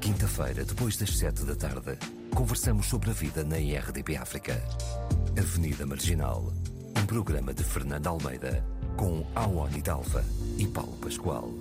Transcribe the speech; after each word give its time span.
Quinta-feira, 0.00 0.64
depois 0.64 0.96
das 0.96 1.16
sete 1.16 1.44
da 1.44 1.54
tarde, 1.54 1.98
conversamos 2.34 2.86
sobre 2.86 3.10
a 3.10 3.12
vida 3.12 3.44
na 3.44 3.58
IRDP 3.58 4.16
África. 4.16 4.60
Avenida 5.38 5.86
Marginal, 5.86 6.52
um 6.96 7.06
programa 7.06 7.52
de 7.54 7.62
Fernando 7.62 8.06
Almeida, 8.06 8.64
com 8.96 9.26
Awani 9.34 9.80
Dalva 9.82 10.24
e 10.58 10.66
Paulo 10.66 10.96
Pascoal. 10.98 11.52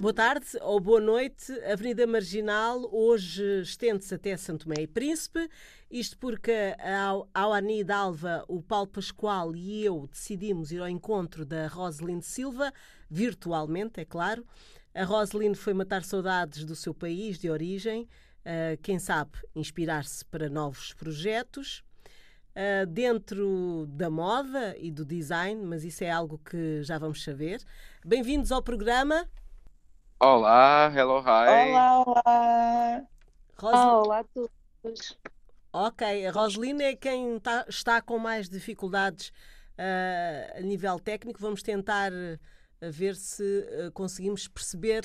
Boa 0.00 0.14
tarde 0.14 0.46
ou 0.62 0.80
boa 0.80 1.00
noite. 1.00 1.52
Avenida 1.70 2.06
Marginal 2.06 2.88
hoje 2.90 3.60
estende-se 3.60 4.14
até 4.14 4.34
Santo 4.36 4.64
Tomé 4.64 4.82
e 4.82 4.86
Príncipe. 4.86 5.46
Isto 5.90 6.16
porque 6.16 6.74
a 6.78 7.22
Awani 7.34 7.84
Dalva, 7.84 8.44
o 8.48 8.62
Paulo 8.62 8.86
Pascoal 8.86 9.54
e 9.54 9.84
eu 9.84 10.08
decidimos 10.10 10.72
ir 10.72 10.80
ao 10.80 10.88
encontro 10.88 11.44
da 11.44 11.66
Roseline 11.66 12.22
Silva, 12.22 12.72
virtualmente, 13.10 14.00
é 14.00 14.04
claro. 14.06 14.46
A 14.92 15.04
Roseline 15.04 15.54
foi 15.54 15.72
matar 15.72 16.02
saudades 16.02 16.64
do 16.64 16.74
seu 16.74 16.92
país 16.92 17.38
de 17.38 17.48
origem, 17.48 18.08
uh, 18.40 18.76
quem 18.82 18.98
sabe 18.98 19.30
inspirar-se 19.54 20.24
para 20.24 20.48
novos 20.48 20.92
projetos. 20.94 21.84
Uh, 22.50 22.84
dentro 22.84 23.86
da 23.90 24.10
moda 24.10 24.74
e 24.76 24.90
do 24.90 25.04
design, 25.04 25.64
mas 25.64 25.84
isso 25.84 26.02
é 26.02 26.10
algo 26.10 26.36
que 26.38 26.82
já 26.82 26.98
vamos 26.98 27.22
saber. 27.22 27.62
Bem-vindos 28.04 28.50
ao 28.50 28.60
programa. 28.60 29.24
Olá, 30.18 30.92
hello, 30.92 31.20
hi. 31.20 31.70
Olá, 31.70 32.04
olá. 32.04 33.02
Rose... 33.56 33.76
olá 33.76 34.18
a 34.18 34.24
todos. 34.24 35.18
Ok, 35.72 36.26
a 36.26 36.32
Roseline 36.32 36.82
é 36.82 36.96
quem 36.96 37.38
tá, 37.38 37.64
está 37.68 38.02
com 38.02 38.18
mais 38.18 38.48
dificuldades 38.48 39.28
uh, 39.78 40.58
a 40.58 40.60
nível 40.60 40.98
técnico. 40.98 41.40
Vamos 41.40 41.62
tentar 41.62 42.10
a 42.80 42.88
ver 42.90 43.14
se 43.16 43.42
uh, 43.42 43.92
conseguimos 43.92 44.48
perceber 44.48 45.04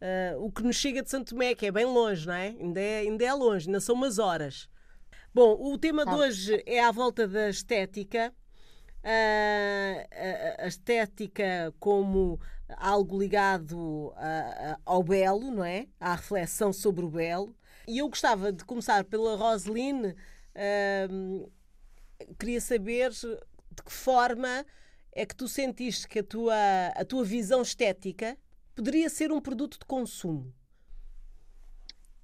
uh, 0.00 0.44
o 0.44 0.50
que 0.50 0.62
nos 0.62 0.76
chega 0.76 1.02
de 1.02 1.10
Santo 1.10 1.30
Tomé, 1.34 1.54
que 1.54 1.66
é 1.66 1.72
bem 1.72 1.84
longe, 1.84 2.26
não 2.26 2.34
é? 2.34 2.48
Ainda 2.48 2.80
é, 2.80 2.98
ainda 3.00 3.24
é 3.24 3.32
longe, 3.32 3.68
ainda 3.68 3.80
são 3.80 3.94
umas 3.94 4.18
horas. 4.18 4.68
Bom, 5.34 5.56
o 5.58 5.78
tema 5.78 6.04
de 6.04 6.12
hoje 6.12 6.62
é 6.66 6.82
à 6.82 6.90
volta 6.90 7.26
da 7.26 7.48
estética. 7.48 8.34
Uh, 9.04 10.58
a, 10.60 10.64
a, 10.64 10.66
estética 10.68 11.74
como 11.80 12.38
algo 12.76 13.18
ligado 13.18 14.12
a, 14.14 14.78
ao 14.84 15.02
belo, 15.02 15.50
não 15.50 15.64
é? 15.64 15.86
À 15.98 16.14
reflexão 16.14 16.72
sobre 16.72 17.04
o 17.04 17.10
belo. 17.10 17.56
E 17.88 17.98
eu 17.98 18.08
gostava 18.08 18.52
de 18.52 18.64
começar 18.64 19.04
pela 19.04 19.36
Roseline. 19.36 20.14
Uh, 20.54 21.50
queria 22.38 22.60
saber 22.60 23.10
de 23.10 23.82
que 23.82 23.92
forma 23.92 24.64
é 25.12 25.26
que 25.26 25.36
tu 25.36 25.46
sentiste 25.46 26.08
que 26.08 26.20
a 26.20 26.24
tua, 26.24 26.54
a 26.96 27.04
tua 27.04 27.24
visão 27.24 27.62
estética 27.62 28.36
poderia 28.74 29.08
ser 29.10 29.30
um 29.30 29.40
produto 29.40 29.78
de 29.78 29.84
consumo? 29.84 30.52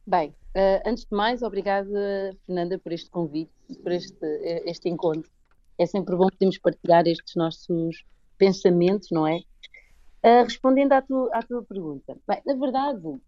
Bem, 0.06 0.30
uh, 0.56 0.88
antes 0.88 1.04
de 1.04 1.14
mais, 1.14 1.42
obrigada, 1.42 2.34
Fernanda, 2.46 2.78
por 2.78 2.92
este 2.92 3.10
convite, 3.10 3.52
por 3.82 3.92
este, 3.92 4.26
este 4.64 4.88
encontro. 4.88 5.30
É 5.76 5.84
sempre 5.84 6.16
bom 6.16 6.28
podermos 6.28 6.58
partilhar 6.58 7.06
estes 7.06 7.36
nossos 7.36 8.04
pensamentos, 8.38 9.10
não 9.10 9.26
é? 9.26 9.40
Uh, 10.24 10.44
respondendo 10.44 10.92
à 10.92 11.02
tua, 11.02 11.28
à 11.32 11.42
tua 11.42 11.62
pergunta, 11.62 12.16
bem, 12.26 12.40
na 12.46 12.54
verdade, 12.54 13.20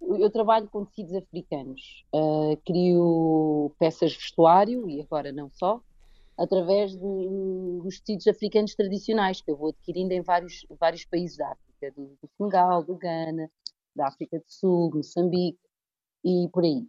eu 0.00 0.30
trabalho 0.30 0.68
com 0.68 0.84
tecidos 0.84 1.14
africanos, 1.14 2.04
uh, 2.14 2.56
crio 2.64 3.70
peças 3.78 4.14
vestuário 4.14 4.88
e 4.88 5.00
agora 5.02 5.30
não 5.30 5.50
só, 5.52 5.80
através 6.38 6.92
de, 6.92 7.80
dos 7.82 8.00
tecidos 8.00 8.28
africanos 8.28 8.74
tradicionais 8.74 9.40
que 9.40 9.50
eu 9.50 9.56
vou 9.56 9.70
adquirindo 9.70 10.12
em 10.12 10.22
vários, 10.22 10.64
vários 10.78 11.04
países 11.04 11.36
da 11.36 11.50
África, 11.50 11.90
do, 11.90 12.16
do 12.22 12.28
Senegal, 12.36 12.84
do 12.84 12.96
Ghana, 12.96 13.50
da 13.94 14.06
África 14.06 14.38
do 14.38 14.44
Sul, 14.46 14.92
Moçambique 14.94 15.58
e 16.24 16.48
por 16.52 16.62
aí. 16.62 16.86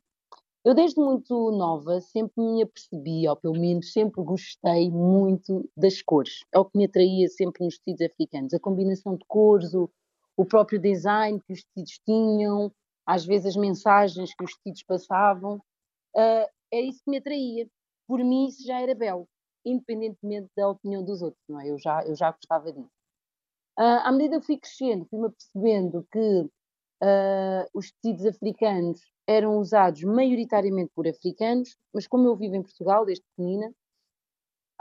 Eu 0.64 0.76
desde 0.76 1.02
muito 1.02 1.52
nova 1.52 2.00
sempre 2.00 2.44
me 2.44 2.62
apercebi, 2.62 3.28
ou 3.28 3.36
pelo 3.36 3.60
menos 3.60 3.92
sempre 3.92 4.22
gostei 4.22 4.92
muito 4.92 5.68
das 5.76 6.02
cores. 6.02 6.44
É 6.54 6.60
o 6.60 6.66
que 6.66 6.78
me 6.78 6.86
atraía 6.86 7.28
sempre 7.30 7.64
nos 7.66 7.80
tecidos 7.80 8.02
africanos. 8.02 8.54
A 8.54 8.60
combinação 8.60 9.16
de 9.16 9.26
cores, 9.26 9.74
o, 9.74 9.90
o 10.38 10.46
próprio 10.46 10.80
design 10.80 11.42
que 11.42 11.54
os 11.54 11.64
tecidos 11.64 12.00
tinham, 12.06 12.72
às 13.06 13.26
vezes 13.26 13.48
as 13.48 13.56
mensagens 13.56 14.36
que 14.36 14.44
os 14.44 14.54
tecidos 14.58 14.84
passavam. 14.84 15.56
Uh, 16.16 16.46
é 16.72 16.82
isso 16.82 17.02
que 17.04 17.10
me 17.10 17.18
atraía. 17.18 17.68
Por 18.06 18.20
mim 18.20 18.48
isso 18.48 18.64
já 18.64 18.80
era 18.82 18.94
belo 18.94 19.28
independentemente 19.70 20.50
da 20.56 20.70
opinião 20.70 21.04
dos 21.04 21.22
outros, 21.22 21.44
não 21.48 21.60
é? 21.60 21.70
Eu 21.70 21.78
já, 21.78 22.04
eu 22.06 22.16
já 22.16 22.32
gostava 22.32 22.72
disso. 22.72 22.90
Uh, 23.78 24.04
à 24.04 24.12
medida 24.12 24.40
que 24.40 24.46
fui 24.46 24.58
crescendo, 24.58 25.06
fui-me 25.10 25.28
apercebendo 25.28 26.06
que 26.12 26.42
uh, 27.02 27.70
os 27.74 27.92
tecidos 27.94 28.26
africanos 28.26 29.02
eram 29.28 29.58
usados 29.58 30.04
maioritariamente 30.04 30.92
por 30.94 31.08
africanos, 31.08 31.78
mas 31.94 32.08
como 32.08 32.28
eu 32.28 32.36
vivo 32.36 32.56
em 32.56 32.64
Portugal 32.64 33.06
desde 33.06 33.24
pequenina, 33.26 33.70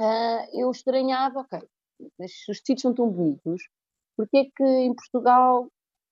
uh, 0.00 0.60
eu 0.60 0.71
estranhava, 0.71 1.41
ok, 1.41 1.60
mas 2.19 2.32
os 2.49 2.60
tecidos 2.60 2.82
são 2.82 2.94
tão 2.94 3.10
bonitos, 3.10 3.69
porque 4.16 4.38
é 4.38 4.44
que 4.44 4.65
em 4.65 4.94
Portugal 4.94 5.69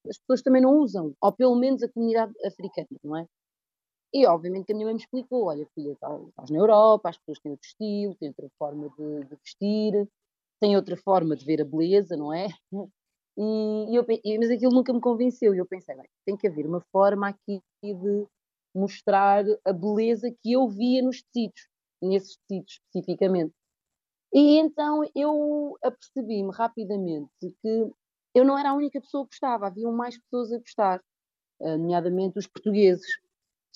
as 0.09 0.19
pessoas 0.19 0.43
também 0.43 0.63
não 0.63 0.79
usam? 0.79 1.13
Ou 1.21 1.33
pelo 1.33 1.57
menos 1.57 1.83
a 1.83 1.89
comunidade 1.89 2.33
africana, 2.47 2.87
não 3.03 3.17
é? 3.17 3.27
E 4.13 4.27
obviamente 4.27 4.67
que 4.67 4.73
a 4.73 4.75
minha 4.75 4.87
mãe 4.87 4.95
me 4.95 5.01
explicou: 5.01 5.45
olha, 5.47 5.67
filha, 5.75 5.93
estás 5.93 6.51
na 6.51 6.59
Europa, 6.59 7.09
as 7.09 7.19
pessoas 7.19 7.39
têm 7.41 7.53
outro 7.53 7.67
estilo, 7.67 8.15
têm 8.15 8.29
outra 8.29 8.49
forma 8.59 8.89
de, 8.91 9.25
de 9.25 9.37
vestir, 9.37 10.09
têm 10.61 10.77
outra 10.77 10.97
forma 10.97 11.37
de 11.37 11.45
ver 11.45 11.61
a 11.61 11.65
beleza, 11.65 12.17
não 12.17 12.33
é? 12.33 12.49
E, 13.39 13.95
eu, 13.95 14.07
mas 14.39 14.51
aquilo 14.51 14.73
nunca 14.73 14.95
me 14.95 15.01
convenceu. 15.01 15.55
E 15.55 15.59
eu 15.59 15.67
pensei: 15.67 15.95
bem, 15.95 16.09
tem 16.25 16.37
que 16.39 16.47
haver 16.47 16.67
uma 16.67 16.81
forma 16.91 17.29
aqui 17.29 17.61
de 17.83 18.27
mostrar 18.75 19.45
a 19.63 19.73
beleza 19.75 20.35
que 20.43 20.53
eu 20.53 20.67
via 20.69 21.03
nos 21.03 21.23
tecidos, 21.23 21.69
nesses 22.01 22.39
tecidos 22.49 22.81
especificamente. 22.81 23.53
E 24.33 24.59
então 24.59 25.03
eu 25.15 25.77
apercebi-me 25.83 26.51
rapidamente 26.51 27.31
que 27.61 27.91
eu 28.35 28.45
não 28.45 28.59
era 28.59 28.71
a 28.71 28.75
única 28.75 29.01
pessoa 29.01 29.25
que 29.25 29.31
gostava, 29.31 29.67
haviam 29.67 29.93
mais 29.93 30.19
pessoas 30.19 30.53
a 30.53 30.59
gostar, 30.59 31.03
nomeadamente 31.61 32.39
os 32.39 32.47
portugueses. 32.47 33.07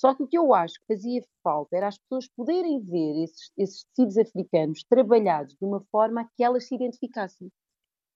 Só 0.00 0.14
que 0.14 0.22
o 0.22 0.26
que 0.26 0.38
eu 0.38 0.54
acho 0.54 0.80
que 0.80 0.94
fazia 0.94 1.22
falta 1.44 1.76
era 1.76 1.88
as 1.88 1.98
pessoas 1.98 2.26
poderem 2.34 2.80
ver 2.80 3.22
esses, 3.22 3.52
esses 3.58 3.84
tecidos 3.84 4.16
africanos 4.16 4.82
trabalhados 4.84 5.54
de 5.54 5.62
uma 5.62 5.84
forma 5.92 6.26
que 6.34 6.42
elas 6.42 6.66
se 6.66 6.74
identificassem. 6.74 7.52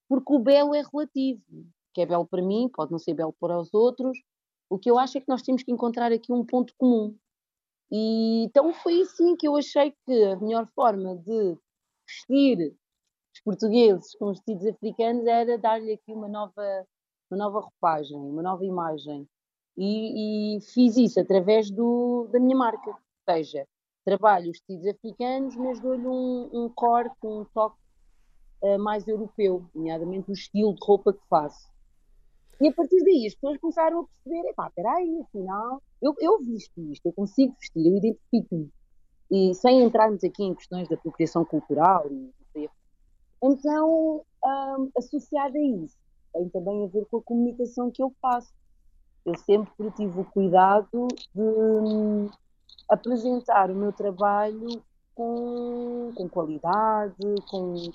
Porque 0.09 0.33
o 0.33 0.39
belo 0.39 0.75
é 0.75 0.81
relativo. 0.81 1.43
O 1.53 1.67
que 1.93 2.01
é 2.01 2.07
belo 2.07 2.27
para 2.27 2.41
mim 2.41 2.71
pode 2.73 2.91
não 2.91 2.99
ser 2.99 3.13
belo 3.13 3.35
para 3.39 3.61
os 3.61 3.75
outros. 3.75 4.19
O 4.71 4.79
que 4.79 4.91
eu 4.91 4.99
acho 4.99 5.19
é 5.19 5.21
que 5.21 5.29
nós 5.29 5.43
temos 5.43 5.63
que 5.63 5.71
encontrar 5.71 6.11
aqui 6.11 6.33
um 6.33 6.47
ponto 6.47 6.73
comum. 6.79 7.15
E 7.93 8.45
então 8.45 8.73
foi 8.73 9.03
assim 9.03 9.37
que 9.37 9.47
eu 9.47 9.55
achei 9.55 9.95
que 10.07 10.25
a 10.25 10.41
melhor 10.41 10.67
forma 10.75 11.19
de 11.19 11.59
vestir 12.09 12.75
os 13.35 13.41
portugueses 13.43 14.17
com 14.17 14.31
os 14.31 14.41
tecidos 14.41 14.69
africanos 14.69 15.27
era 15.27 15.59
dar-lhe 15.59 15.93
aqui 15.93 16.15
uma 16.15 16.29
nova, 16.29 16.87
uma 17.31 17.37
nova 17.37 17.61
roupagem, 17.61 18.17
uma 18.17 18.43
nova 18.43 18.65
imagem 18.65 19.29
e, 19.77 20.57
e 20.57 20.61
fiz 20.61 20.97
isso 20.97 21.21
através 21.21 21.71
do, 21.71 22.29
da 22.33 22.39
minha 22.39 22.57
marca. 22.57 22.91
Ou 22.91 23.35
seja, 23.35 23.67
trabalho 24.05 24.51
os 24.51 24.61
tecidos 24.61 24.87
africanos, 24.89 25.57
mas 25.57 25.81
dou-lhe 25.81 26.07
um, 26.07 26.51
um 26.53 26.69
corte, 26.69 27.17
um 27.25 27.45
toque 27.53 27.77
uh, 28.63 28.79
mais 28.79 29.07
europeu, 29.07 29.65
nomeadamente 29.75 30.31
o 30.31 30.35
estilo 30.35 30.75
de 30.75 30.81
roupa 30.83 31.13
que 31.13 31.27
faço. 31.29 31.73
E 32.61 32.69
a 32.69 32.73
partir 32.73 33.03
daí 33.03 33.27
as 33.27 33.35
pessoas 33.35 33.59
começaram 33.59 34.01
a 34.01 34.05
perceber, 34.05 34.49
epá, 34.51 34.71
peraí, 34.75 35.21
afinal, 35.23 35.83
eu, 36.01 36.15
eu 36.21 36.39
visto 36.39 36.81
isto, 36.93 37.07
eu 37.07 37.13
consigo 37.13 37.55
vestir, 37.59 37.87
eu 37.87 37.97
identifico-me. 37.97 38.71
E 39.31 39.55
sem 39.55 39.83
entrarmos 39.83 40.23
aqui 40.23 40.45
em 40.45 40.55
questões 40.55 40.89
da 40.89 40.95
apropriação 40.95 41.45
cultural, 41.45 42.09
então, 43.47 44.25
um, 44.43 44.91
associado 44.97 45.59
a 45.59 45.61
isso, 45.61 45.99
tem 46.33 46.49
também 46.49 46.85
a 46.85 46.87
ver 46.87 47.05
com 47.11 47.19
a 47.19 47.23
comunicação 47.23 47.91
que 47.91 48.03
eu 48.03 48.11
faço 48.19 48.51
eu 49.25 49.37
sempre 49.37 49.91
tive 49.97 50.21
o 50.21 50.25
cuidado 50.25 51.09
de 51.35 51.41
hum, 51.41 52.29
apresentar 52.89 53.71
o 53.71 53.75
meu 53.75 53.93
trabalho 53.93 54.83
com, 55.15 56.13
com 56.15 56.29
qualidade, 56.29 57.17
com, 57.49 57.91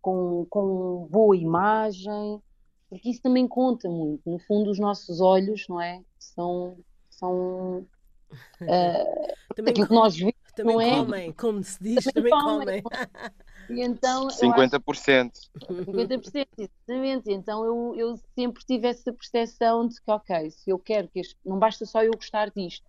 com, 0.00 0.46
com 0.48 1.08
boa 1.10 1.36
imagem, 1.36 2.40
porque 2.88 3.10
isso 3.10 3.22
também 3.22 3.46
conta 3.46 3.88
muito. 3.88 4.28
No 4.28 4.38
fundo, 4.40 4.70
os 4.70 4.78
nossos 4.78 5.20
olhos, 5.20 5.66
não 5.68 5.80
é? 5.80 6.02
São. 6.18 6.76
são 7.10 7.86
uh, 8.62 9.60
aquilo 9.68 9.86
que 9.86 9.94
nós 9.94 10.16
vemos. 10.16 10.34
Também 10.54 10.74
não 10.74 10.80
é? 10.80 10.96
comem, 10.96 11.32
como 11.32 11.62
se 11.62 11.82
diz, 11.82 12.04
também, 12.04 12.30
também 12.30 12.82
comem. 12.82 12.82
E 13.70 13.82
então, 13.82 14.28
50%. 14.28 15.32
50%, 15.68 16.46
exatamente. 16.58 17.32
Então 17.32 17.64
eu, 17.64 17.94
eu 17.96 18.16
sempre 18.34 18.64
tive 18.64 18.88
essa 18.88 19.12
percepção 19.12 19.86
de 19.86 20.00
que, 20.00 20.10
ok, 20.10 20.50
se 20.50 20.70
eu 20.70 20.78
quero 20.78 21.08
que 21.08 21.20
este, 21.20 21.36
não 21.44 21.58
basta 21.58 21.86
só 21.86 22.02
eu 22.02 22.12
gostar 22.12 22.50
disto, 22.50 22.84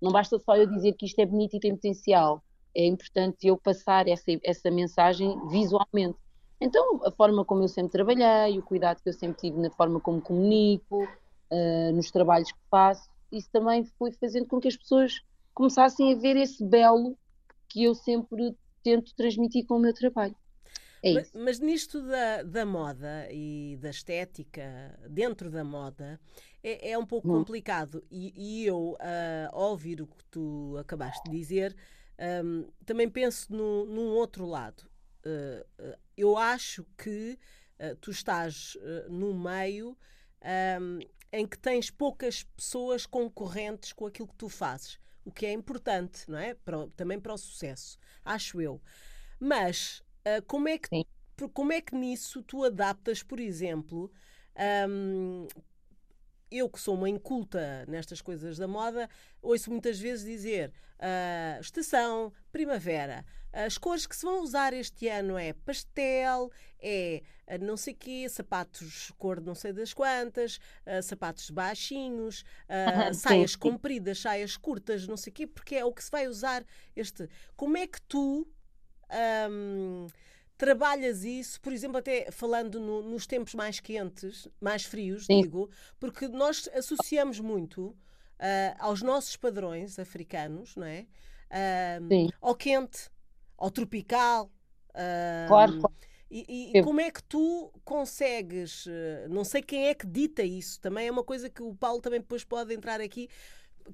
não 0.00 0.10
basta 0.10 0.38
só 0.38 0.56
eu 0.56 0.66
dizer 0.66 0.94
que 0.94 1.06
isto 1.06 1.18
é 1.20 1.26
bonito 1.26 1.56
e 1.56 1.60
tem 1.60 1.74
potencial, 1.74 2.42
é 2.74 2.86
importante 2.86 3.46
eu 3.46 3.56
passar 3.56 4.08
essa, 4.08 4.32
essa 4.42 4.70
mensagem 4.70 5.38
visualmente. 5.48 6.18
Então, 6.60 7.00
a 7.04 7.10
forma 7.10 7.44
como 7.44 7.62
eu 7.62 7.68
sempre 7.68 7.92
trabalhei, 7.92 8.58
o 8.58 8.62
cuidado 8.62 9.02
que 9.02 9.08
eu 9.08 9.12
sempre 9.12 9.36
tive 9.40 9.60
na 9.60 9.70
forma 9.70 10.00
como 10.00 10.20
comunico, 10.20 11.04
uh, 11.04 11.92
nos 11.92 12.10
trabalhos 12.10 12.50
que 12.50 12.58
faço, 12.70 13.10
isso 13.30 13.48
também 13.52 13.84
foi 13.98 14.12
fazendo 14.12 14.46
com 14.46 14.60
que 14.60 14.68
as 14.68 14.76
pessoas 14.76 15.20
começassem 15.52 16.12
a 16.12 16.16
ver 16.16 16.36
esse 16.36 16.64
belo 16.64 17.16
que 17.68 17.84
eu 17.84 17.94
sempre 17.94 18.54
tento 18.82 19.14
transmitir 19.14 19.66
com 19.66 19.76
o 19.76 19.80
meu 19.80 19.94
trabalho. 19.94 20.34
É 21.02 21.14
mas, 21.14 21.32
mas, 21.32 21.58
nisto 21.58 22.00
da, 22.00 22.42
da 22.44 22.64
moda 22.64 23.26
e 23.30 23.76
da 23.80 23.90
estética 23.90 24.96
dentro 25.10 25.50
da 25.50 25.64
moda 25.64 26.20
é, 26.62 26.92
é 26.92 26.98
um 26.98 27.04
pouco 27.04 27.28
hum. 27.28 27.38
complicado. 27.38 28.04
E, 28.10 28.32
e 28.36 28.66
eu, 28.66 28.92
uh, 28.92 28.98
ao 29.50 29.70
ouvir 29.70 30.00
o 30.00 30.06
que 30.06 30.24
tu 30.30 30.76
acabaste 30.78 31.28
de 31.28 31.36
dizer, 31.36 31.76
um, 32.44 32.68
também 32.86 33.10
penso 33.10 33.52
no, 33.52 33.84
num 33.84 34.10
outro 34.10 34.46
lado. 34.46 34.88
Uh, 35.26 35.96
eu 36.16 36.36
acho 36.36 36.86
que 36.96 37.36
uh, 37.80 37.96
tu 37.96 38.12
estás 38.12 38.76
no 39.08 39.34
meio 39.34 39.96
um, 40.80 41.00
em 41.32 41.46
que 41.46 41.58
tens 41.58 41.90
poucas 41.90 42.44
pessoas 42.44 43.06
concorrentes 43.06 43.92
com 43.92 44.06
aquilo 44.06 44.28
que 44.28 44.36
tu 44.36 44.48
fazes, 44.48 44.98
o 45.24 45.30
que 45.30 45.46
é 45.46 45.52
importante, 45.52 46.30
não 46.30 46.38
é? 46.38 46.54
Para, 46.54 46.88
também 46.96 47.20
para 47.20 47.34
o 47.34 47.38
sucesso, 47.38 47.98
acho 48.24 48.60
eu. 48.60 48.80
Mas 49.38 50.02
uh, 50.26 50.42
como, 50.46 50.68
é 50.68 50.78
que, 50.78 50.88
como 51.52 51.72
é 51.72 51.80
que 51.80 51.94
nisso 51.94 52.42
tu 52.42 52.64
adaptas, 52.64 53.22
por 53.22 53.40
exemplo, 53.40 54.10
um, 54.88 55.46
eu 56.52 56.68
que 56.68 56.80
sou 56.80 56.94
uma 56.94 57.08
inculta 57.08 57.84
nestas 57.88 58.20
coisas 58.20 58.58
da 58.58 58.68
moda, 58.68 59.08
ouço 59.40 59.70
muitas 59.70 59.98
vezes 59.98 60.24
dizer 60.24 60.72
uh, 60.98 61.60
estação, 61.60 62.32
primavera. 62.50 63.24
As 63.52 63.76
cores 63.76 64.06
que 64.06 64.16
se 64.16 64.24
vão 64.24 64.42
usar 64.42 64.72
este 64.72 65.08
ano 65.08 65.36
é 65.36 65.52
pastel, 65.52 66.50
é 66.80 67.22
uh, 67.48 67.64
não 67.64 67.76
sei 67.76 67.94
quê, 67.94 68.26
sapatos 68.28 69.10
cor 69.18 69.40
de 69.40 69.46
não 69.46 69.54
sei 69.54 69.72
das 69.72 69.92
quantas, 69.92 70.56
uh, 70.86 71.02
sapatos 71.02 71.50
baixinhos, 71.50 72.44
saias 73.14 73.56
compridas, 73.56 74.20
saias 74.20 74.56
curtas, 74.56 75.06
não 75.06 75.16
sei 75.16 75.32
quê, 75.32 75.46
porque 75.46 75.76
é 75.76 75.84
o 75.84 75.92
que 75.92 76.04
se 76.04 76.10
vai 76.10 76.28
usar 76.28 76.64
este. 76.94 77.28
Como 77.56 77.76
é 77.76 77.86
que 77.86 78.00
tu 78.02 78.46
um, 79.50 80.06
trabalhas 80.62 81.24
isso, 81.24 81.60
por 81.60 81.72
exemplo, 81.72 81.96
até 81.96 82.30
falando 82.30 82.78
no, 82.78 83.02
nos 83.02 83.26
tempos 83.26 83.52
mais 83.52 83.80
quentes, 83.80 84.46
mais 84.60 84.84
frios, 84.84 85.26
Sim. 85.26 85.40
digo, 85.42 85.68
porque 85.98 86.28
nós 86.28 86.68
associamos 86.72 87.40
muito 87.40 87.86
uh, 87.86 87.96
aos 88.78 89.02
nossos 89.02 89.36
padrões 89.36 89.98
africanos, 89.98 90.76
não 90.76 90.86
é? 90.86 91.04
Uh, 91.50 92.32
ao 92.40 92.54
quente, 92.54 93.10
ao 93.58 93.72
tropical. 93.72 94.52
Uh, 94.90 95.48
claro, 95.48 95.80
claro. 95.80 95.96
E, 96.30 96.70
e 96.78 96.82
como 96.82 97.00
é 97.00 97.10
que 97.10 97.22
tu 97.24 97.70
consegues? 97.84 98.86
Não 99.28 99.44
sei 99.44 99.60
quem 99.62 99.88
é 99.88 99.94
que 99.94 100.06
dita 100.06 100.42
isso. 100.42 100.80
Também 100.80 101.08
é 101.08 101.10
uma 101.10 101.24
coisa 101.24 101.50
que 101.50 101.62
o 101.62 101.74
Paulo 101.74 102.00
também 102.00 102.20
depois 102.20 102.42
pode 102.42 102.72
entrar 102.72 103.02
aqui. 103.02 103.28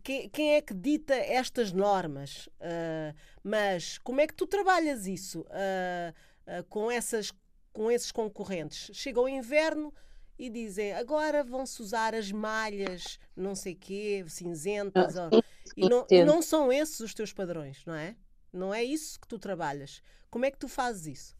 Quem, 0.04 0.28
quem 0.28 0.54
é 0.54 0.60
que 0.60 0.72
dita 0.72 1.14
estas 1.14 1.72
normas? 1.72 2.46
Uh, 2.60 3.12
mas 3.42 3.98
como 3.98 4.20
é 4.20 4.26
que 4.28 4.34
tu 4.34 4.46
trabalhas 4.46 5.06
isso? 5.06 5.40
Uh, 5.40 6.14
uh, 6.48 6.64
com, 6.68 6.90
essas, 6.90 7.32
com 7.72 7.90
esses 7.90 8.10
concorrentes. 8.10 8.90
Chega 8.96 9.20
o 9.20 9.28
inverno 9.28 9.92
e 10.38 10.48
dizem 10.48 10.92
agora 10.94 11.44
vão-se 11.44 11.82
usar 11.82 12.14
as 12.14 12.32
malhas, 12.32 13.18
não 13.36 13.54
sei 13.54 13.74
quê, 13.74 14.24
cinzentas. 14.28 15.16
Ah, 15.16 15.28
ou... 15.32 15.44
e, 15.76 15.88
não, 15.88 16.06
e 16.10 16.24
não 16.24 16.40
são 16.40 16.72
esses 16.72 16.98
os 17.00 17.14
teus 17.14 17.32
padrões, 17.32 17.84
não 17.84 17.94
é? 17.94 18.16
Não 18.52 18.72
é 18.72 18.82
isso 18.82 19.20
que 19.20 19.28
tu 19.28 19.38
trabalhas. 19.38 20.02
Como 20.30 20.44
é 20.44 20.50
que 20.50 20.58
tu 20.58 20.68
fazes 20.68 21.06
isso? 21.06 21.38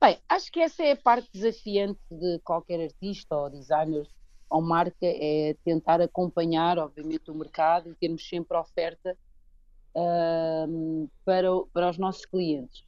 Bem, 0.00 0.18
acho 0.28 0.52
que 0.52 0.60
essa 0.60 0.82
é 0.82 0.92
a 0.92 0.96
parte 0.96 1.28
desafiante 1.32 2.00
de 2.10 2.38
qualquer 2.44 2.80
artista 2.80 3.34
ou 3.34 3.50
designer 3.50 4.06
ou 4.48 4.62
marca, 4.62 4.96
é 5.02 5.56
tentar 5.64 6.00
acompanhar, 6.00 6.78
obviamente, 6.78 7.30
o 7.30 7.34
mercado 7.34 7.90
e 7.90 7.94
termos 7.94 8.28
sempre 8.28 8.56
oferta 8.56 9.16
uh, 9.96 11.10
para, 11.24 11.48
para 11.72 11.90
os 11.90 11.98
nossos 11.98 12.24
clientes. 12.24 12.85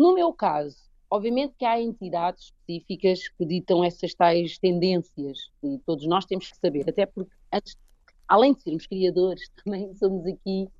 No 0.00 0.14
meu 0.14 0.32
caso, 0.32 0.78
obviamente 1.10 1.52
que 1.58 1.64
há 1.66 1.78
entidades 1.78 2.44
específicas 2.44 3.28
que 3.28 3.44
ditam 3.44 3.84
essas 3.84 4.14
tais 4.14 4.56
tendências 4.56 5.50
e 5.62 5.78
todos 5.84 6.06
nós 6.06 6.24
temos 6.24 6.50
que 6.50 6.56
saber, 6.56 6.88
até 6.88 7.04
porque 7.04 7.30
antes, 7.52 7.76
além 8.26 8.54
de 8.54 8.62
sermos 8.62 8.86
criadores, 8.86 9.42
também 9.62 9.92
somos 9.96 10.24
aqui, 10.26 10.70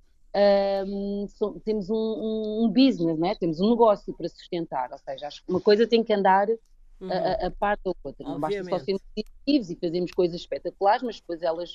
um, 0.87 1.27
so, 1.29 1.61
temos 1.67 1.91
um, 1.91 2.65
um, 2.65 2.71
business, 2.71 3.19
né? 3.19 3.35
temos 3.35 3.61
um 3.61 3.69
negócio 3.69 4.15
para 4.15 4.27
sustentar, 4.27 4.91
ou 4.91 4.97
seja, 4.97 5.27
acho 5.27 5.45
que 5.45 5.53
uma 5.53 5.61
coisa 5.61 5.87
tem 5.87 6.03
que 6.03 6.15
andar 6.15 6.49
uhum. 6.49 7.13
a, 7.13 7.49
a 7.49 7.51
parte 7.51 7.83
da 7.85 7.93
outra, 8.03 8.27
não 8.27 8.41
basta 8.41 8.65
só 8.65 8.79
sermos 8.79 9.03
criativos 9.15 9.69
e 9.69 9.77
fazermos 9.77 10.13
coisas 10.13 10.41
espetaculares, 10.41 11.03
mas 11.03 11.21
depois 11.21 11.43
elas, 11.43 11.75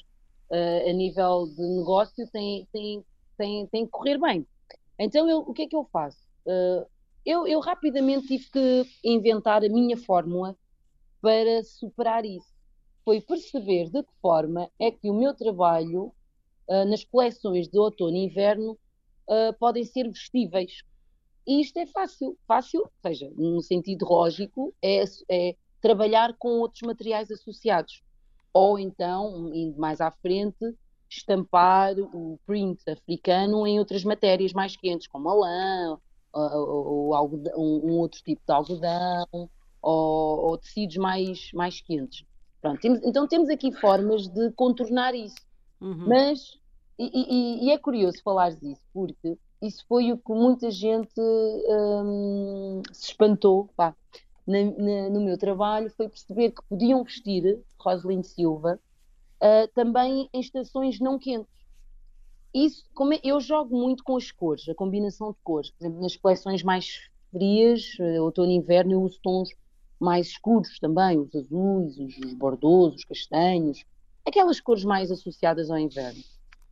uh, 0.49 0.89
a 0.89 0.93
nível 0.93 1.45
de 1.55 1.61
negócio, 1.61 2.27
têm, 2.31 2.67
têm, 2.73 3.05
têm, 3.37 3.67
têm 3.67 3.85
que 3.85 3.91
correr 3.91 4.17
bem. 4.17 4.47
Então, 4.97 5.29
eu, 5.29 5.41
o 5.41 5.53
que 5.53 5.61
é 5.61 5.67
que 5.67 5.75
eu 5.75 5.87
faço? 5.93 6.17
Uh, 6.43 6.94
eu, 7.25 7.47
eu 7.47 7.59
rapidamente 7.59 8.27
tive 8.27 8.49
que 8.51 8.85
inventar 9.03 9.63
a 9.63 9.69
minha 9.69 9.97
fórmula 9.97 10.55
para 11.21 11.63
superar 11.63 12.23
isso. 12.23 12.53
Foi 13.03 13.19
perceber 13.19 13.89
de 13.89 14.03
que 14.03 14.13
forma 14.21 14.69
é 14.79 14.91
que 14.91 15.09
o 15.09 15.13
meu 15.13 15.33
trabalho 15.33 16.13
uh, 16.67 16.85
nas 16.85 17.03
coleções 17.03 17.67
de 17.67 17.79
outono 17.79 18.15
e 18.15 18.25
inverno 18.25 18.77
uh, 19.27 19.57
podem 19.59 19.83
ser 19.83 20.07
vestíveis. 20.07 20.83
E 21.47 21.61
isto 21.61 21.77
é 21.77 21.85
fácil, 21.85 22.37
fácil, 22.47 22.81
ou 22.81 22.91
seja, 23.01 23.31
num 23.35 23.61
sentido 23.61 24.05
lógico, 24.05 24.73
é, 24.81 25.03
é 25.29 25.55
trabalhar 25.81 26.35
com 26.37 26.59
outros 26.59 26.81
materiais 26.81 27.29
associados. 27.29 28.03
Ou 28.53 28.79
então, 28.79 29.53
indo 29.53 29.77
mais 29.79 30.01
à 30.01 30.09
frente, 30.09 30.75
estampar 31.09 31.93
o 31.99 32.39
print 32.45 32.81
africano 32.89 33.67
em 33.67 33.79
outras 33.79 34.03
matérias 34.03 34.53
mais 34.53 34.75
quentes, 34.75 35.07
como 35.07 35.29
a 35.29 35.33
lã, 35.33 35.99
ou, 36.35 37.13
ou 37.13 37.41
um, 37.57 37.91
um, 37.91 37.99
outro 37.99 38.21
tipo 38.21 38.41
de 38.45 38.53
algodão, 38.53 39.49
ou, 39.81 40.45
ou, 40.45 40.57
tecidos 40.57 40.97
mais, 40.97 41.51
mais 41.53 41.81
quentes. 41.81 42.25
Pronto, 42.61 42.81
temos, 42.81 42.99
então 43.03 43.27
temos 43.27 43.49
aqui 43.49 43.71
formas 43.71 44.27
de 44.27 44.51
contornar 44.51 45.15
isso. 45.15 45.37
Uhum. 45.79 46.07
Mas, 46.07 46.59
e, 46.99 47.05
e, 47.13 47.65
e, 47.65 47.71
é 47.71 47.77
curioso 47.77 48.21
falar 48.23 48.51
disso, 48.55 48.81
porque 48.93 49.37
isso 49.61 49.85
foi 49.87 50.11
o 50.11 50.17
que 50.17 50.33
muita 50.33 50.69
gente 50.71 51.19
hum, 51.19 52.81
se 52.91 53.11
espantou 53.11 53.69
pá, 53.75 53.95
na, 54.45 54.63
na, 54.63 55.09
no 55.09 55.21
meu 55.21 55.37
trabalho, 55.37 55.89
foi 55.91 56.09
perceber 56.09 56.51
que 56.51 56.63
podiam 56.67 57.03
vestir 57.03 57.61
Rosalind 57.79 58.23
Silva 58.23 58.79
uh, 59.41 59.67
também 59.73 60.29
em 60.33 60.39
estações 60.39 60.99
não 60.99 61.17
quentes 61.17 61.55
isso, 62.55 62.85
como 62.93 63.13
é, 63.13 63.19
eu 63.21 63.41
jogo 63.41 63.77
muito 63.77 64.01
com 64.01 64.15
as 64.15 64.31
cores, 64.31 64.69
a 64.69 64.73
combinação 64.73 65.31
de 65.31 65.37
cores. 65.43 65.71
Por 65.71 65.83
exemplo, 65.83 66.01
nas 66.01 66.15
coleções 66.15 66.63
mais 66.63 67.09
frias, 67.29 67.97
eh, 67.99 68.21
outono 68.21 68.49
e 68.49 68.55
inverno, 68.55 68.93
eu 68.93 69.01
uso 69.01 69.19
tons 69.21 69.49
mais 69.99 70.27
escuros 70.27 70.79
também, 70.79 71.19
os 71.19 71.35
azuis, 71.35 71.97
os, 71.97 72.17
os 72.17 72.33
bordeaux, 72.33 72.95
os 72.95 73.03
castanhos, 73.03 73.83
aquelas 74.25 74.61
cores 74.61 74.85
mais 74.85 75.11
associadas 75.11 75.69
ao 75.69 75.77
inverno. 75.77 76.23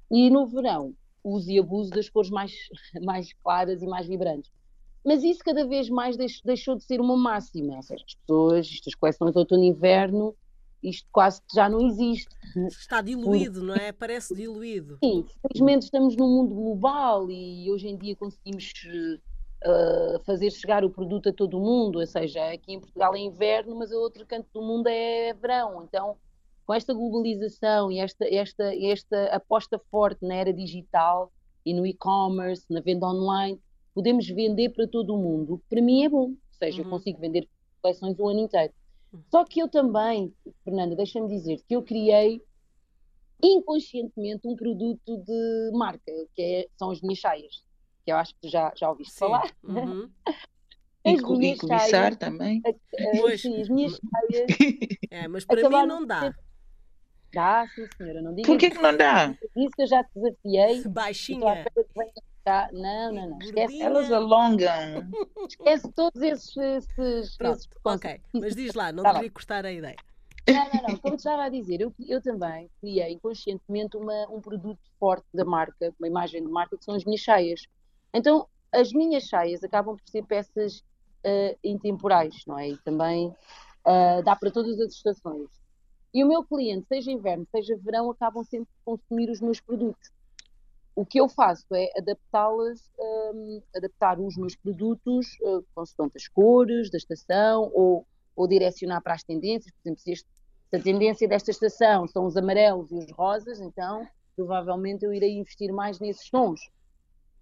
E 0.09 0.29
no 0.29 0.47
verão, 0.47 0.95
uso 1.21 1.51
e 1.51 1.59
abuso 1.59 1.89
das 1.89 2.07
cores 2.07 2.29
mais, 2.29 2.53
mais 3.03 3.33
claras 3.43 3.81
e 3.81 3.85
mais 3.85 4.07
vibrantes. 4.07 4.49
Mas 5.05 5.21
isso 5.21 5.43
cada 5.43 5.67
vez 5.67 5.89
mais 5.89 6.15
deixou 6.45 6.77
de 6.77 6.85
ser 6.85 7.01
uma 7.01 7.17
máxima. 7.17 7.75
Ou 7.75 7.81
seja, 7.81 8.05
as 8.07 8.15
pessoas, 8.15 8.69
estas 8.73 8.95
coleções 8.95 9.33
de 9.33 9.37
outono 9.37 9.65
e 9.65 9.67
inverno, 9.67 10.33
isto 10.83 11.07
quase 11.11 11.41
que 11.41 11.55
já 11.55 11.69
não 11.69 11.87
existe. 11.87 12.35
Está 12.67 13.01
diluído, 13.01 13.59
Por... 13.59 13.67
não 13.67 13.75
é? 13.75 13.91
Parece 13.91 14.35
diluído. 14.35 14.97
Sim, 15.03 15.25
felizmente 15.41 15.85
estamos 15.85 16.15
num 16.15 16.27
mundo 16.27 16.53
global 16.53 17.31
e 17.31 17.71
hoje 17.71 17.87
em 17.87 17.97
dia 17.97 18.15
conseguimos 18.15 18.71
uh, 19.65 20.23
fazer 20.25 20.51
chegar 20.51 20.83
o 20.83 20.89
produto 20.89 21.29
a 21.29 21.33
todo 21.33 21.57
o 21.57 21.61
mundo, 21.61 21.99
ou 21.99 22.05
seja, 22.05 22.51
aqui 22.51 22.73
em 22.73 22.79
Portugal 22.79 23.15
é 23.15 23.19
inverno, 23.19 23.75
mas 23.75 23.91
a 23.91 23.97
outro 23.97 24.25
canto 24.25 24.47
do 24.53 24.61
mundo 24.61 24.87
é 24.87 25.33
verão. 25.33 25.83
Então, 25.83 26.17
com 26.65 26.73
esta 26.73 26.93
globalização 26.93 27.91
e 27.91 27.99
esta, 27.99 28.25
esta, 28.25 28.75
esta 28.75 29.25
aposta 29.27 29.79
forte 29.89 30.25
na 30.25 30.35
era 30.35 30.53
digital 30.53 31.31
e 31.65 31.73
no 31.73 31.85
e-commerce, 31.85 32.65
na 32.69 32.81
venda 32.81 33.07
online, 33.07 33.59
podemos 33.93 34.27
vender 34.27 34.69
para 34.69 34.87
todo 34.87 35.13
o 35.15 35.17
mundo. 35.17 35.61
Para 35.69 35.81
mim 35.81 36.03
é 36.03 36.09
bom, 36.09 36.29
ou 36.29 36.37
seja, 36.57 36.81
uhum. 36.81 36.87
eu 36.87 36.89
consigo 36.91 37.19
vender 37.19 37.47
coleções 37.81 38.17
o 38.17 38.27
ano 38.27 38.39
inteiro. 38.41 38.73
Só 39.29 39.45
que 39.45 39.61
eu 39.61 39.67
também, 39.67 40.33
Fernanda, 40.63 40.95
deixa-me 40.95 41.27
dizer 41.27 41.61
que 41.67 41.75
eu 41.75 41.83
criei 41.83 42.41
inconscientemente 43.41 44.47
um 44.47 44.55
produto 44.55 45.17
de 45.17 45.71
marca, 45.73 46.11
que 46.33 46.41
é, 46.41 46.67
são 46.77 46.89
as 46.89 47.01
minhas 47.01 47.19
saias, 47.19 47.63
que 48.05 48.11
eu 48.11 48.15
acho 48.15 48.33
que 48.41 48.47
já, 48.47 48.71
já 48.75 48.89
ouviste 48.89 49.13
Sim. 49.13 49.19
falar. 49.19 49.51
Uhum. 49.63 50.09
As 51.05 51.19
e, 51.19 51.37
minhas 51.37 51.59
e 51.61 51.67
saias, 51.67 52.15
também. 52.15 52.61
A, 52.65 52.69
a, 52.69 53.37
sim, 53.37 53.59
as 53.61 53.67
minhas 53.67 53.91
saias. 53.91 54.47
É, 55.11 55.27
mas 55.27 55.45
para 55.45 55.69
mim 55.69 55.85
não 55.85 56.07
dá. 56.07 56.33
Dá, 57.33 57.67
sim, 57.75 57.85
senhora, 57.97 58.21
não 58.21 58.33
diga. 58.33 58.47
Por 58.47 58.57
que, 58.57 58.71
que 58.71 58.81
não 58.81 58.95
dá? 58.95 59.35
Isso 59.55 59.69
que 59.75 59.81
eu 59.81 59.87
já 59.87 60.03
te 60.03 60.09
desafiei. 60.15 60.87
Baixinha. 60.87 61.65
Tá, 62.43 62.69
não, 62.73 63.13
não, 63.13 63.29
não. 63.29 63.39
Esquece. 63.39 63.81
Elas 63.81 64.11
alongam. 64.11 65.09
Esquece 65.47 65.91
todos 65.93 66.21
esses, 66.21 66.57
esses, 66.57 67.37
esses 67.39 67.69
Ok, 67.85 68.21
mas 68.33 68.55
diz 68.55 68.73
lá, 68.73 68.91
não 68.91 69.03
tá 69.03 69.13
devia 69.13 69.31
cortar 69.31 69.65
a 69.65 69.71
ideia. 69.71 69.95
Não, 70.49 70.65
não, 70.73 70.89
não. 70.89 70.97
Como 70.97 71.15
estava 71.15 71.43
a 71.43 71.49
dizer, 71.49 71.79
eu, 71.79 71.93
eu 72.05 72.21
também 72.21 72.69
criei 72.81 73.13
inconscientemente 73.13 73.95
uma, 73.95 74.27
um 74.29 74.41
produto 74.41 74.81
forte 74.99 75.25
da 75.33 75.45
marca, 75.45 75.93
uma 75.97 76.07
imagem 76.07 76.43
de 76.43 76.51
marca, 76.51 76.77
que 76.77 76.83
são 76.83 76.95
as 76.95 77.05
minhas 77.05 77.21
cheias. 77.21 77.65
Então, 78.13 78.47
as 78.73 78.91
minhas 78.91 79.23
cheias 79.23 79.63
acabam 79.63 79.95
por 79.95 80.09
ser 80.09 80.25
peças 80.25 80.79
uh, 80.79 81.57
intemporais, 81.63 82.43
não 82.45 82.59
é? 82.59 82.69
E 82.69 82.77
também 82.79 83.27
uh, 83.27 84.21
dá 84.23 84.35
para 84.35 84.51
todas 84.51 84.77
as 84.81 84.93
estações. 84.93 85.49
E 86.13 86.23
o 86.23 86.27
meu 86.27 86.43
cliente, 86.43 86.87
seja 86.87 87.09
inverno, 87.09 87.47
seja 87.49 87.77
verão, 87.77 88.11
acabam 88.11 88.43
sempre 88.43 88.67
por 88.83 88.97
consumir 88.97 89.29
os 89.29 89.39
meus 89.39 89.61
produtos. 89.61 90.11
O 90.95 91.05
que 91.05 91.19
eu 91.19 91.27
faço 91.27 91.65
é 91.73 91.89
adaptá-las, 91.97 92.79
um, 92.99 93.61
adaptar 93.75 94.19
os 94.19 94.37
meus 94.37 94.55
produtos 94.55 95.27
uh, 95.41 95.65
consoante 95.73 96.17
as 96.17 96.27
cores 96.27 96.91
da 96.91 96.97
estação 96.97 97.71
ou, 97.73 98.05
ou 98.35 98.47
direcionar 98.47 99.01
para 99.01 99.15
as 99.15 99.23
tendências. 99.23 99.73
Por 99.73 99.81
exemplo, 99.81 100.01
se, 100.01 100.11
este, 100.11 100.29
se 100.69 100.75
a 100.75 100.81
tendência 100.81 101.27
desta 101.27 101.49
estação 101.49 102.07
são 102.07 102.25
os 102.25 102.37
amarelos 102.37 102.91
e 102.91 102.95
os 102.95 103.11
rosas, 103.11 103.59
então 103.59 104.07
provavelmente 104.35 105.03
eu 105.03 105.13
irei 105.13 105.37
investir 105.37 105.71
mais 105.73 105.99
nesses 105.99 106.29
tons. 106.29 106.61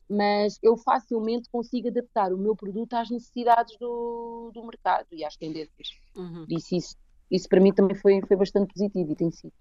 Mas 0.10 0.58
eu 0.62 0.78
facilmente 0.78 1.50
consigo 1.50 1.90
adaptar 1.90 2.34
o 2.34 2.38
meu 2.38 2.56
produto 2.56 2.94
às 2.94 3.10
necessidades 3.10 3.78
do, 3.78 4.52
do 4.54 4.64
mercado 4.66 5.08
e 5.12 5.26
às 5.26 5.36
tendências. 5.36 5.90
Uhum. 6.16 6.46
Isso, 6.50 6.76
isso, 6.76 6.96
isso 7.30 7.50
para 7.50 7.62
mim 7.62 7.74
também 7.74 7.96
foi, 7.96 8.22
foi 8.22 8.38
bastante 8.38 8.74
positivo 8.74 9.12
e 9.12 9.16
tem 9.16 9.32
sido. 9.32 9.54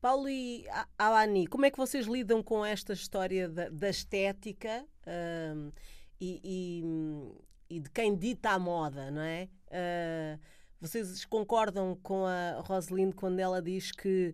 Paulo 0.00 0.28
e 0.28 0.64
Alani, 0.96 1.46
como 1.46 1.66
é 1.66 1.70
que 1.70 1.76
vocês 1.76 2.06
lidam 2.06 2.42
com 2.42 2.64
esta 2.64 2.92
história 2.92 3.48
da, 3.48 3.68
da 3.68 3.90
estética 3.90 4.86
um, 5.06 5.72
e, 6.20 6.40
e, 6.44 7.76
e, 7.76 7.80
de 7.80 7.90
quem 7.90 8.16
dita 8.16 8.50
a 8.50 8.58
moda, 8.58 9.10
não 9.10 9.22
é? 9.22 9.48
Uh, 9.66 10.40
vocês 10.80 11.24
concordam 11.24 11.98
com 12.00 12.24
a 12.24 12.60
Rosalind 12.60 13.12
quando 13.14 13.40
ela 13.40 13.60
diz 13.60 13.90
que 13.90 14.32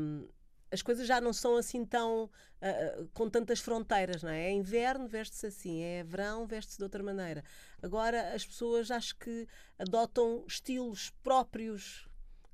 um, 0.00 0.26
as 0.70 0.80
coisas 0.80 1.06
já 1.06 1.20
não 1.20 1.34
são 1.34 1.56
assim 1.56 1.84
tão 1.84 2.24
uh, 2.24 3.08
com 3.12 3.28
tantas 3.28 3.60
fronteiras, 3.60 4.22
não 4.22 4.30
é? 4.30 4.46
É 4.46 4.52
inverno, 4.52 5.06
veste-se 5.06 5.46
assim, 5.46 5.82
é 5.82 6.02
verão, 6.02 6.46
veste-se 6.46 6.78
de 6.78 6.84
outra 6.84 7.02
maneira. 7.02 7.44
Agora 7.82 8.34
as 8.34 8.46
pessoas 8.46 8.90
acho 8.90 9.14
que 9.16 9.46
adotam 9.78 10.44
estilos 10.46 11.10
próprios 11.22 12.07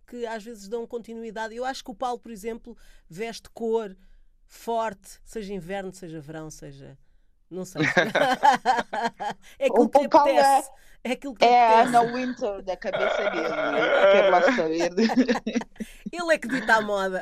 que 0.06 0.26
às 0.26 0.42
vezes 0.44 0.68
dão 0.68 0.86
continuidade. 0.86 1.54
Eu 1.54 1.64
acho 1.64 1.84
que 1.84 1.90
o 1.90 1.94
Paulo, 1.94 2.18
por 2.18 2.30
exemplo, 2.30 2.76
veste 3.08 3.48
cor 3.50 3.96
forte, 4.46 5.20
seja 5.24 5.52
inverno, 5.52 5.92
seja 5.92 6.20
verão, 6.20 6.50
seja. 6.50 6.96
Não 7.50 7.64
sei. 7.64 7.82
é 9.58 9.66
aquilo 9.66 9.88
que 9.88 9.98
o 9.98 10.04
apetece. 10.04 10.70
É, 11.04 11.10
é 11.10 11.12
aquilo 11.12 11.34
que 11.34 11.44
é 11.44 11.84
na 11.84 12.00
winter 12.00 12.62
da 12.62 12.76
cabeça 12.76 13.30
dele. 13.30 13.48
Quero 14.12 14.30
lá 14.30 14.42
saber. 14.42 14.90
Ele 16.12 16.32
é 16.32 16.38
que 16.38 16.48
dita 16.48 16.76
a 16.76 16.80
moda. 16.80 17.20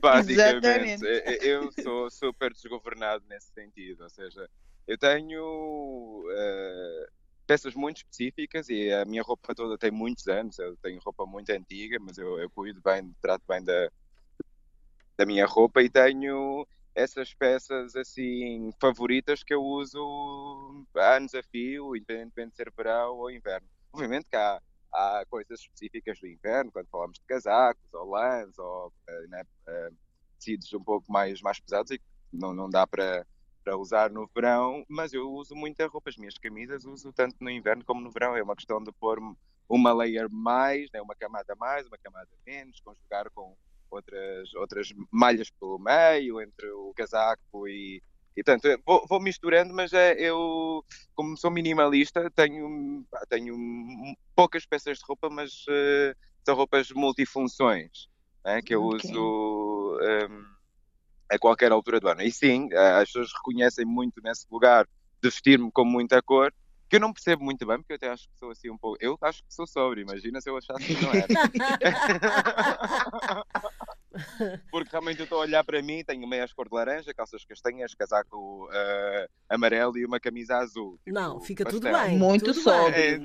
Basicamente, 0.00 1.04
eu 1.42 1.70
sou 1.82 2.10
super 2.10 2.52
desgovernado 2.52 3.24
nesse 3.28 3.50
sentido. 3.52 4.04
Ou 4.04 4.10
seja, 4.10 4.48
eu 4.86 4.98
tenho. 4.98 6.24
Uh, 6.26 7.17
peças 7.48 7.74
muito 7.74 7.96
específicas 7.96 8.68
e 8.68 8.92
a 8.92 9.06
minha 9.06 9.22
roupa 9.22 9.54
toda 9.54 9.78
tem 9.78 9.90
muitos 9.90 10.28
anos. 10.28 10.58
Eu 10.58 10.76
tenho 10.76 11.00
roupa 11.00 11.24
muito 11.24 11.48
antiga, 11.48 11.98
mas 11.98 12.18
eu, 12.18 12.38
eu 12.38 12.50
cuido 12.50 12.78
bem, 12.82 13.10
trato 13.22 13.42
bem 13.48 13.64
da, 13.64 13.90
da 15.16 15.24
minha 15.24 15.46
roupa 15.46 15.82
e 15.82 15.88
tenho 15.88 16.68
essas 16.94 17.32
peças 17.32 17.96
assim 17.96 18.70
favoritas 18.78 19.42
que 19.42 19.54
eu 19.54 19.62
uso 19.62 20.84
há 20.94 21.16
anos 21.16 21.34
a 21.34 21.42
fio, 21.42 21.96
independentemente 21.96 22.50
de 22.50 22.56
ser 22.56 22.70
verão 22.76 23.16
ou 23.16 23.30
inverno. 23.30 23.66
Obviamente 23.94 24.26
que 24.28 24.36
há, 24.36 24.60
há 24.92 25.24
coisas 25.30 25.60
específicas 25.60 26.20
do 26.20 26.26
inverno, 26.26 26.70
quando 26.70 26.88
falamos 26.88 27.18
de 27.18 27.24
casacos 27.26 27.94
ou 27.94 28.10
lãs 28.10 28.58
ou 28.58 28.92
eh, 29.08 29.26
né, 29.28 29.42
uh, 29.68 29.96
tecidos 30.38 30.70
um 30.74 30.84
pouco 30.84 31.10
mais, 31.10 31.40
mais 31.40 31.58
pesados 31.58 31.92
e 31.92 32.00
não, 32.30 32.52
não 32.52 32.68
dá 32.68 32.86
para 32.86 33.26
para 33.68 33.76
usar 33.76 34.10
no 34.10 34.26
verão, 34.34 34.82
mas 34.88 35.12
eu 35.12 35.30
uso 35.30 35.54
muita 35.54 35.86
roupa. 35.86 36.08
As 36.08 36.16
minhas 36.16 36.38
camisas 36.38 36.86
uso 36.86 37.12
tanto 37.12 37.36
no 37.38 37.50
inverno 37.50 37.84
como 37.84 38.00
no 38.00 38.10
verão. 38.10 38.34
É 38.34 38.42
uma 38.42 38.56
questão 38.56 38.82
de 38.82 38.90
pôr 38.92 39.20
uma 39.68 39.92
layer 39.92 40.26
mais, 40.30 40.90
né? 40.90 41.02
uma 41.02 41.14
camada 41.14 41.54
mais, 41.54 41.86
uma 41.86 41.98
camada 41.98 42.30
menos, 42.46 42.80
conjugar 42.80 43.28
com 43.34 43.54
outras, 43.90 44.54
outras 44.54 44.88
malhas 45.10 45.50
pelo 45.50 45.78
meio, 45.78 46.40
entre 46.40 46.70
o 46.70 46.94
casaco 46.94 47.68
e. 47.68 48.02
E 48.34 48.42
tanto, 48.44 48.68
vou, 48.86 49.04
vou 49.08 49.20
misturando, 49.20 49.74
mas 49.74 49.92
é, 49.92 50.12
eu, 50.12 50.84
como 51.12 51.36
sou 51.36 51.50
minimalista, 51.50 52.30
tenho, 52.30 53.04
tenho 53.28 53.56
poucas 54.32 54.64
peças 54.64 54.98
de 54.98 55.04
roupa, 55.04 55.28
mas 55.28 55.64
uh, 55.66 56.14
são 56.44 56.54
roupas 56.54 56.88
multifunções, 56.92 58.06
né? 58.44 58.62
que 58.62 58.72
eu 58.72 58.84
okay. 58.84 59.10
uso. 59.10 59.98
Um, 60.00 60.57
a 61.30 61.38
qualquer 61.38 61.72
altura 61.72 62.00
do 62.00 62.08
ano. 62.08 62.22
E 62.22 62.32
sim, 62.32 62.68
eh, 62.72 63.02
as 63.02 63.08
pessoas 63.08 63.30
reconhecem 63.32 63.84
muito 63.84 64.20
nesse 64.22 64.46
lugar 64.50 64.86
de 65.22 65.28
vestir-me 65.28 65.70
com 65.70 65.84
muita 65.84 66.22
cor, 66.22 66.52
que 66.88 66.96
eu 66.96 67.00
não 67.00 67.12
percebo 67.12 67.44
muito 67.44 67.66
bem, 67.66 67.76
porque 67.76 67.92
eu 67.92 67.96
até 67.96 68.08
acho 68.08 68.26
que 68.28 68.38
sou 68.38 68.50
assim 68.50 68.70
um 68.70 68.78
pouco. 68.78 68.96
Eu 69.00 69.18
acho 69.20 69.44
que 69.44 69.52
sou 69.52 69.66
sóbrio, 69.66 70.02
imagina 70.02 70.40
se 70.40 70.48
eu 70.48 70.56
achasse 70.56 70.84
que 70.84 71.02
não 71.02 71.12
era. 71.12 71.26
porque 74.70 74.90
realmente 74.90 75.20
eu 75.20 75.24
estou 75.24 75.38
a 75.38 75.42
olhar 75.42 75.62
para 75.64 75.82
mim, 75.82 76.02
tenho 76.02 76.26
meias 76.26 76.52
cor 76.52 76.68
de 76.68 76.74
laranja, 76.74 77.12
calças 77.12 77.44
castanhas, 77.44 77.94
casaco 77.94 78.66
uh, 78.66 79.28
amarelo 79.48 79.98
e 79.98 80.06
uma 80.06 80.18
camisa 80.18 80.56
azul. 80.56 80.98
Tipo, 81.04 81.12
não, 81.12 81.40
fica 81.40 81.64
pastel. 81.64 81.80
tudo 81.80 81.92
bem. 81.92 82.18
Muito 82.18 82.46
tudo 82.46 82.60
sóbrio. 82.60 82.92
Bem, 82.92 83.20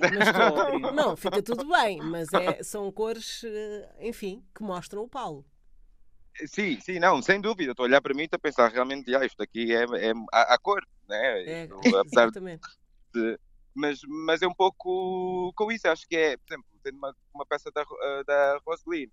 mas, 0.81 0.93
não, 0.93 1.15
fica 1.15 1.41
tudo 1.41 1.67
bem, 1.69 2.01
mas 2.01 2.33
é, 2.33 2.61
são 2.63 2.91
cores, 2.91 3.43
eh, 3.45 3.89
enfim, 4.01 4.43
que 4.53 4.61
mostram 4.61 5.03
o 5.03 5.07
Paulo. 5.07 5.45
Sim, 6.47 6.79
sim, 6.79 6.99
não, 6.99 7.21
sem 7.21 7.39
dúvida. 7.39 7.71
Estou 7.71 7.85
a 7.85 7.87
olhar 7.87 8.01
para 8.01 8.13
mim 8.13 8.21
e 8.21 8.25
estou 8.25 8.37
a 8.37 8.39
pensar 8.39 8.71
realmente, 8.71 9.15
ah, 9.15 9.25
isto 9.25 9.41
aqui 9.41 9.73
é, 9.73 9.83
é 9.83 10.13
a, 10.31 10.53
a, 10.55 10.57
cor, 10.57 10.81
né? 11.07 11.43
É, 11.43 11.63
apesar 11.99 12.23
exatamente. 12.25 12.67
De, 13.13 13.39
mas, 13.73 13.99
mas 14.07 14.41
é 14.41 14.47
um 14.47 14.53
pouco 14.53 15.53
com 15.55 15.71
isso. 15.71 15.87
Acho 15.87 16.07
que 16.07 16.15
é, 16.15 16.37
por 16.37 16.53
exemplo, 16.53 16.69
tendo 16.83 16.97
uma, 16.97 17.15
uma 17.33 17.45
peça 17.45 17.71
da, 17.71 17.83
da 18.25 18.59
Rosaline, 18.65 19.11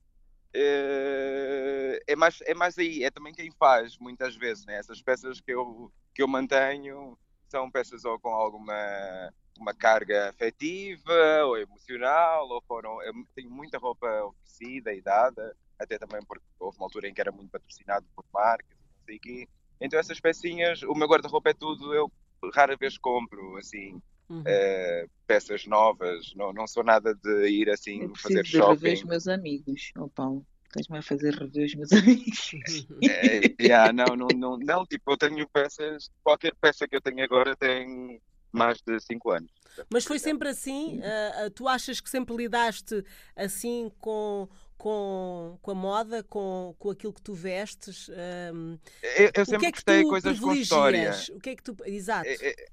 é, 0.52 2.02
é, 2.08 2.16
mais, 2.16 2.40
é 2.42 2.54
mais 2.54 2.78
aí, 2.78 3.04
é 3.04 3.10
também 3.10 3.32
quem 3.32 3.50
faz, 3.52 3.96
muitas 3.98 4.34
vezes, 4.34 4.64
né? 4.64 4.78
Essas 4.78 5.02
peças 5.02 5.40
que 5.40 5.52
eu, 5.52 5.92
que 6.14 6.22
eu 6.22 6.28
mantenho 6.28 7.18
são 7.48 7.70
peças 7.70 8.04
ou 8.04 8.18
com 8.18 8.30
alguma 8.30 9.32
uma 9.58 9.74
carga 9.74 10.30
afetiva 10.30 11.44
ou 11.44 11.58
emocional, 11.58 12.48
ou 12.48 12.62
foram. 12.62 13.02
Eu 13.02 13.12
tenho 13.34 13.50
muita 13.50 13.76
roupa 13.76 14.06
oferecida 14.24 14.94
e 14.94 15.02
dada 15.02 15.54
até 15.80 15.98
também 15.98 16.20
porque 16.26 16.44
houve 16.58 16.76
uma 16.76 16.86
altura 16.86 17.08
em 17.08 17.14
que 17.14 17.20
era 17.20 17.32
muito 17.32 17.50
patrocinado 17.50 18.06
por 18.14 18.24
marcas, 18.32 18.76
não 18.78 19.04
sei 19.06 19.16
o 19.16 19.20
quê. 19.20 19.48
Então 19.80 19.98
essas 19.98 20.20
pecinhas, 20.20 20.82
o 20.82 20.94
meu 20.94 21.08
guarda-roupa 21.08 21.50
é 21.50 21.54
tudo, 21.54 21.94
eu 21.94 22.12
rara 22.54 22.76
vez 22.76 22.98
compro, 22.98 23.56
assim, 23.56 24.00
uhum. 24.28 24.40
uh, 24.40 25.10
peças 25.26 25.66
novas, 25.66 26.32
não, 26.34 26.52
não 26.52 26.66
sou 26.66 26.84
nada 26.84 27.14
de 27.14 27.48
ir 27.48 27.70
assim 27.70 28.02
eu 28.02 28.16
fazer 28.16 28.42
de 28.42 28.50
shopping. 28.50 28.74
rever 28.74 28.94
os 28.94 29.04
meus 29.04 29.28
amigos, 29.28 29.92
oh 29.96 30.08
Paulo. 30.08 30.46
Tens-me 30.72 30.98
a 30.98 31.02
fazer 31.02 31.34
rever 31.34 31.66
os 31.66 31.74
meus 31.74 31.92
amigos. 31.92 32.52
é, 33.02 33.62
yeah, 33.62 33.92
não, 33.92 34.14
não, 34.16 34.28
não, 34.36 34.58
não, 34.58 34.86
tipo, 34.86 35.12
eu 35.12 35.16
tenho 35.16 35.48
peças, 35.48 36.10
qualquer 36.22 36.54
peça 36.60 36.86
que 36.86 36.94
eu 36.94 37.00
tenho 37.00 37.24
agora 37.24 37.56
tem 37.56 38.20
mais 38.52 38.80
de 38.82 39.00
5 39.00 39.30
anos. 39.30 39.50
Mas 39.92 40.04
foi 40.04 40.18
sempre 40.18 40.48
assim? 40.48 40.98
Uh, 40.98 41.50
tu 41.54 41.68
achas 41.68 42.00
que 42.00 42.10
sempre 42.10 42.36
lidaste 42.36 43.04
assim 43.36 43.90
com, 44.00 44.48
com, 44.80 45.58
com 45.60 45.70
a 45.72 45.74
moda, 45.74 46.22
com, 46.22 46.74
com 46.78 46.90
aquilo 46.90 47.12
que 47.12 47.20
tu 47.20 47.34
vestes? 47.34 48.08
Um, 48.08 48.78
eu, 49.02 49.30
eu 49.34 49.44
sempre 49.44 49.66
é 49.66 49.70
gostei 49.70 50.02
de 50.02 50.08
coisas 50.08 50.40
com 50.40 50.54
história. 50.54 51.12
O 51.32 51.38
que 51.38 51.50
é 51.50 51.56
que 51.56 51.62
tu. 51.62 51.76
Exato. 51.84 52.26
É, 52.26 52.32
é, 52.32 52.66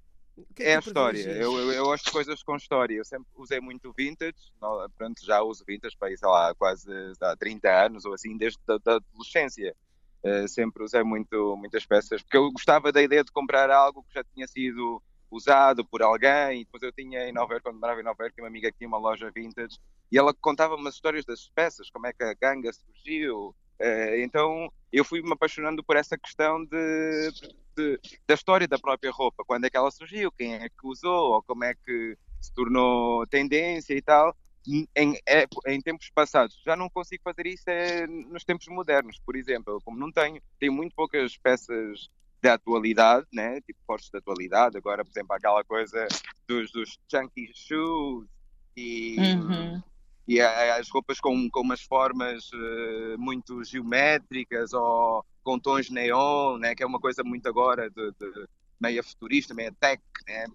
é, 0.58 0.72
é 0.72 0.76
a 0.78 0.80
história. 0.80 1.20
Eu, 1.20 1.60
eu, 1.60 1.72
eu, 1.74 1.84
gosto 1.84 2.06
de 2.06 2.12
coisas 2.12 2.42
com 2.42 2.56
história. 2.56 2.96
Eu 2.96 3.04
sempre 3.04 3.28
usei 3.36 3.60
muito 3.60 3.92
vintage. 3.92 4.38
Não, 4.62 4.90
pronto, 4.98 5.26
já 5.26 5.42
uso 5.42 5.66
vintage 5.68 5.98
para, 5.98 6.16
sei 6.16 6.30
lá, 6.30 6.56
quase 6.56 6.90
há 7.20 7.36
30 7.36 7.70
anos 7.70 8.06
ou 8.06 8.14
assim, 8.14 8.38
desde 8.38 8.58
a 8.70 8.78
da 8.78 8.96
adolescência. 8.96 9.76
Uh, 10.24 10.48
sempre 10.48 10.84
usei 10.84 11.04
muito, 11.04 11.58
muitas 11.58 11.86
peças, 11.86 12.22
porque 12.22 12.38
eu 12.38 12.50
gostava 12.52 12.92
da 12.92 13.02
ideia 13.02 13.24
de 13.24 13.32
comprar 13.32 13.70
algo 13.70 14.04
que 14.04 14.14
já 14.14 14.24
tinha 14.24 14.48
sido 14.48 15.04
usado 15.30 15.86
por 15.86 16.02
alguém. 16.02 16.62
E 16.62 16.66
depois 16.66 16.84
eu 16.84 16.92
tinha 16.92 17.28
em 17.28 17.34
Nova 17.34 17.54
York, 17.54 17.64
quando 17.64 17.80
morava 17.80 18.00
em 18.00 18.04
Nova 18.04 18.24
York, 18.24 18.40
uma 18.40 18.48
amiga 18.48 18.72
que 18.72 18.78
tinha 18.78 18.88
uma 18.88 18.98
loja 18.98 19.32
vintage 19.32 19.78
e 20.12 20.18
ela 20.18 20.34
contava 20.34 20.76
umas 20.76 20.96
histórias 20.96 21.26
das 21.26 21.50
peças, 21.50 21.90
como 21.90 22.08
é 22.08 22.14
que 22.14 22.24
a 22.24 22.34
ganga 22.34 22.72
surgiu. 22.74 23.56
Uh, 23.80 24.16
então 24.24 24.72
eu 24.92 25.06
fui-me 25.06 25.32
apaixonando 25.32 25.84
por 25.84 25.96
essa 25.96 26.18
questão 26.18 26.64
de, 26.66 27.32
de, 27.76 28.00
da 28.26 28.34
história 28.34 28.68
da 28.68 28.80
própria 28.80 29.12
roupa, 29.12 29.44
quando 29.46 29.66
é 29.66 29.70
que 29.70 29.78
ela 29.78 29.92
surgiu, 29.92 30.32
quem 30.32 30.56
é 30.56 30.68
que 30.68 30.86
usou, 30.88 31.34
ou 31.34 31.44
como 31.44 31.64
é 31.64 31.76
que 31.76 32.18
se 32.40 32.54
tornou 32.54 33.26
tendência 33.28 33.94
e 33.94 34.02
tal. 34.02 34.36
Em, 34.70 35.18
em, 35.66 35.82
tempos 35.82 36.10
passados. 36.14 36.62
Já 36.66 36.76
não 36.76 36.90
consigo 36.90 37.24
fazer 37.24 37.48
isso 37.48 37.64
é, 37.68 38.06
nos 38.06 38.44
tempos 38.44 38.68
modernos, 38.68 39.18
por 39.26 39.38
exemplo. 39.38 39.80
Como 39.86 39.98
não 39.98 40.12
tenho, 40.12 40.42
tenho 40.60 40.74
muito 40.74 40.94
poucas 40.94 41.38
peças 41.38 42.10
da 42.42 42.54
atualidade, 42.54 43.26
né? 43.34 43.60
tipo 43.62 43.80
fortes 43.86 44.10
da 44.10 44.20
atualidade. 44.20 44.78
Agora, 44.78 45.04
por 45.04 45.12
exemplo, 45.12 45.36
aquela 45.36 45.64
coisa 45.64 46.08
dos, 46.48 46.72
dos 46.72 46.98
chunky 47.10 47.52
shoes 47.54 48.28
e, 48.76 49.16
uhum 49.20 49.82
e 50.28 50.42
as 50.42 50.90
roupas 50.90 51.22
com, 51.22 51.50
com 51.50 51.62
umas 51.62 51.82
formas 51.82 52.52
uh, 52.52 53.18
muito 53.18 53.64
geométricas 53.64 54.74
ou 54.74 55.26
com 55.42 55.58
tons 55.58 55.90
neon, 55.90 56.58
né, 56.58 56.76
que 56.76 56.84
é 56.84 56.86
uma 56.86 57.00
coisa 57.00 57.24
muito 57.24 57.48
agora 57.48 57.90
de, 57.90 58.12
de 58.12 58.46
meia 58.78 59.02
futurista, 59.02 59.54
meia 59.54 59.74
tech, 59.80 60.04
né, 60.28 60.46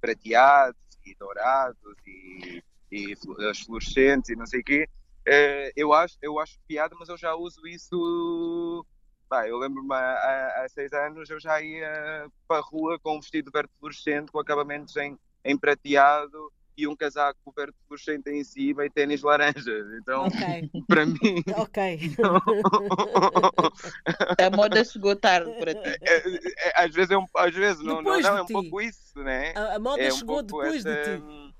prateados 0.00 0.80
e 1.04 1.14
dourados 1.16 1.94
e, 2.06 2.62
e 2.90 3.14
as 3.50 3.60
fluorescentes 3.60 4.30
e 4.30 4.36
não 4.36 4.46
sei 4.46 4.60
o 4.60 4.64
quê. 4.64 4.88
Uh, 5.28 5.70
eu, 5.76 5.92
acho, 5.92 6.16
eu 6.22 6.40
acho 6.40 6.58
piada, 6.66 6.96
mas 6.98 7.10
eu 7.10 7.18
já 7.18 7.34
uso 7.34 7.66
isso. 7.66 8.86
Bah, 9.28 9.48
eu 9.48 9.58
lembro-me 9.58 9.92
há, 9.92 10.62
há, 10.62 10.68
seis 10.68 10.92
anos 10.92 11.28
eu 11.28 11.40
já 11.40 11.60
ia 11.60 12.30
para 12.46 12.58
a 12.58 12.60
rua 12.60 12.96
com 12.98 13.16
um 13.16 13.20
vestido 13.20 13.50
verde 13.50 13.70
fluorescente 13.78 14.30
com 14.30 14.38
acabamentos 14.38 14.96
em, 14.96 15.18
em 15.44 15.58
prateado 15.58 16.52
e 16.76 16.86
um 16.86 16.94
casaco 16.94 17.52
verde 17.56 17.74
fluorescente 17.86 18.30
em 18.30 18.44
cima 18.44 18.84
e 18.84 18.90
tênis 18.90 19.22
laranjas. 19.22 19.86
Então, 19.98 20.26
okay. 20.26 20.70
para 20.86 21.06
mim. 21.06 21.42
Ok. 21.56 21.98
a 24.38 24.50
moda 24.54 24.84
chegou 24.84 25.16
tarde 25.16 25.50
para 25.58 25.74
ti. 25.74 25.98
É, 26.02 26.68
é, 26.68 26.84
às 26.84 26.94
vezes, 26.94 27.10
é 27.10 27.16
um, 27.16 27.24
às 27.34 27.54
vezes 27.54 27.82
não, 27.82 28.02
não, 28.02 28.20
não, 28.20 28.38
é 28.38 28.42
um 28.42 28.46
pouco 28.46 28.78
isso, 28.80 29.18
né? 29.22 29.52
A, 29.56 29.76
a 29.76 29.78
moda 29.78 30.02
é 30.02 30.12
um 30.12 30.16
chegou 30.16 30.42
depois 30.42 30.84
essa... 30.84 30.94
de 30.94 31.18
ti. 31.18 31.54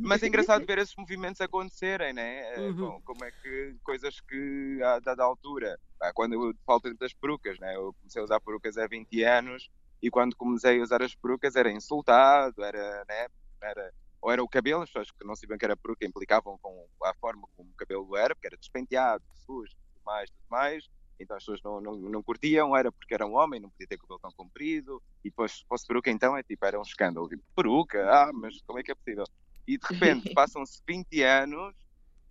Mas 0.00 0.22
é 0.22 0.26
engraçado 0.26 0.64
ver 0.66 0.78
esses 0.78 0.94
movimentos 0.96 1.40
acontecerem, 1.40 2.12
né? 2.12 2.54
Uhum. 2.58 2.74
Bom, 2.74 3.00
como 3.04 3.24
é 3.24 3.30
que 3.30 3.76
coisas 3.82 4.20
que 4.20 4.80
a 4.82 4.98
dada 4.98 5.22
altura, 5.22 5.78
quando 6.14 6.34
eu 6.34 6.54
falta 6.66 6.92
das 6.94 7.12
perucas, 7.12 7.58
né? 7.58 7.76
Eu 7.76 7.94
comecei 7.94 8.20
a 8.20 8.24
usar 8.24 8.40
perucas 8.40 8.76
há 8.76 8.86
20 8.86 9.22
anos 9.22 9.68
e 10.02 10.10
quando 10.10 10.36
comecei 10.36 10.80
a 10.80 10.82
usar 10.82 11.02
as 11.02 11.14
perucas 11.14 11.56
era 11.56 11.70
insultado, 11.70 12.62
era, 12.62 13.04
né? 13.08 13.26
Era 13.62 13.92
ou 14.24 14.32
era 14.32 14.42
o 14.42 14.48
cabelo, 14.48 14.80
as 14.80 14.88
pessoas 14.88 15.10
que 15.10 15.22
não 15.22 15.36
sabiam 15.36 15.58
que 15.58 15.66
era 15.66 15.76
peruca 15.76 16.06
implicavam 16.06 16.58
com 16.62 16.86
a 17.02 17.12
forma 17.20 17.46
como 17.54 17.68
o 17.68 17.74
cabelo 17.74 18.16
era, 18.16 18.34
porque 18.34 18.46
era 18.46 18.56
despenteado, 18.56 19.22
sujo, 19.44 19.70
tudo 19.92 20.02
mais, 20.02 20.30
tudo 20.30 20.46
mais. 20.48 20.88
Então 21.20 21.36
as 21.36 21.42
pessoas 21.42 21.60
não, 21.62 21.78
não, 21.78 21.94
não 21.94 22.22
curtiam, 22.22 22.74
era 22.74 22.90
porque 22.90 23.12
era 23.12 23.26
um 23.26 23.36
homem, 23.36 23.60
não 23.60 23.68
podia 23.68 23.86
ter 23.86 23.98
cabelo 23.98 24.18
tão 24.18 24.32
comprido. 24.32 25.02
E 25.22 25.28
depois, 25.28 25.52
se 25.52 25.64
fosse 25.66 25.86
peruca, 25.86 26.10
então 26.10 26.34
é 26.34 26.42
tipo, 26.42 26.64
era 26.64 26.78
um 26.78 26.82
escândalo. 26.82 27.28
Tipo, 27.28 27.42
peruca? 27.54 28.10
Ah, 28.10 28.32
mas 28.32 28.62
como 28.62 28.78
é 28.78 28.82
que 28.82 28.92
é 28.92 28.94
possível? 28.94 29.24
E 29.66 29.78
de 29.78 29.86
repente 29.86 30.32
passam-se 30.34 30.80
20 30.86 31.22
anos 31.22 31.74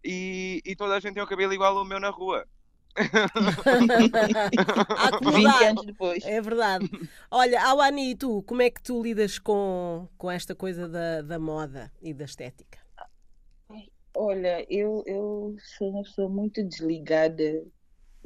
e, 0.03 0.61
e 0.65 0.75
toda 0.75 0.95
a 0.95 0.99
gente 0.99 1.13
tem 1.13 1.23
o 1.23 1.27
cabelo 1.27 1.53
igual 1.53 1.77
ao 1.77 1.85
meu 1.85 1.99
na 1.99 2.09
rua. 2.09 2.45
20 5.33 5.63
anos 5.65 5.85
depois. 5.85 6.23
É 6.25 6.39
verdade. 6.41 6.89
Olha, 7.31 7.61
Awani, 7.63 8.11
e 8.11 8.15
tu, 8.15 8.43
como 8.43 8.61
é 8.61 8.69
que 8.69 8.83
tu 8.83 9.01
lidas 9.01 9.39
com, 9.39 10.07
com 10.17 10.29
esta 10.29 10.53
coisa 10.53 10.87
da, 10.87 11.21
da 11.21 11.39
moda 11.39 11.91
e 12.01 12.13
da 12.13 12.25
estética? 12.25 12.83
Olha, 14.15 14.63
eu, 14.69 15.03
eu 15.07 15.55
sou 15.77 15.89
uma 15.89 16.03
pessoa 16.03 16.29
muito 16.29 16.63
desligada, 16.63 17.65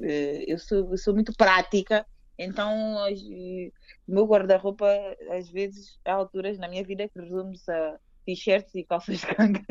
eh, 0.01 0.43
eu 0.45 0.59
sou, 0.59 0.91
eu 0.91 0.97
sou 0.97 1.13
muito 1.13 1.31
prática, 1.31 2.05
então 2.37 2.97
o 2.97 3.71
meu 4.05 4.25
guarda-roupa, 4.25 4.85
às 5.31 5.49
vezes, 5.49 5.97
há 6.03 6.11
alturas 6.11 6.57
na 6.57 6.67
minha 6.67 6.83
vida 6.83 7.07
que 7.07 7.17
resume-se 7.19 7.71
a 7.71 7.97
t-shirts 8.27 8.75
e 8.75 8.83
calças 8.83 9.21
de 9.21 9.33
gangue. 9.33 9.65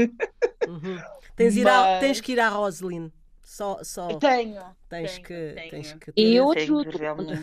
Uhum. 0.67 0.99
Tens, 1.37 1.57
Mas... 1.59 2.01
tens 2.01 2.21
que 2.23 2.33
ir 2.33 2.41
à 2.41 2.49
Roseline. 2.49 3.13
Só, 3.45 3.85
só 3.85 4.19
tenho. 4.19 4.61
Tens 4.89 5.13
tenho, 5.13 5.25
que, 5.25 5.53
tenho. 5.55 5.71
tens 5.71 5.93
que 5.93 6.13
ter. 6.13 6.21
E 6.21 6.35
eu 6.35 6.51
ajudo, 6.51 6.91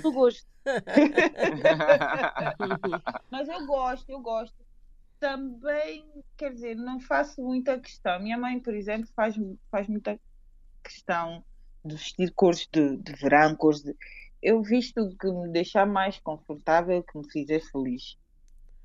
com 0.01 0.12
gosto. 0.12 0.46
Mas 3.29 3.48
eu 3.48 3.65
gosto, 3.65 4.10
eu 4.10 4.20
gosto. 4.20 4.55
Também, 5.20 6.03
quer 6.36 6.51
dizer, 6.51 6.75
não 6.75 7.00
faço 7.00 7.41
muita 7.41 7.79
questão. 7.79 8.20
Minha 8.20 8.38
mãe, 8.38 8.60
por 8.60 8.74
exemplo, 8.74 9.08
faz, 9.15 9.36
faz 9.72 9.88
muita 9.88 10.20
questão 10.84 11.46
de 11.86 11.96
vestir 11.96 12.34
cores 12.34 12.67
de, 12.72 12.98
de 12.98 13.13
verão, 13.13 13.55
cores 13.55 13.82
de. 13.82 13.96
Eu 14.41 14.62
visto 14.62 15.00
o 15.00 15.15
que 15.15 15.32
me 15.32 15.48
deixar 15.50 15.86
mais 15.86 16.20
confortável, 16.20 17.01
que 17.03 17.18
me 17.18 17.31
fizer 17.31 17.61
feliz. 17.61 18.18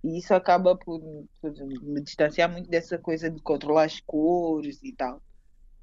E 0.02 0.18
isso 0.18 0.32
acaba 0.32 0.76
por, 0.76 1.00
por 1.40 1.52
me 1.82 2.00
distanciar 2.00 2.50
muito 2.50 2.70
dessa 2.70 2.98
coisa 2.98 3.30
de 3.30 3.40
controlar 3.42 3.84
as 3.84 4.00
cores 4.00 4.82
e 4.82 4.92
tal. 4.92 5.20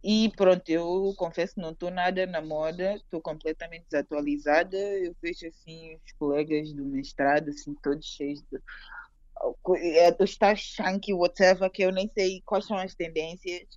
E 0.07 0.31
pronto, 0.37 0.69
eu 0.69 1.13
confesso 1.17 1.59
não 1.59 1.71
estou 1.71 1.89
nada 1.89 2.27
na 2.27 2.39
moda, 2.39 2.93
estou 2.93 3.19
completamente 3.19 3.87
desatualizada. 3.89 4.77
Eu 4.77 5.15
vejo 5.19 5.47
assim 5.47 5.95
os 5.95 6.11
colegas 6.19 6.71
do 6.73 6.85
mestrado, 6.85 7.49
assim, 7.49 7.73
todos 7.81 8.05
cheios 8.05 8.39
de. 8.51 8.61
É, 9.77 10.15
está 10.23 10.55
chunky, 10.55 11.11
whatever, 11.11 11.71
que 11.71 11.81
eu 11.81 11.91
nem 11.91 12.07
sei 12.13 12.41
quais 12.45 12.65
são 12.65 12.77
as 12.77 12.93
tendências. 12.93 13.67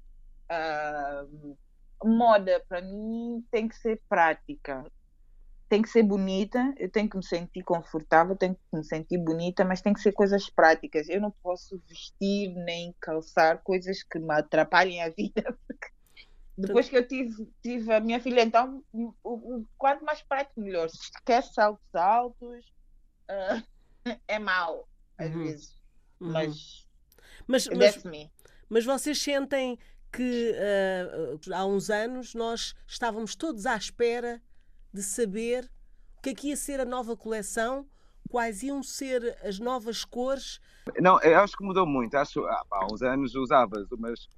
Uh, 0.51 1.57
moda, 2.05 2.63
para 2.69 2.83
mim, 2.83 3.43
tem 3.51 3.67
que 3.67 3.77
ser 3.77 4.01
prática. 4.07 4.85
Tem 5.69 5.83
que 5.83 5.89
ser 5.89 6.03
bonita, 6.03 6.75
eu 6.79 6.91
tenho 6.91 7.09
que 7.09 7.17
me 7.17 7.25
sentir 7.25 7.63
confortável, 7.63 8.35
tenho 8.35 8.55
que 8.55 8.77
me 8.77 8.85
sentir 8.85 9.19
bonita, 9.19 9.65
mas 9.65 9.83
tem 9.83 9.93
que 9.93 10.01
ser 10.01 10.13
coisas 10.13 10.49
práticas. 10.49 11.09
Eu 11.09 11.21
não 11.21 11.31
posso 11.31 11.79
vestir 11.87 12.55
nem 12.55 12.95
calçar 13.01 13.59
coisas 13.63 14.03
que 14.03 14.19
me 14.19 14.33
atrapalhem 14.33 15.03
a 15.03 15.11
vida, 15.11 15.59
depois 16.57 16.89
que 16.89 16.97
eu 16.97 17.07
tive, 17.07 17.49
tive 17.63 17.93
a 17.93 18.01
minha 18.01 18.19
filha, 18.21 18.43
então, 18.43 18.83
o, 18.93 19.15
o, 19.23 19.65
quanto 19.77 20.05
mais 20.05 20.23
prático, 20.23 20.61
melhor. 20.61 20.89
Se 20.89 20.97
esquece 20.97 21.55
saltos 21.55 21.95
altos, 21.95 22.65
uh, 23.31 23.63
é 24.27 24.39
mau, 24.39 24.89
às 25.17 25.31
uhum. 25.31 25.45
vezes. 25.45 25.77
Uhum. 26.21 26.33
Mas, 26.33 26.87
mas, 27.47 27.69
mas, 27.69 28.03
mas 28.69 28.85
vocês 28.85 29.23
sentem 29.23 29.79
que 30.13 30.53
uh, 30.53 31.55
há 31.55 31.65
uns 31.67 31.91
anos 31.91 32.35
nós 32.35 32.75
estávamos 32.87 33.37
todos 33.37 33.67
à 33.67 33.77
espera 33.77 34.43
de 34.99 35.05
saber 35.05 35.71
o 36.19 36.23
que 36.23 36.31
é 36.31 36.35
que 36.35 36.49
ia 36.49 36.57
ser 36.57 36.81
a 36.81 36.85
nova 36.85 37.17
coleção, 37.17 37.87
quais 38.29 38.63
iam 38.63 38.83
ser 38.83 39.39
as 39.45 39.61
novas 39.61 40.05
cores. 40.05 40.61
Não, 41.01 41.21
eu 41.21 41.39
acho 41.39 41.57
que 41.57 41.65
mudou 41.65 41.87
muito. 41.87 42.17
Acho, 42.17 42.45
ah, 42.45 42.65
há 42.71 42.87
uns 42.93 43.03
anos 43.03 43.35
usavas 43.35 43.91
umas, 43.93 44.29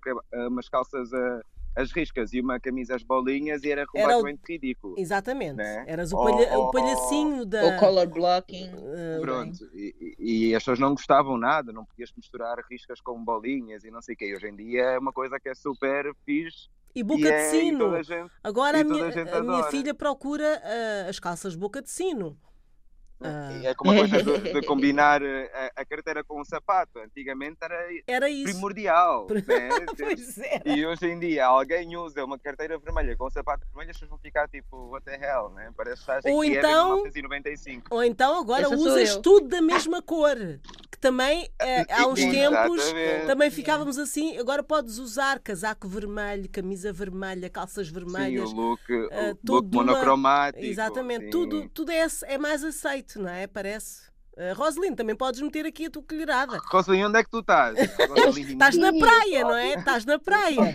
umas 0.48 0.68
calças. 0.68 1.10
Uh 1.12 1.40
as 1.76 1.92
riscas 1.92 2.32
e 2.32 2.40
uma 2.40 2.58
camisa 2.58 2.96
às 2.96 3.02
bolinhas 3.02 3.62
e 3.62 3.70
era 3.70 3.86
completamente 3.86 4.40
era 4.40 4.48
o... 4.48 4.52
ridículo. 4.52 4.94
Exatamente. 4.98 5.56
Né? 5.56 5.84
Eras 5.86 6.12
o, 6.12 6.16
palha... 6.16 6.58
o 6.58 6.70
palhacinho 6.70 7.46
da. 7.46 7.64
O 7.66 7.78
color 7.78 8.08
blocking. 8.08 8.70
Uh, 8.70 9.20
Pronto. 9.20 9.64
E, 9.72 10.16
e, 10.18 10.54
as 10.54 10.62
pessoas 10.62 10.78
não 10.78 10.90
gostavam 10.90 11.36
nada, 11.38 11.72
não 11.72 11.84
podias 11.84 12.12
misturar 12.16 12.58
riscas 12.68 13.00
com 13.00 13.22
bolinhas 13.24 13.84
e 13.84 13.90
não 13.90 14.02
sei 14.02 14.14
o 14.14 14.18
quê. 14.18 14.34
Hoje 14.34 14.48
em 14.48 14.56
dia 14.56 14.82
é 14.82 14.98
uma 14.98 15.12
coisa 15.12 15.38
que 15.38 15.48
é 15.48 15.54
super 15.54 16.12
fixe. 16.24 16.68
E 16.94 17.02
boca 17.02 17.20
e 17.20 17.24
de 17.24 17.30
é, 17.30 17.50
sino. 17.50 18.02
Gente, 18.02 18.30
Agora 18.42 18.80
a 18.80 18.84
minha, 18.84 19.04
a, 19.04 19.38
a 19.38 19.42
minha, 19.42 19.64
filha 19.64 19.94
procura 19.94 20.60
uh, 20.64 21.08
as 21.08 21.18
calças 21.18 21.54
boca 21.54 21.80
de 21.80 21.90
sino. 21.90 22.36
Uh... 23.20 23.66
É 23.66 23.74
como 23.74 23.92
a 23.92 23.96
coisa 23.96 24.22
de, 24.22 24.52
de 24.52 24.62
combinar 24.66 25.20
eh, 25.22 25.72
a, 25.76 25.82
a, 25.82 25.84
carteira 25.84 26.24
com 26.24 26.40
o 26.40 26.44
sapato. 26.44 26.98
Antigamente 27.00 27.58
era, 27.60 27.88
era 28.06 28.30
isso. 28.30 28.52
primordial. 28.52 29.26
Né? 29.50 29.68
pois 29.98 30.38
era. 30.38 30.62
E 30.64 30.86
hoje 30.86 31.06
em 31.06 31.18
dia 31.18 31.46
alguém 31.46 31.96
usa 31.96 32.24
uma 32.24 32.38
carteira 32.38 32.78
vermelha 32.78 33.16
com 33.16 33.26
um 33.26 33.30
sapato 33.30 33.66
vermelho, 33.66 33.90
as 33.90 33.96
pessoas 33.96 34.10
vão 34.10 34.18
ficar 34.18 34.48
tipo, 34.48 34.90
what 34.90 35.04
the 35.04 35.14
hell, 35.14 35.50
né? 35.50 35.70
Parece 35.76 35.96
que 35.96 36.00
estás 36.02 36.24
ou 36.24 36.44
então, 36.44 36.96
1995. 36.96 37.86
Ou 37.90 38.04
então 38.04 38.40
agora 38.40 38.62
Essa 38.62 38.76
usas 38.76 39.16
tudo 39.16 39.48
da 39.48 39.60
mesma 39.60 40.00
cor. 40.00 40.36
Que 40.90 40.98
também 40.98 41.50
eh, 41.60 41.86
há 41.90 42.06
uns 42.06 42.20
tempos 42.20 42.94
também 43.26 43.50
ficávamos 43.50 43.98
assim. 43.98 44.38
Agora 44.38 44.62
podes 44.62 44.98
usar 44.98 45.40
casaco 45.40 45.88
vermelho, 45.88 46.48
camisa 46.48 46.92
vermelha, 46.92 47.50
calças 47.50 47.88
vermelhas. 47.88 48.48
Sim, 48.48 48.56
o 48.56 48.60
look, 48.60 48.92
uh, 48.92 49.08
o 49.48 49.52
look 49.52 49.74
monocromático. 49.74 50.64
Exatamente, 50.64 51.24
sim. 51.24 51.30
tudo, 51.30 51.68
tudo 51.68 51.90
é, 51.90 52.06
é 52.24 52.38
mais 52.38 52.62
aceito 52.62 53.09
não 53.18 53.28
é? 53.28 53.46
Parece. 53.46 54.10
Uh, 54.32 54.96
também 54.96 55.14
podes 55.14 55.40
meter 55.42 55.66
aqui 55.66 55.86
a 55.86 55.90
tua 55.90 56.02
colherada. 56.02 56.58
Roseline, 56.70 57.04
onde 57.04 57.18
é 57.18 57.24
que 57.24 57.30
tu 57.30 57.40
estás? 57.40 57.76
estás 57.78 58.76
na 58.76 58.92
praia, 58.92 59.42
não 59.42 59.54
é? 59.54 59.74
Estás 59.74 60.04
na 60.06 60.18
praia. 60.18 60.74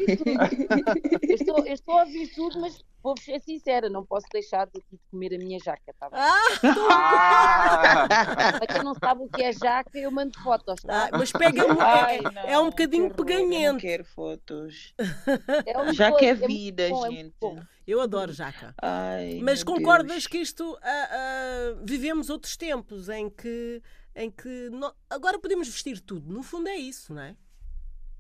eu, 1.21 1.35
estou, 1.35 1.65
eu 1.65 1.73
estou 1.73 1.97
a 1.97 2.03
ouvir 2.03 2.27
tudo, 2.35 2.61
mas 2.61 2.83
vou 3.01 3.15
ser 3.19 3.39
sincera, 3.39 3.89
não 3.89 4.05
posso 4.05 4.27
deixar 4.31 4.65
de, 4.65 4.79
de 4.91 4.99
comer 5.09 5.33
a 5.35 5.37
minha 5.37 5.57
jaca, 5.59 5.93
tá 5.99 6.09
bem? 6.09 6.19
Ah, 6.91 8.07
Para 8.59 8.67
quem 8.67 8.83
não 8.83 8.93
sabe 8.95 9.23
o 9.23 9.29
que 9.29 9.43
é 9.43 9.53
jaca, 9.53 9.97
eu 9.97 10.11
mando 10.11 10.39
fotos, 10.41 10.81
tá? 10.81 11.09
Ah, 11.11 11.17
mas 11.17 11.31
pega 11.31 11.63
é, 11.63 12.49
é, 12.49 12.53
é 12.53 12.59
um 12.59 12.69
bocadinho 12.69 13.13
peganhento. 13.13 13.73
Não 13.73 13.79
quero 13.79 14.05
fotos. 14.05 14.93
É 15.65 15.93
jaca 15.93 16.25
é, 16.25 16.29
é 16.29 16.33
vida, 16.33 16.83
é 16.83 16.93
gente. 17.09 17.35
Eu 17.87 18.01
adoro 18.01 18.33
jaca. 18.33 18.73
Ai, 18.81 19.39
Mas 19.43 19.63
concordas 19.63 20.11
Deus. 20.11 20.27
que 20.27 20.37
isto 20.39 20.63
uh, 20.63 20.75
uh, 20.75 21.85
vivemos 21.85 22.29
outros 22.29 22.57
tempos 22.57 23.09
em 23.09 23.29
que, 23.29 23.81
em 24.15 24.31
que 24.31 24.69
agora 25.09 25.37
podemos 25.37 25.67
vestir 25.67 26.01
tudo. 26.01 26.33
No 26.33 26.41
fundo 26.41 26.67
é 26.67 26.75
isso, 26.75 27.13
não 27.13 27.21
é? 27.21 27.35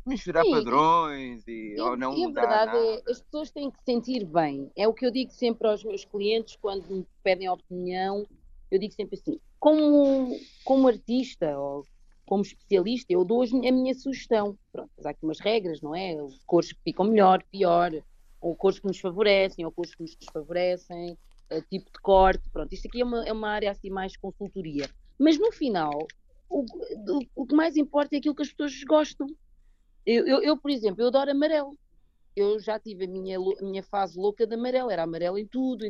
Misturar 0.05 0.43
Sim, 0.43 0.51
padrões 0.51 1.47
e, 1.47 1.73
e, 1.75 1.81
ou 1.81 1.97
não 1.97 2.15
e 2.15 2.25
a 2.25 2.29
verdade 2.29 2.77
é, 2.77 2.79
nada. 2.79 3.01
é 3.07 3.11
as 3.11 3.21
pessoas 3.23 3.49
têm 3.49 3.71
que 3.71 3.79
se 3.79 3.85
sentir 3.85 4.23
bem. 4.23 4.71
É 4.75 4.87
o 4.87 4.93
que 4.93 5.03
eu 5.03 5.09
digo 5.09 5.31
sempre 5.31 5.67
aos 5.67 5.83
meus 5.83 6.05
clientes 6.05 6.55
quando 6.61 6.87
me 6.87 7.07
pedem 7.23 7.49
opinião. 7.49 8.23
Eu 8.69 8.79
digo 8.79 8.93
sempre 8.93 9.17
assim: 9.19 9.39
como, 9.59 10.37
como 10.63 10.87
artista 10.87 11.57
ou 11.57 11.87
como 12.23 12.43
especialista, 12.43 13.11
eu 13.11 13.25
dou 13.25 13.41
a 13.41 13.71
minha 13.71 13.95
sugestão. 13.95 14.55
Pronto, 14.71 14.91
há 15.03 15.09
aqui 15.09 15.23
umas 15.23 15.39
regras, 15.39 15.81
não 15.81 15.95
é? 15.95 16.15
Cores 16.45 16.71
que 16.71 16.79
ficam 16.83 17.05
melhor, 17.05 17.43
pior, 17.51 17.91
ou 18.45 18.55
cores 18.55 18.77
que 18.77 18.85
nos 18.85 18.99
favorecem, 18.99 19.65
ou 19.65 19.71
cores 19.71 19.95
que 19.95 20.03
nos 20.03 20.15
desfavorecem, 20.15 21.17
uh, 21.51 21.61
tipo 21.67 21.91
de 21.91 21.99
corte, 21.99 22.47
pronto. 22.51 22.71
Isto 22.71 22.87
aqui 22.87 23.01
é 23.01 23.03
uma, 23.03 23.27
é 23.27 23.33
uma 23.33 23.49
área 23.49 23.71
assim 23.71 23.89
mais 23.89 24.15
consultoria. 24.15 24.87
Mas 25.17 25.39
no 25.39 25.51
final, 25.51 26.07
o, 26.47 26.63
o, 26.63 27.21
o 27.35 27.47
que 27.47 27.55
mais 27.55 27.75
importa 27.75 28.15
é 28.15 28.19
aquilo 28.19 28.35
que 28.35 28.43
as 28.43 28.51
pessoas 28.51 28.83
gostam. 28.83 29.25
Eu, 30.05 30.27
eu, 30.27 30.43
eu, 30.43 30.57
por 30.57 30.69
exemplo, 30.69 31.01
eu 31.01 31.07
adoro 31.07 31.31
amarelo. 31.31 31.75
Eu 32.35 32.59
já 32.59 32.79
tive 32.79 33.05
a 33.05 33.07
minha, 33.07 33.39
a 33.39 33.65
minha 33.65 33.81
fase 33.81 34.15
louca 34.15 34.45
de 34.45 34.53
amarelo, 34.53 34.91
era 34.91 35.01
amarelo 35.01 35.39
em 35.39 35.47
tudo, 35.47 35.83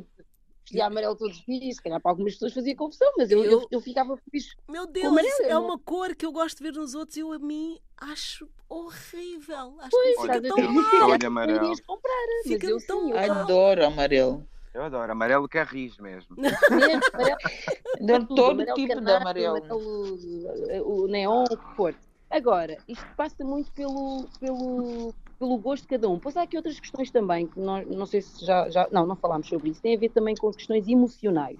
vestia 0.65 0.87
amarelo 0.87 1.15
todos 1.15 1.37
os 1.37 1.45
dias, 1.45 1.75
se 1.75 1.83
calhar 1.83 2.01
para 2.01 2.11
algumas 2.11 2.33
pessoas 2.33 2.53
fazia 2.53 2.75
confusão, 2.75 3.11
mas 3.17 3.31
eu, 3.31 3.45
eu, 3.45 3.67
eu 3.69 3.79
ficava 3.79 4.17
feliz. 4.17 4.55
Meu 4.67 4.87
Deus, 4.87 5.05
amarelo, 5.05 5.45
é 5.45 5.57
uma 5.57 5.77
cor 5.77 6.15
que 6.15 6.25
eu 6.25 6.31
gosto 6.31 6.57
de 6.57 6.63
ver 6.63 6.73
nos 6.73 6.95
outros 6.95 7.15
e 7.15 7.19
eu 7.19 7.31
a 7.31 7.39
mim 7.39 7.79
acho 7.97 8.49
horrível. 8.67 9.77
Acho 9.79 9.91
pois, 9.91 10.15
que 10.15 10.21
fica 10.21 10.41
tão 10.41 10.57
mal. 10.71 11.11
amarelo. 11.25 11.71
comprar, 11.85 12.27
fica 12.43 12.67
eu 12.67 12.77
tão 12.85 13.07
sim, 13.07 13.13
Adoro 13.13 13.85
amarelo. 13.85 14.47
Eu 14.73 14.83
adoro 14.83 15.11
amarelo 15.11 15.47
que 15.47 15.57
é 15.57 15.63
riz 15.63 15.97
mesmo. 15.97 16.35
Adoro 18.01 18.25
todo 18.27 18.61
amarelo 18.61 18.75
tipo 18.75 19.01
de 19.01 19.11
amarelo. 19.11 19.57
amarelo. 19.57 20.83
O 20.83 21.07
neon, 21.07 21.45
o 21.49 21.57
que 21.57 21.75
for. 21.75 21.95
Agora, 22.29 22.77
isto 22.87 23.05
passa 23.15 23.45
muito 23.45 23.71
pelo, 23.71 24.27
pelo, 24.39 25.13
pelo 25.37 25.57
gosto 25.57 25.83
de 25.83 25.89
cada 25.89 26.09
um. 26.09 26.19
Pois 26.19 26.35
há 26.37 26.43
aqui 26.43 26.57
outras 26.57 26.79
questões 26.79 27.11
também, 27.11 27.47
que 27.47 27.59
nós, 27.59 27.87
não 27.87 28.05
sei 28.05 28.21
se 28.21 28.45
já, 28.45 28.69
já. 28.69 28.87
Não, 28.91 29.05
não 29.05 29.15
falámos 29.15 29.47
sobre 29.47 29.69
isso. 29.69 29.81
Tem 29.81 29.95
a 29.95 29.99
ver 29.99 30.09
também 30.09 30.35
com 30.35 30.51
questões 30.51 30.87
emocionais. 30.87 31.59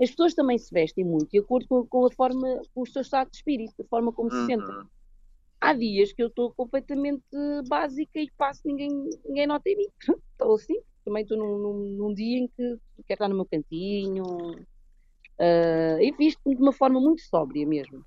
As 0.00 0.10
pessoas 0.10 0.34
também 0.34 0.58
se 0.58 0.72
vestem 0.72 1.04
muito 1.04 1.30
de 1.30 1.38
acordo 1.38 1.68
com, 1.68 1.86
com 1.86 2.06
a 2.06 2.10
forma, 2.10 2.62
com 2.74 2.82
o 2.82 2.86
seu 2.86 3.02
estado 3.02 3.30
de 3.30 3.36
espírito, 3.36 3.74
a 3.80 3.84
forma 3.84 4.12
como 4.12 4.32
uhum. 4.32 4.40
se 4.40 4.46
sentem. 4.46 4.86
Há 5.60 5.74
dias 5.74 6.12
que 6.12 6.22
eu 6.22 6.26
estou 6.26 6.52
completamente 6.52 7.22
básica 7.68 8.18
e 8.18 8.28
passo, 8.36 8.62
ninguém, 8.64 8.90
ninguém 9.24 9.46
nota 9.46 9.68
em 9.68 9.76
mim. 9.76 9.88
Estou 10.32 10.54
assim. 10.54 10.80
Também 11.04 11.22
estou 11.22 11.36
num, 11.36 11.58
num, 11.58 11.96
num, 11.96 12.14
dia 12.14 12.38
em 12.38 12.46
que 12.46 12.78
quero 13.06 13.14
estar 13.14 13.28
no 13.28 13.34
meu 13.34 13.44
cantinho. 13.44 14.24
Uh, 14.24 16.00
e 16.00 16.12
visto-me 16.16 16.54
de 16.54 16.62
uma 16.62 16.72
forma 16.72 17.00
muito 17.00 17.22
sóbria 17.22 17.66
mesmo. 17.66 18.04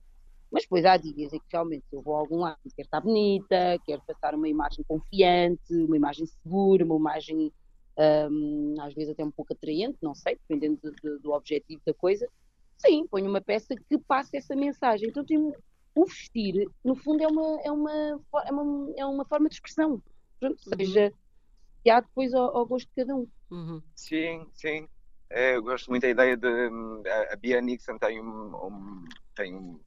Mas 0.51 0.63
depois 0.63 0.85
há 0.85 0.97
dias 0.97 1.33
em 1.33 1.39
que 1.39 1.45
realmente 1.51 1.85
eu 1.91 2.01
vou 2.01 2.15
a 2.15 2.19
algum 2.19 2.39
lado, 2.39 2.57
quero 2.75 2.87
estar 2.87 3.01
bonita, 3.01 3.79
quero 3.85 4.01
passar 4.05 4.35
uma 4.35 4.47
imagem 4.47 4.83
confiante, 4.87 5.73
uma 5.73 5.97
imagem 5.97 6.25
segura, 6.25 6.85
uma 6.85 6.95
imagem 6.95 7.51
um, 7.97 8.75
às 8.79 8.93
vezes 8.93 9.11
até 9.11 9.23
um 9.23 9.31
pouco 9.31 9.53
atraente, 9.53 9.97
não 10.01 10.13
sei, 10.13 10.35
dependendo 10.35 10.79
de, 10.83 10.91
de, 10.91 11.19
do 11.19 11.31
objetivo 11.31 11.81
da 11.85 11.93
coisa. 11.93 12.27
Sim, 12.77 13.07
ponho 13.07 13.29
uma 13.29 13.41
peça 13.41 13.75
que 13.75 13.97
passe 13.97 14.37
essa 14.37 14.55
mensagem. 14.55 15.09
Então 15.09 15.25
tenho, 15.25 15.53
o 15.95 16.05
vestir, 16.05 16.69
no 16.83 16.95
fundo, 16.95 17.23
é 17.23 17.27
uma, 17.27 17.61
é 17.63 17.71
uma, 17.71 18.21
é 18.45 18.51
uma, 18.51 18.93
é 18.97 19.05
uma 19.05 19.25
forma 19.25 19.47
de 19.47 19.55
expressão. 19.55 20.01
Pronto, 20.39 20.61
uhum. 20.67 20.77
seja 20.77 21.13
e 21.85 21.89
há 21.89 21.99
depois 21.99 22.33
ao, 22.33 22.57
ao, 22.57 22.65
gosto 22.65 22.87
de 22.87 22.95
cada 22.95 23.15
um. 23.15 23.27
Uhum. 23.51 23.81
Sim, 23.95 24.47
sim. 24.53 24.89
É, 25.29 25.55
eu 25.55 25.63
gosto 25.63 25.89
muito 25.89 26.01
da 26.01 26.09
ideia 26.09 26.35
de. 26.35 26.47
Hum, 26.47 27.03
a, 27.05 27.33
a 27.33 27.35
Bia 27.35 27.61
Nixon 27.61 27.97
tem 27.99 28.19
um, 28.19 28.55
um, 28.55 29.05
tem 29.35 29.55
um 29.55 29.79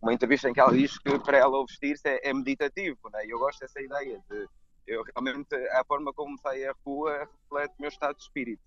uma 0.00 0.12
entrevista 0.12 0.48
em 0.48 0.52
que 0.52 0.60
ela 0.60 0.72
diz 0.72 0.98
que 0.98 1.18
para 1.18 1.38
ela 1.38 1.58
o 1.58 1.66
vestir-se 1.66 2.08
é, 2.08 2.28
é, 2.28 2.32
meditativo, 2.32 2.98
né? 3.12 3.24
eu 3.26 3.38
gosto 3.38 3.60
dessa 3.60 3.80
ideia 3.80 4.22
de 4.30 4.48
eu 4.86 5.04
realmente 5.04 5.54
a 5.72 5.84
forma 5.84 6.12
como 6.14 6.38
saio 6.38 6.70
à 6.70 6.74
rua 6.84 7.18
reflete 7.18 7.74
o 7.78 7.82
meu 7.82 7.88
estado 7.88 8.16
de 8.16 8.22
espírito. 8.22 8.62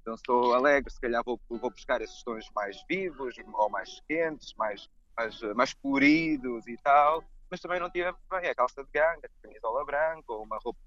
Então, 0.00 0.14
estou 0.14 0.54
alegre, 0.54 0.92
se 0.92 1.00
calhar 1.00 1.24
vou, 1.24 1.40
vou 1.48 1.70
buscar 1.70 2.00
esses 2.00 2.22
tons 2.22 2.48
mais 2.54 2.76
vivos, 2.88 3.34
ou 3.52 3.68
mais 3.68 4.00
quentes, 4.08 4.54
mais, 4.54 4.88
mais, 5.16 5.40
mais 5.56 5.74
coloridos 5.74 6.68
e 6.68 6.76
tal, 6.76 7.24
mas 7.50 7.58
também 7.60 7.80
não 7.80 7.90
tive 7.90 8.12
bem 8.30 8.48
a 8.48 8.54
calça 8.54 8.84
de 8.84 8.90
ganga, 8.92 9.26
a 9.26 9.42
camisola 9.42 9.84
branca, 9.84 10.24
ou 10.28 10.44
uma 10.44 10.58
roupa, 10.58 10.78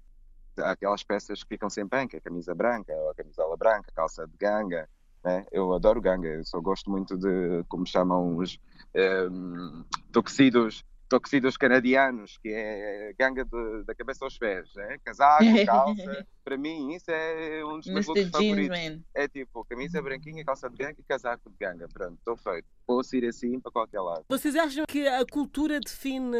aquelas 0.62 1.04
peças 1.04 1.42
que 1.42 1.48
ficam 1.50 1.68
sempre 1.68 1.98
bem, 1.98 2.08
que 2.08 2.16
é 2.16 2.18
a 2.18 2.22
camisa 2.22 2.54
branca, 2.54 2.94
ou 2.94 3.10
a 3.10 3.14
camisola 3.14 3.56
branca, 3.58 3.90
a 3.90 3.94
calça 3.94 4.26
de 4.26 4.36
ganga, 4.38 4.88
né? 5.24 5.44
Eu 5.52 5.72
adoro 5.72 6.00
ganga, 6.00 6.28
eu 6.28 6.44
só 6.44 6.60
gosto 6.60 6.90
muito 6.90 7.16
de, 7.16 7.64
como 7.68 7.86
chamam 7.86 8.36
os 8.36 8.58
um, 8.94 9.84
toxidos, 10.12 10.84
toxidos 11.08 11.56
canadianos, 11.56 12.38
que 12.38 12.48
é 12.48 13.12
ganga 13.18 13.44
de, 13.44 13.84
da 13.84 13.94
cabeça 13.94 14.24
aos 14.24 14.38
pés, 14.38 14.74
né? 14.74 14.96
casaco, 15.04 15.44
calça. 15.66 16.26
Para 16.42 16.56
mim, 16.56 16.94
isso 16.94 17.10
é 17.10 17.64
um 17.64 17.78
dos 17.78 17.86
meus 17.86 18.06
looks 18.06 18.30
favoritos. 18.30 18.78
É 19.14 19.28
tipo 19.28 19.64
camisa 19.64 20.00
branquinha, 20.02 20.44
calça 20.44 20.68
de 20.68 20.76
ganga 20.76 20.96
e 20.98 21.02
casaco 21.04 21.50
de 21.50 21.56
ganga. 21.58 21.88
Pronto, 21.88 22.14
estou 22.14 22.36
feito. 22.36 22.66
Posso 22.86 23.14
ir 23.16 23.26
assim 23.26 23.60
para 23.60 23.70
qualquer 23.70 24.00
lado. 24.00 24.24
Vocês 24.28 24.56
acham 24.56 24.84
que 24.86 25.06
a 25.06 25.24
cultura 25.26 25.78
define 25.80 26.36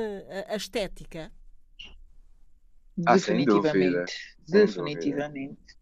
a 0.49 0.57
estética? 0.57 1.31
Ah, 3.07 3.15
definitivamente. 3.15 4.37
definitivamente. 4.49 5.80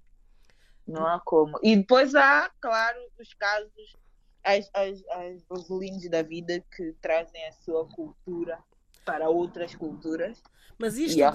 Não 0.88 1.06
há 1.06 1.20
como. 1.20 1.58
E 1.62 1.76
depois 1.76 2.14
há, 2.14 2.50
claro, 2.60 2.98
os 3.20 3.34
casos, 3.34 3.96
as, 4.42 4.70
as, 4.72 5.04
as 5.10 5.44
Rosalines 5.50 6.08
da 6.08 6.22
vida 6.22 6.64
que 6.74 6.94
trazem 7.00 7.46
a 7.46 7.52
sua 7.52 7.86
cultura 7.88 8.58
para 9.04 9.28
outras 9.28 9.74
culturas. 9.74 10.42
Mas 10.78 10.96
isto, 10.96 11.18
da, 11.18 11.32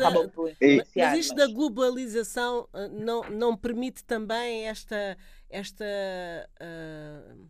mas 0.95 1.17
isto 1.17 1.35
da 1.35 1.47
globalização 1.47 2.67
eh, 2.73 2.87
não, 2.87 3.23
não 3.23 3.57
permite 3.57 4.03
também 4.05 4.67
esta, 4.67 5.17
esta 5.49 5.83
uh, 6.61 7.49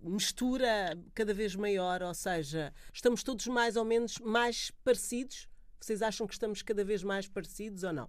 mistura 0.00 0.98
cada 1.14 1.34
vez 1.34 1.54
maior, 1.54 2.02
ou 2.02 2.14
seja, 2.14 2.72
estamos 2.92 3.22
todos 3.22 3.46
mais 3.46 3.76
ou 3.76 3.84
menos 3.84 4.18
mais 4.20 4.70
parecidos? 4.82 5.48
Vocês 5.78 6.00
acham 6.00 6.26
que 6.26 6.32
estamos 6.32 6.62
cada 6.62 6.82
vez 6.82 7.02
mais 7.02 7.28
parecidos 7.28 7.82
ou 7.82 7.92
não? 7.92 8.08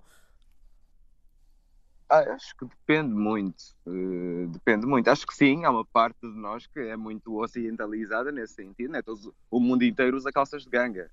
Ah, 2.13 2.35
acho 2.35 2.55
que 2.55 2.65
depende 2.65 3.11
muito. 3.11 3.75
Uh, 3.87 4.45
depende 4.49 4.85
muito. 4.85 5.07
Acho 5.07 5.25
que 5.25 5.33
sim, 5.33 5.65
há 5.65 5.71
uma 5.71 5.83
parte 5.83 6.19
de 6.21 6.37
nós 6.37 6.67
que 6.67 6.79
é 6.79 6.95
muito 6.95 7.35
ocidentalizada 7.41 8.31
nesse 8.31 8.53
sentido. 8.53 8.91
Né? 8.91 9.01
Todo, 9.01 9.33
o 9.49 9.59
mundo 9.59 9.83
inteiro 9.83 10.15
usa 10.15 10.31
calças 10.31 10.63
de 10.63 10.69
ganga. 10.69 11.09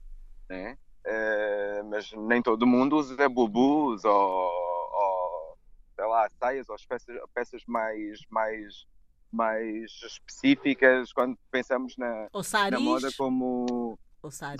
Né? 0.47 0.77
Uh, 1.07 1.85
mas 1.89 2.13
nem 2.13 2.43
todo 2.43 2.67
mundo 2.67 2.97
usa 2.97 3.27
bubus 3.31 4.05
ou, 4.05 4.13
ou 4.13 5.59
sei 5.97 6.05
lá, 6.05 6.29
saias 6.39 6.69
ou 6.69 6.77
peças, 6.87 7.17
peças 7.33 7.63
mais, 7.67 8.21
mais, 8.29 8.87
mais 9.33 9.91
específicas 10.05 11.15
quando 11.15 11.39
pensamos 11.51 11.97
na, 11.97 12.29
na 12.71 12.79
moda 12.79 13.09
como. 13.17 13.99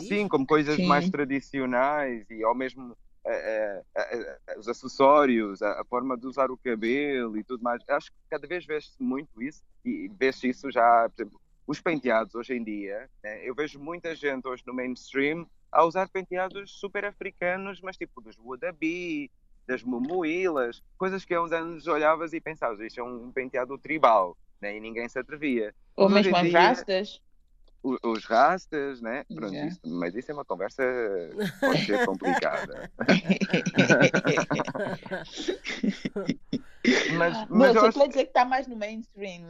Sim, 0.09 0.27
como 0.27 0.47
coisas 0.47 0.77
sim. 0.77 0.87
mais 0.87 1.11
tradicionais 1.11 2.25
e 2.31 2.43
ao 2.43 2.55
mesmo 2.55 2.97
os 4.59 4.69
acessórios, 4.69 5.63
a, 5.63 5.81
a, 5.81 5.85
forma 5.85 6.17
de 6.17 6.27
usar 6.27 6.51
o 6.51 6.57
cabelo 6.57 7.37
e 7.37 7.45
tudo 7.45 7.63
mais. 7.63 7.83
Acho 7.89 8.11
que 8.11 8.19
cada 8.29 8.47
vez 8.47 8.65
vê-se 8.65 8.91
muito 8.99 9.43
isso 9.43 9.63
e 9.85 10.09
vê-se 10.09 10.49
isso 10.49 10.71
já, 10.71 11.09
por 11.09 11.23
exemplo, 11.23 11.41
os 11.67 11.81
penteados 11.81 12.35
hoje 12.35 12.55
em 12.55 12.65
dia. 12.65 13.09
Né? 13.23 13.47
Eu 13.47 13.55
vejo 13.55 13.79
muita 13.79 14.15
gente 14.15 14.47
hoje 14.47 14.63
no 14.67 14.75
mainstream 14.75 15.47
a 15.71 15.85
usar 15.85 16.09
penteados 16.09 16.73
super 16.73 17.05
africanos, 17.05 17.81
mas 17.81 17.97
tipo 17.97 18.21
dos 18.21 18.37
Wadabi, 18.37 19.31
das 19.67 19.83
Mumuílas, 19.83 20.83
coisas 20.99 21.25
que 21.25 21.35
há 21.35 21.43
uns 21.43 21.53
anos 21.53 21.87
olhavas 21.87 22.33
e 22.33 22.41
pensavas, 22.41 22.81
isto 22.81 23.01
é 23.01 23.05
um 23.05 23.31
penteado 23.31 23.79
tribal, 23.79 24.37
né? 24.61 24.77
e 24.77 24.81
ninguém 24.81 25.09
se 25.09 25.19
atrevia. 25.19 25.75
Ou 25.95 26.09
mesmo 26.09 26.37
as 26.37 26.53
rastas 26.53 27.23
os 27.83 28.25
rastas, 28.25 29.01
né? 29.01 29.25
Pronto, 29.25 29.53
yeah. 29.53 29.71
isso, 29.71 29.81
mas 29.85 30.15
isso 30.15 30.31
é 30.31 30.35
uma 30.35 30.45
conversa 30.45 30.83
pode 31.61 31.87
ser 31.87 32.05
complicada. 32.05 32.91
mas, 37.17 37.49
mas 37.49 37.75
eu 37.77 37.87
acho... 37.87 37.99
dizer 37.99 38.09
que 38.09 38.21
está 38.21 38.45
mais 38.45 38.67
no 38.67 38.77
mainstream. 38.77 39.47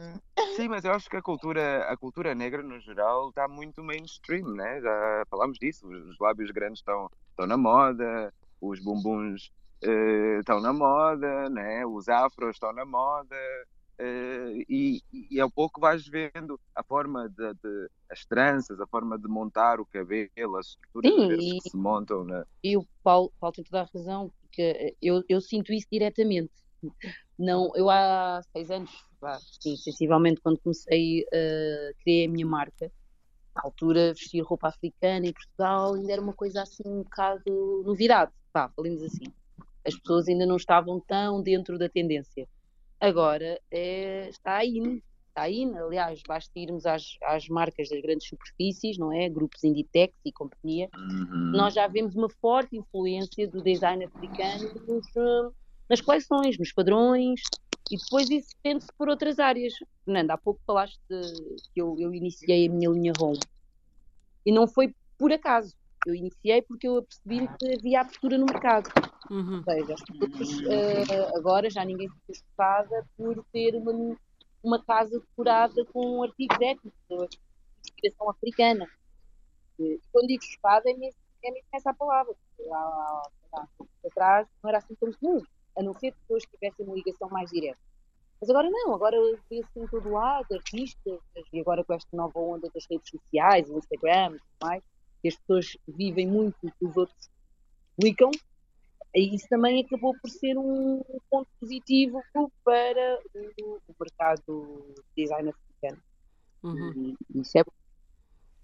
Sim, 0.55 0.69
mas 0.69 0.85
eu 0.85 0.93
acho 0.93 1.09
que 1.09 1.17
a 1.17 1.21
cultura, 1.21 1.83
a 1.89 1.97
cultura 1.97 2.33
negra 2.33 2.63
no 2.63 2.79
geral 2.79 3.29
está 3.29 3.47
muito 3.47 3.83
mainstream, 3.83 4.47
né? 4.53 4.79
Já 4.81 5.25
falámos 5.29 5.57
disso, 5.59 5.85
os 5.87 6.17
lábios 6.19 6.51
grandes 6.51 6.79
estão, 6.79 7.09
estão 7.31 7.45
na 7.45 7.57
moda, 7.57 8.33
os 8.61 8.79
bumbuns 8.79 9.51
uh, 9.83 10.39
estão 10.39 10.61
na 10.61 10.71
moda, 10.71 11.49
né? 11.49 11.85
Os 11.85 12.07
afros 12.07 12.55
estão 12.55 12.71
na 12.71 12.85
moda. 12.85 13.35
Uh, 14.01 14.65
e, 14.67 15.03
e 15.29 15.39
ao 15.39 15.51
pouco 15.51 15.79
vais 15.79 16.07
vendo 16.07 16.59
a 16.73 16.81
forma 16.81 17.29
de, 17.29 17.53
de, 17.53 17.89
as 18.09 18.25
tranças, 18.25 18.79
a 18.79 18.87
forma 18.87 19.15
de 19.15 19.27
montar 19.27 19.79
o 19.79 19.85
cabelo, 19.85 20.57
as 20.57 20.69
estruturas 20.69 21.39
Sim, 21.39 21.57
e, 21.57 21.59
que 21.59 21.69
se 21.69 21.77
montam. 21.77 22.23
Né? 22.23 22.43
E 22.63 22.75
o 22.75 22.83
Paulo, 23.03 23.31
Paulo 23.39 23.53
tem 23.53 23.63
toda 23.63 23.83
a 23.83 23.89
razão, 23.93 24.33
porque 24.41 24.95
eu, 24.99 25.23
eu 25.29 25.39
sinto 25.39 25.71
isso 25.71 25.85
diretamente. 25.91 26.51
Não, 27.37 27.71
eu 27.75 27.91
há 27.91 28.41
seis 28.51 28.71
anos, 28.71 28.89
sim, 29.61 29.77
sensivelmente, 29.77 30.41
quando 30.41 30.57
comecei, 30.57 31.21
uh, 31.21 31.95
criei 32.01 32.25
a 32.25 32.29
minha 32.29 32.45
marca. 32.45 32.91
Na 33.55 33.61
altura, 33.65 34.13
vestir 34.13 34.41
roupa 34.41 34.69
africana 34.69 35.27
em 35.27 35.33
Portugal 35.33 35.93
ainda 35.93 36.13
era 36.13 36.21
uma 36.21 36.33
coisa 36.33 36.63
assim 36.63 36.81
um 36.87 37.03
bocado 37.03 37.83
novidade, 37.85 38.31
pá, 38.51 38.67
falemos 38.75 39.03
assim. 39.03 39.25
As 39.85 39.95
pessoas 39.95 40.27
ainda 40.27 40.47
não 40.47 40.55
estavam 40.55 40.99
tão 41.01 41.43
dentro 41.43 41.77
da 41.77 41.87
tendência 41.87 42.47
agora 43.01 43.59
é, 43.71 44.29
está 44.29 44.57
aí. 44.57 45.01
está 45.27 45.41
aí, 45.43 45.65
aliás, 45.75 46.21
basta 46.27 46.51
irmos 46.57 46.85
às, 46.85 47.17
às 47.23 47.47
marcas 47.47 47.89
das 47.89 48.01
grandes 48.01 48.27
superfícies, 48.27 48.97
não 48.97 49.11
é? 49.11 49.27
Grupos 49.27 49.63
Inditex 49.63 50.13
e 50.23 50.31
companhia. 50.31 50.89
Uhum. 50.95 51.51
Nós 51.53 51.73
já 51.73 51.87
vemos 51.87 52.15
uma 52.15 52.29
forte 52.29 52.77
influência 52.77 53.47
do 53.47 53.61
design 53.61 54.05
africano 54.05 54.71
nos, 54.87 55.07
uh, 55.15 55.53
nas 55.89 55.99
coleções, 55.99 56.57
nos 56.57 56.71
padrões, 56.71 57.41
e 57.89 57.97
depois 57.97 58.29
isso 58.29 58.49
estende-se 58.49 58.89
por 58.97 59.09
outras 59.09 59.39
áreas. 59.39 59.73
Fernanda, 60.05 60.35
há 60.35 60.37
pouco 60.37 60.61
falaste 60.65 60.99
de, 61.09 61.21
que 61.73 61.81
eu, 61.81 61.97
eu 61.99 62.13
iniciei 62.13 62.67
a 62.67 62.71
minha 62.71 62.89
linha 62.89 63.11
home. 63.19 63.39
E 64.45 64.51
não 64.51 64.67
foi 64.67 64.95
por 65.17 65.31
acaso. 65.31 65.75
Eu 66.05 66.15
iniciei 66.15 66.61
porque 66.63 66.87
eu 66.87 67.03
percebi 67.03 67.47
que 67.57 67.75
havia 67.75 68.01
abertura 68.01 68.37
no 68.37 68.45
mercado. 68.45 68.89
Uhum. 69.29 69.57
Ou 69.57 69.63
seja, 69.63 69.95
uh, 69.95 71.37
agora 71.37 71.69
já 71.69 71.85
ninguém 71.85 72.09
se 72.09 72.15
preocupada 72.25 73.07
por 73.15 73.45
ter 73.51 73.75
uma, 73.75 74.17
uma 74.63 74.83
casa 74.83 75.19
decorada 75.19 75.85
com 75.85 76.23
artigos 76.23 76.57
étnicos, 76.59 77.29
de 77.29 77.91
inspiração 77.91 78.29
africana. 78.29 78.87
E 79.79 79.99
quando 80.11 80.27
digo 80.27 80.43
espada 80.43 80.89
é 80.89 80.93
mesmo, 80.93 81.19
é 81.43 81.51
mesmo 81.51 81.67
essa 81.73 81.91
a 81.91 81.93
palavra. 81.93 82.33
Há, 82.71 82.75
há, 82.75 83.21
há, 83.57 83.67
atrás 84.07 84.47
não 84.63 84.69
era 84.69 84.79
assim 84.79 84.95
tão 84.95 85.11
comum, 85.13 85.43
a 85.77 85.83
não 85.83 85.93
ser 85.93 86.11
que 86.11 86.19
pessoas 86.21 86.43
tivessem 86.43 86.85
uma 86.85 86.95
ligação 86.95 87.29
mais 87.29 87.49
direta. 87.51 87.79
Mas 88.39 88.49
agora 88.49 88.67
não, 88.71 88.95
agora 88.95 89.17
vê-se 89.49 89.79
em 89.79 89.87
todo 89.87 90.09
lado, 90.09 90.51
artistas, 90.51 91.19
e 91.53 91.59
agora 91.59 91.83
com 91.83 91.93
esta 91.93 92.17
nova 92.17 92.39
onda 92.39 92.67
das 92.73 92.87
redes 92.89 93.07
sociais, 93.07 93.69
o 93.69 93.77
Instagram 93.77 94.35
e 94.35 94.39
tudo 94.39 94.57
mais, 94.63 94.83
que 95.21 95.27
as 95.27 95.35
pessoas 95.35 95.77
vivem 95.87 96.27
muito 96.27 96.55
o 96.63 96.71
que 96.71 96.85
os 96.85 96.97
outros 96.97 97.29
publicam, 97.95 98.31
e 99.13 99.35
isso 99.35 99.47
também 99.49 99.83
acabou 99.83 100.15
por 100.21 100.29
ser 100.29 100.57
um 100.57 101.03
ponto 101.29 101.47
positivo 101.59 102.21
para 102.63 103.19
o, 103.61 103.81
o 103.87 103.95
mercado 103.99 104.95
design 105.15 105.49
africano. 105.49 106.01
Uhum. 106.63 107.15
E, 107.33 107.39
isso 107.41 107.57
é 107.57 107.63
bom. 107.63 107.73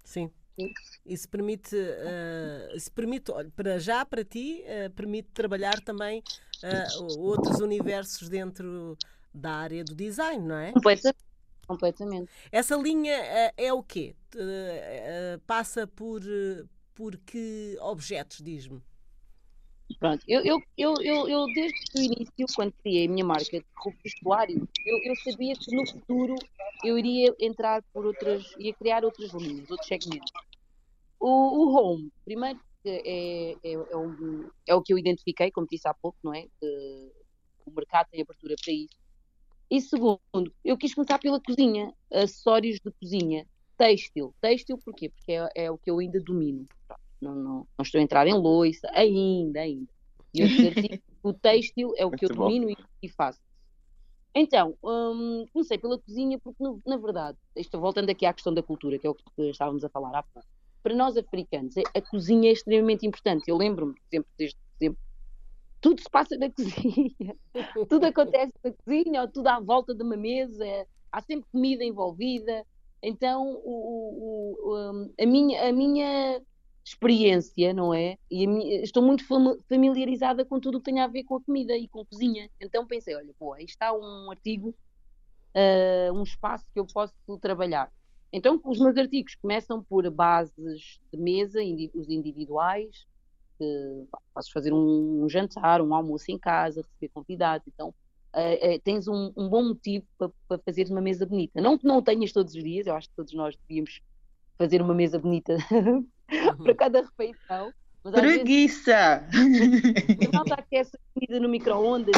Sim. 0.04 0.30
Isso 1.06 1.28
permite, 1.28 1.76
uh, 1.76 2.74
isso 2.74 2.90
permite 2.90 3.30
olha, 3.30 3.50
para 3.54 3.78
já, 3.78 4.04
para 4.04 4.24
ti, 4.24 4.64
uh, 4.64 4.90
permite 4.90 5.28
trabalhar 5.32 5.80
também 5.80 6.22
uh, 6.64 7.20
outros 7.20 7.60
universos 7.60 8.28
dentro 8.28 8.96
da 9.32 9.52
área 9.52 9.84
do 9.84 9.94
design, 9.94 10.44
não 10.44 10.56
é? 10.56 10.72
Completamente. 10.72 11.27
Completamente. 11.68 12.30
Essa 12.50 12.76
linha 12.76 13.14
é 13.56 13.72
o 13.72 13.82
quê? 13.82 14.16
passa 15.46 15.86
por, 15.86 16.20
por 16.94 17.16
que 17.18 17.76
objetos, 17.80 18.38
diz-me? 18.42 18.82
Pronto, 19.98 20.22
eu, 20.28 20.42
eu, 20.44 20.60
eu, 20.76 21.28
eu, 21.28 21.46
desde 21.46 21.78
o 21.96 22.02
início, 22.02 22.46
quando 22.54 22.72
criei 22.72 23.06
a 23.06 23.10
minha 23.10 23.24
marca 23.24 23.58
de 23.58 23.64
vestuário, 24.04 24.68
eu, 24.84 24.98
eu 25.04 25.16
sabia 25.16 25.54
que 25.54 25.74
no 25.74 25.86
futuro 25.86 26.34
eu 26.84 26.98
iria 26.98 27.34
entrar 27.40 27.82
por 27.92 28.04
outras, 28.04 28.44
ia 28.58 28.74
criar 28.74 29.04
outras 29.04 29.32
linhas, 29.32 29.70
outros 29.70 29.88
segmentos. 29.88 30.30
O, 31.18 31.28
o 31.28 31.74
home, 31.74 32.12
primeiro, 32.24 32.60
é, 32.84 33.56
é, 33.62 33.72
é, 33.72 33.96
um, 33.96 34.48
é, 34.66 34.74
o 34.74 34.82
que 34.82 34.92
eu 34.92 34.98
identifiquei, 34.98 35.50
como 35.50 35.66
disse 35.70 35.88
há 35.88 35.94
pouco, 35.94 36.18
não 36.22 36.34
é? 36.34 36.46
Que 36.60 37.12
o 37.66 37.70
mercado 37.70 38.08
tem 38.10 38.22
abertura 38.22 38.54
para 38.62 38.72
isso. 38.72 38.97
E 39.70 39.80
segundo, 39.80 40.52
eu 40.64 40.76
quis 40.78 40.94
começar 40.94 41.18
pela 41.18 41.40
cozinha, 41.40 41.92
acessórios 42.10 42.80
de 42.80 42.90
cozinha, 42.90 43.46
têxtil. 43.76 44.34
Têxtil 44.40 44.78
porquê? 44.78 45.10
Porque 45.10 45.32
é, 45.32 45.48
é 45.54 45.70
o 45.70 45.76
que 45.76 45.90
eu 45.90 45.98
ainda 45.98 46.18
domino. 46.20 46.66
Não, 47.20 47.34
não, 47.34 47.52
não 47.76 47.82
estou 47.82 47.98
a 47.98 48.02
entrar 48.02 48.26
em 48.26 48.34
loiça, 48.34 48.88
ainda, 48.92 49.60
ainda. 49.60 49.88
E 50.32 50.40
eu 50.40 50.48
dizer, 50.48 51.02
o 51.22 51.32
têxtil 51.32 51.92
é 51.96 52.06
o 52.06 52.10
que 52.10 52.24
eu 52.24 52.30
domino 52.30 52.70
e, 52.70 52.76
e, 53.02 53.08
faço. 53.08 53.40
Então, 54.34 54.74
hum, 54.82 55.46
comecei 55.52 55.76
pela 55.76 55.98
cozinha 55.98 56.38
porque, 56.38 56.62
no, 56.62 56.80
na 56.86 56.96
verdade, 56.96 57.36
estou 57.56 57.80
voltando 57.80 58.08
aqui 58.10 58.24
à 58.24 58.32
questão 58.32 58.54
da 58.54 58.62
cultura, 58.62 58.98
que 58.98 59.06
é 59.06 59.10
o 59.10 59.14
que 59.14 59.24
estávamos 59.50 59.84
a 59.84 59.88
falar 59.88 60.16
há 60.16 60.22
pouco. 60.22 60.48
Para 60.82 60.94
nós 60.94 61.16
africanos, 61.16 61.74
a 61.76 62.00
cozinha 62.00 62.48
é 62.48 62.52
extremamente 62.52 63.06
importante. 63.06 63.48
Eu 63.48 63.56
lembro-me, 63.56 63.94
por 63.94 64.06
exemplo, 64.10 64.30
desde 64.38 64.56
exemplo, 64.80 64.98
tudo 65.80 66.00
se 66.00 66.10
passa 66.10 66.36
na 66.36 66.50
cozinha, 66.52 67.36
tudo 67.88 68.06
acontece 68.06 68.52
na 68.64 68.72
cozinha, 68.72 69.22
ou 69.22 69.28
tudo 69.28 69.48
à 69.48 69.60
volta 69.60 69.94
de 69.94 70.02
uma 70.02 70.16
mesa, 70.16 70.64
há 71.12 71.20
sempre 71.22 71.48
comida 71.50 71.84
envolvida. 71.84 72.64
Então, 73.02 73.60
o, 73.64 74.56
o, 74.60 75.04
a, 75.20 75.26
minha, 75.26 75.68
a 75.68 75.72
minha 75.72 76.42
experiência, 76.84 77.72
não 77.72 77.92
é? 77.92 78.16
E 78.30 78.46
minha, 78.46 78.82
estou 78.82 79.02
muito 79.02 79.24
familiarizada 79.68 80.44
com 80.44 80.58
tudo 80.58 80.78
o 80.78 80.80
que 80.80 80.90
tem 80.90 81.00
a 81.00 81.06
ver 81.06 81.24
com 81.24 81.36
a 81.36 81.40
comida 81.42 81.76
e 81.76 81.86
com 81.86 82.00
a 82.00 82.06
cozinha. 82.06 82.50
Então 82.60 82.86
pensei, 82.86 83.14
olha, 83.14 83.32
pô, 83.38 83.52
aí 83.52 83.64
está 83.64 83.92
um 83.92 84.30
artigo, 84.30 84.70
uh, 85.54 86.12
um 86.12 86.22
espaço 86.22 86.64
que 86.72 86.80
eu 86.80 86.86
posso 86.86 87.14
trabalhar. 87.40 87.92
Então 88.32 88.60
os 88.64 88.78
meus 88.78 88.96
artigos 88.96 89.34
começam 89.36 89.82
por 89.82 90.10
bases 90.10 91.00
de 91.12 91.18
mesa, 91.18 91.62
indi 91.62 91.90
os 91.94 92.08
individuais, 92.08 93.06
que 93.58 94.04
podes 94.32 94.50
fazer 94.50 94.72
um, 94.72 95.24
um, 95.24 95.28
jantar, 95.28 95.80
um 95.80 95.94
almoço 95.94 96.30
em 96.30 96.38
casa, 96.38 96.82
receber 96.82 97.10
convidados, 97.12 97.66
então 97.66 97.88
uh, 98.34 98.74
uh, 98.74 98.80
tens 98.84 99.08
um, 99.08 99.32
um, 99.36 99.48
bom 99.48 99.64
motivo 99.64 100.06
para, 100.16 100.30
para 100.46 100.58
fazeres 100.58 100.90
uma 100.90 101.00
mesa 101.00 101.26
bonita. 101.26 101.60
Não 101.60 101.76
que 101.76 101.86
não 101.86 102.00
tenhas 102.02 102.32
todos 102.32 102.54
os 102.54 102.62
dias, 102.62 102.86
eu 102.86 102.94
acho 102.94 103.08
que 103.08 103.16
todos 103.16 103.34
nós 103.34 103.56
devíamos 103.66 104.00
fazer 104.56 104.80
uma 104.80 104.94
mesa 104.94 105.18
bonita 105.18 105.56
para 106.62 106.74
cada 106.74 107.02
refeição. 107.02 107.72
Mas 108.04 108.14
Preguiça! 108.14 109.28
Vezes, 109.30 110.30
não 110.32 110.42
está 110.42 110.64
essa 110.70 110.98
comida 111.14 111.40
no 111.40 111.48
micro-ondas, 111.48 112.14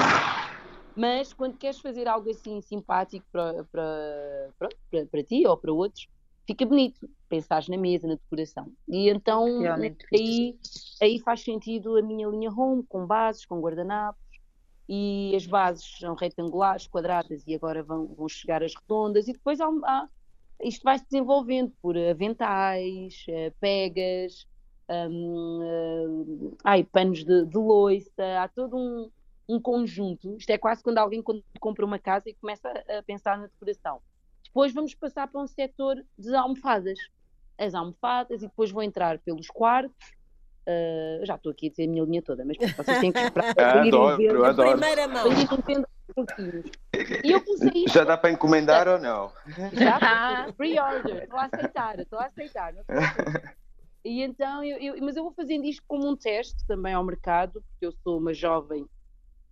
mas 0.94 1.33
quando 1.33 1.57
queres 1.57 1.81
fazer 1.81 2.07
algo 2.07 2.31
assim 2.31 2.61
simpático 2.61 3.26
para, 3.33 3.64
para, 3.64 4.50
para, 4.59 5.07
para 5.07 5.24
ti 5.24 5.46
ou 5.46 5.57
para 5.57 5.72
outros, 5.72 6.07
fica 6.46 6.66
bonito. 6.66 7.09
Pensares 7.31 7.69
na 7.69 7.79
mesa, 7.79 8.07
na 8.07 8.14
decoração. 8.14 8.71
E 8.87 9.09
então 9.09 9.47
aí, 10.12 10.59
aí 11.01 11.19
faz 11.21 11.43
sentido 11.43 11.97
a 11.97 12.03
minha 12.03 12.29
linha 12.29 12.51
home, 12.51 12.85
com 12.87 13.07
bases, 13.07 13.47
com 13.47 13.61
guardanapos, 13.61 14.21
e 14.88 15.33
as 15.35 15.47
bases 15.47 15.99
são 15.99 16.14
retangulares, 16.14 16.87
quadradas, 16.87 17.43
e 17.47 17.55
agora 17.55 17.83
vão, 17.83 18.09
vão 18.09 18.29
chegar 18.29 18.62
as 18.62 18.75
redondas, 18.75 19.29
e 19.29 19.33
depois 19.33 19.61
há, 19.61 19.69
há 19.85 20.09
isto 20.62 20.83
vai 20.83 20.99
se 20.99 21.05
desenvolvendo 21.05 21.73
por 21.81 21.97
aventais, 21.97 23.25
eh, 23.29 23.51
pegas, 23.61 24.47
um, 24.90 25.61
uh, 25.62 26.57
ai, 26.64 26.85
panos 26.85 27.25
de, 27.25 27.47
de 27.47 27.57
loiça, 27.57 28.43
há 28.43 28.49
todo 28.49 28.77
um, 28.77 29.11
um, 29.49 29.61
conjunto. 29.61 30.37
Isto 30.37 30.51
é 30.51 30.59
quase 30.59 30.83
quando 30.83 30.99
alguém 30.99 31.23
compra 31.61 31.87
uma 31.87 31.99
casa 31.99 32.29
e 32.29 32.35
começa 32.35 32.69
a 32.69 33.03
pensar 33.03 33.38
na 33.38 33.47
decoração. 33.47 34.03
Depois 34.45 34.75
vamos 34.75 34.95
passar 34.95 35.29
para 35.29 35.40
um 35.40 35.47
setor 35.47 36.05
de 36.19 36.35
almofadas. 36.35 36.99
As 37.61 37.75
almofadas, 37.75 38.42
e 38.42 38.46
depois 38.46 38.70
vou 38.70 38.83
entrar 38.83 39.18
pelos 39.18 39.49
quartos, 39.49 40.14
Uh, 40.70 41.25
já 41.25 41.37
estou 41.37 41.51
aqui 41.51 41.66
a 41.66 41.70
dizer 41.70 41.85
a 41.85 41.88
minha 41.88 42.05
linha 42.05 42.23
toda, 42.23 42.44
mas 42.44 42.57
vocês 42.77 43.01
têm 43.01 43.11
que 43.11 43.18
esperar 43.18 43.55
para 43.57 43.83
adoro, 43.83 44.16
ver, 44.18 44.35
eu 44.35 44.44
adoro. 44.44 44.70
primeira 44.70 45.09
mão. 45.09 45.27
E 47.25 47.33
eu 47.33 47.40
comecei 47.42 47.85
Já 47.88 48.05
dá 48.05 48.16
para 48.16 48.31
encomendar 48.31 48.87
ou 48.87 48.99
não? 48.99 49.33
Já, 49.73 50.53
pre-order, 50.57 51.25
estou 51.25 51.38
a 51.38 51.44
aceitar, 51.46 51.99
estou 51.99 52.18
a 52.18 52.27
aceitar. 52.27 52.75
E 54.03 54.23
então, 54.23 54.64
eu, 54.64 54.79
eu, 54.79 55.05
mas 55.05 55.14
eu 55.14 55.23
vou 55.23 55.33
fazendo 55.35 55.66
isto 55.66 55.83
como 55.87 56.09
um 56.09 56.16
teste 56.16 56.66
também 56.66 56.94
ao 56.94 57.05
mercado, 57.05 57.61
porque 57.61 57.85
eu 57.85 57.92
sou 58.03 58.18
uma 58.18 58.33
jovem 58.33 58.87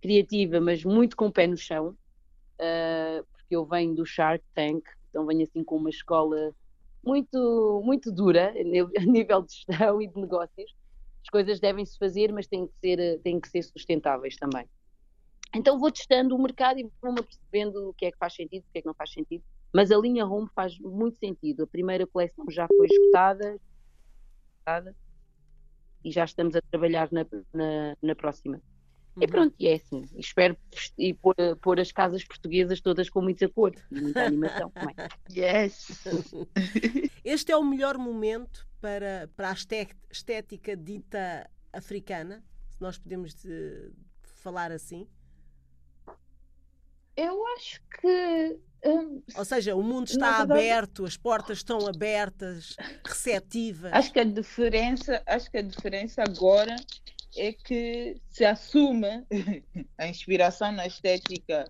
criativa, 0.01 0.59
mas 0.59 0.83
muito 0.83 1.15
com 1.15 1.27
o 1.27 1.31
pé 1.31 1.45
no 1.45 1.55
chão, 1.55 1.89
uh, 1.89 3.23
porque 3.31 3.55
eu 3.55 3.63
venho 3.63 3.93
do 3.93 4.03
Shark 4.07 4.43
Tank, 4.55 4.83
então 5.07 5.27
venho 5.27 5.43
assim 5.43 5.63
com 5.63 5.75
uma 5.75 5.91
escola 5.91 6.51
muito, 7.03 7.81
muito 7.83 8.11
dura 8.11 8.53
a 8.97 9.01
nível 9.01 9.41
de 9.41 9.53
gestão 9.53 10.01
e 10.01 10.07
de 10.07 10.19
negócios 10.19 10.73
as 11.21 11.29
coisas 11.29 11.59
devem-se 11.59 11.97
fazer, 11.97 12.31
mas 12.31 12.47
têm 12.47 12.65
que, 12.65 12.73
ser, 12.79 13.19
têm 13.21 13.39
que 13.39 13.49
ser 13.49 13.61
sustentáveis 13.63 14.35
também. 14.37 14.67
Então 15.55 15.79
vou 15.79 15.91
testando 15.91 16.35
o 16.35 16.41
mercado 16.41 16.79
e 16.79 16.89
vou-me 17.01 17.21
percebendo 17.21 17.89
o 17.89 17.93
que 17.93 18.05
é 18.05 18.11
que 18.11 18.17
faz 18.17 18.33
sentido, 18.33 18.63
o 18.63 18.71
que 18.71 18.79
é 18.79 18.81
que 18.81 18.87
não 18.87 18.93
faz 18.93 19.11
sentido. 19.11 19.43
Mas 19.73 19.91
a 19.91 19.97
linha 19.97 20.25
Home 20.25 20.49
faz 20.55 20.79
muito 20.79 21.17
sentido. 21.17 21.63
A 21.63 21.67
primeira 21.67 22.07
coleção 22.07 22.45
já 22.49 22.67
foi 22.67 22.87
esgotada, 22.87 23.59
e 26.03 26.11
já 26.11 26.23
estamos 26.23 26.55
a 26.55 26.61
trabalhar 26.61 27.09
na, 27.11 27.25
na, 27.53 27.95
na 28.01 28.15
próxima. 28.15 28.61
Uhum. 29.15 29.23
E 29.23 29.27
pronto, 29.27 29.55
e 29.59 29.67
é 29.67 29.75
assim. 29.75 30.05
Espero 30.15 30.57
e 30.97 31.13
pôr, 31.13 31.35
pôr, 31.61 31.79
as 31.79 31.91
casas 31.91 32.23
portuguesas 32.23 32.79
todas 32.81 33.09
com 33.09 33.21
muita 33.21 33.49
cor 33.49 33.73
e 33.91 34.01
muita 34.01 34.25
animação 34.25 34.69
também. 34.71 34.95
Yes! 35.35 36.03
Este 37.23 37.51
é 37.51 37.57
o 37.57 37.63
melhor 37.63 37.97
momento 37.97 38.67
para, 38.79 39.29
para 39.35 39.51
a 39.51 39.55
estética 40.11 40.75
dita 40.75 41.49
africana, 41.71 42.43
se 42.69 42.81
nós 42.81 42.97
podemos 42.97 43.33
de, 43.35 43.91
falar 44.35 44.71
assim? 44.71 45.07
Eu 47.15 47.45
acho 47.47 47.81
que. 47.99 48.59
Hum, 48.85 49.21
Ou 49.35 49.43
seja, 49.43 49.75
o 49.75 49.83
mundo 49.83 50.07
está 50.07 50.37
verdade, 50.37 50.53
aberto, 50.53 51.03
as 51.03 51.17
portas 51.17 51.57
estão 51.57 51.85
abertas, 51.85 52.77
receptivas. 53.05 53.91
Acho 53.91 54.13
que 54.13 54.19
a 54.21 54.23
diferença, 54.23 55.21
acho 55.25 55.51
que 55.51 55.57
a 55.57 55.61
diferença 55.61 56.23
agora 56.23 56.77
é 57.35 57.53
que 57.53 58.19
se 58.29 58.45
assume 58.45 59.25
a 59.97 60.07
inspiração 60.07 60.71
na 60.71 60.87
estética 60.87 61.65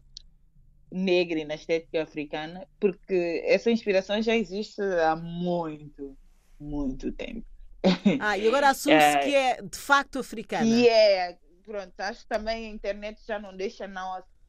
negra 0.91 1.39
e 1.39 1.45
na 1.45 1.55
estética 1.55 2.03
africana, 2.03 2.67
porque 2.79 3.43
essa 3.45 3.69
inspiração 3.69 4.21
já 4.21 4.35
existe 4.35 4.81
há 4.81 5.15
muito, 5.15 6.17
muito 6.59 7.11
tempo. 7.11 7.45
Ah, 8.19 8.37
e 8.37 8.47
agora 8.47 8.69
assume-se 8.69 9.17
é, 9.17 9.19
que 9.19 9.35
é 9.35 9.61
de 9.61 9.77
facto 9.77 10.19
africana. 10.19 10.65
E 10.65 10.87
é, 10.87 11.37
pronto, 11.63 11.93
acho 11.99 12.23
que 12.23 12.27
também 12.27 12.67
a 12.67 12.69
internet 12.69 13.21
já 13.25 13.39
não 13.39 13.55
deixa 13.55 13.87
não 13.87 14.13
assumir 14.13 14.39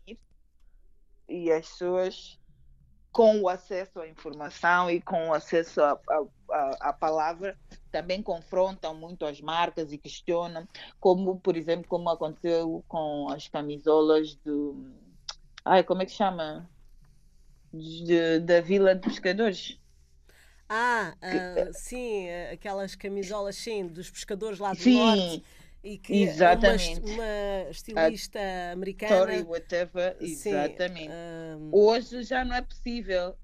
e 1.31 1.51
as 1.53 1.68
pessoas 1.68 2.39
com 3.12 3.40
o 3.40 3.49
acesso 3.49 4.01
à 4.01 4.09
informação 4.09 4.90
e 4.90 5.01
com 5.01 5.29
o 5.29 5.35
acesso 5.35 5.83
à, 5.83 5.99
à, 6.51 6.88
à, 6.88 6.92
palavra 6.92 7.59
também 7.90 8.23
confrontam 8.23 8.94
muito 8.94 9.25
as 9.25 9.40
marcas 9.40 9.92
e 9.92 9.99
questionam, 9.99 10.66
como 11.01 11.38
por 11.40 11.57
exemplo 11.57 11.87
como 11.88 12.09
aconteceu 12.09 12.85
com 12.87 13.29
as 13.31 13.49
camisolas 13.49 14.37
do 14.37 14.92
ai 15.64 15.83
como 15.83 16.03
é 16.03 16.07
que 16.07 16.12
chama? 16.12 16.68
De, 17.73 18.40
da 18.40 18.61
Vila 18.61 18.96
de 18.96 19.03
Pescadores. 19.09 19.79
Ah, 20.68 21.14
uh, 21.16 21.73
sim, 21.73 22.29
aquelas 22.53 22.94
camisolas 22.94 23.57
sim, 23.57 23.87
dos 23.87 24.11
pescadores 24.11 24.59
lá 24.59 24.73
do 24.73 24.79
sim, 24.79 24.96
norte 24.96 25.44
e 25.82 25.98
que 25.98 26.22
exatamente. 26.22 27.00
Uma, 27.00 27.14
uma 27.14 27.70
estilista 27.70 28.38
a 28.38 28.72
americana. 28.72 29.16
Tori 29.16 29.42
whatever, 29.42 30.16
exatamente. 30.20 31.10
um... 31.10 31.70
Hoje 31.72 32.22
já 32.22 32.44
não 32.44 32.54
é 32.54 32.62
possível. 32.62 33.36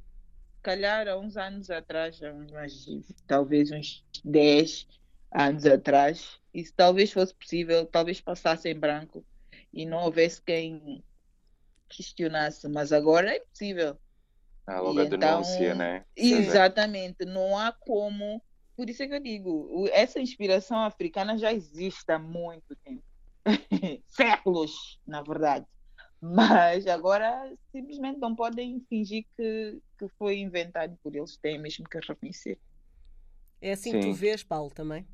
Calhar 0.62 1.06
há 1.06 1.16
uns 1.16 1.36
anos 1.36 1.70
atrás, 1.70 2.20
uns, 2.22 3.14
talvez 3.26 3.70
uns 3.70 4.04
10 4.24 4.88
anos 5.30 5.64
atrás, 5.64 6.40
isso 6.52 6.72
talvez 6.76 7.12
fosse 7.12 7.32
possível, 7.34 7.86
talvez 7.86 8.20
passasse 8.20 8.68
em 8.68 8.74
branco 8.74 9.24
e 9.72 9.86
não 9.86 9.98
houvesse 9.98 10.42
quem 10.42 11.04
questionasse, 11.88 12.68
mas 12.68 12.92
agora 12.92 13.30
é 13.30 13.40
possível. 13.40 13.96
Ah, 14.66 14.80
logo 14.80 14.98
e 14.98 15.02
a 15.02 15.04
então, 15.04 15.18
denúncia, 15.18 15.74
né? 15.74 16.04
Exatamente, 16.16 17.24
não 17.24 17.56
há 17.56 17.70
como. 17.70 18.42
Por 18.76 18.90
isso 18.90 19.02
é 19.02 19.08
que 19.08 19.14
eu 19.14 19.20
digo, 19.20 19.88
essa 19.90 20.20
inspiração 20.20 20.80
africana 20.80 21.38
já 21.38 21.52
existe 21.52 22.12
há 22.12 22.18
muito 22.18 22.76
tempo. 22.84 23.02
Séculos, 24.06 25.00
na 25.06 25.22
verdade. 25.22 25.66
Mas 26.20 26.86
agora 26.86 27.52
simplesmente 27.72 28.18
não 28.18 28.34
podem 28.34 28.80
fingir 28.88 29.24
que, 29.36 29.80
que 29.98 30.08
foi 30.18 30.38
inventado 30.38 30.96
por 31.02 31.14
eles, 31.14 31.36
têm 31.38 31.58
mesmo 31.58 31.88
que 31.88 31.98
reconhecer. 31.98 32.58
É 33.60 33.72
assim 33.72 33.92
Sim. 33.92 34.00
que 34.00 34.06
tu 34.06 34.12
vês, 34.12 34.42
Paulo, 34.42 34.70
também? 34.70 35.06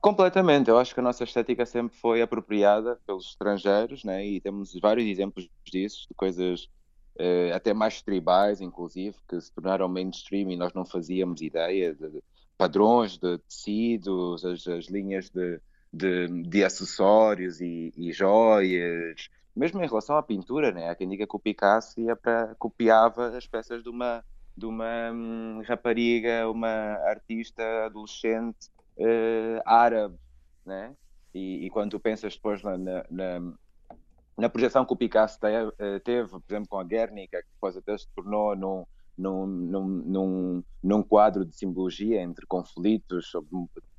Completamente, 0.00 0.70
eu 0.70 0.78
acho 0.78 0.94
que 0.94 1.00
a 1.00 1.02
nossa 1.02 1.24
estética 1.24 1.66
sempre 1.66 1.96
foi 1.96 2.22
apropriada 2.22 3.00
pelos 3.04 3.30
estrangeiros, 3.30 4.04
né? 4.04 4.24
e 4.24 4.40
temos 4.40 4.72
vários 4.80 5.06
exemplos 5.06 5.48
disso, 5.64 6.06
de 6.08 6.14
coisas 6.14 6.68
uh, 7.18 7.54
até 7.54 7.74
mais 7.74 8.00
tribais, 8.00 8.60
inclusive, 8.60 9.16
que 9.28 9.40
se 9.40 9.52
tornaram 9.52 9.88
mainstream 9.88 10.50
e 10.50 10.56
nós 10.56 10.72
não 10.72 10.84
fazíamos 10.84 11.40
ideia 11.40 11.94
de, 11.94 12.08
de 12.08 12.22
padrões 12.56 13.18
de 13.18 13.38
tecidos, 13.38 14.44
as, 14.44 14.66
as 14.66 14.86
linhas 14.86 15.30
de, 15.30 15.60
de, 15.92 16.42
de 16.42 16.64
acessórios 16.64 17.60
e, 17.60 17.92
e, 17.96 18.12
joias, 18.12 19.28
mesmo 19.54 19.82
em 19.82 19.86
relação 19.86 20.16
à 20.16 20.22
pintura, 20.22 20.72
né? 20.72 20.88
há 20.88 20.94
quem 20.94 21.08
diga 21.08 21.26
que 21.26 21.36
o 21.36 21.40
Picasso 21.40 22.00
ia 22.00 22.16
para, 22.16 22.54
copiava 22.56 23.36
as 23.36 23.46
peças 23.46 23.82
de 23.82 23.88
uma, 23.88 24.24
de 24.56 24.66
uma 24.66 25.10
hum, 25.12 25.62
rapariga, 25.66 26.48
uma 26.50 26.68
artista 27.06 27.62
adolescente 27.86 28.68
uh, 28.98 29.60
árabe, 29.64 30.16
né? 30.64 30.94
E, 31.34 31.66
e, 31.66 31.70
quando 31.70 31.90
tu 31.90 32.00
pensas 32.00 32.34
depois 32.34 32.62
na, 32.62 32.78
na, 32.78 33.52
na 34.38 34.48
projeção 34.48 34.84
que 34.84 34.92
o 34.92 34.96
Picasso 34.96 35.36
eh, 35.44 35.98
teve, 35.98 36.28
por 36.28 36.42
exemplo, 36.48 36.68
com 36.68 36.78
a 36.78 36.84
Guernica, 36.84 37.42
que 37.42 37.48
depois 37.54 37.76
até 37.76 37.98
se 37.98 38.06
tornou 38.14 38.54
num, 38.54 38.86
num, 39.16 39.46
num, 39.46 40.64
num, 40.82 41.02
quadro 41.02 41.44
de 41.44 41.56
simbologia 41.56 42.20
entre 42.20 42.46
conflitos 42.46 43.30
sobre 43.30 43.48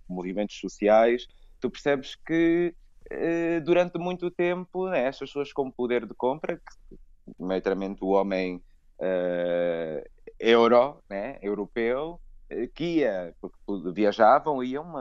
movimentos 0.07 0.59
sociais, 0.59 1.27
tu 1.59 1.69
percebes 1.69 2.15
que 2.15 2.75
eh, 3.09 3.59
durante 3.61 3.97
muito 3.97 4.29
tempo 4.29 4.89
né, 4.89 5.07
estas 5.07 5.29
pessoas 5.29 5.53
com 5.53 5.71
poder 5.71 6.05
de 6.05 6.13
compra, 6.13 6.57
que, 6.57 6.97
maioritariamente 7.39 8.03
o 8.03 8.09
homem 8.09 8.61
uh, 8.99 10.09
euro, 10.39 11.01
né, 11.09 11.39
europeu, 11.41 12.19
que 12.75 12.99
ia, 12.99 13.33
porque 13.41 13.57
viajavam, 13.91 14.63
iam, 14.63 14.93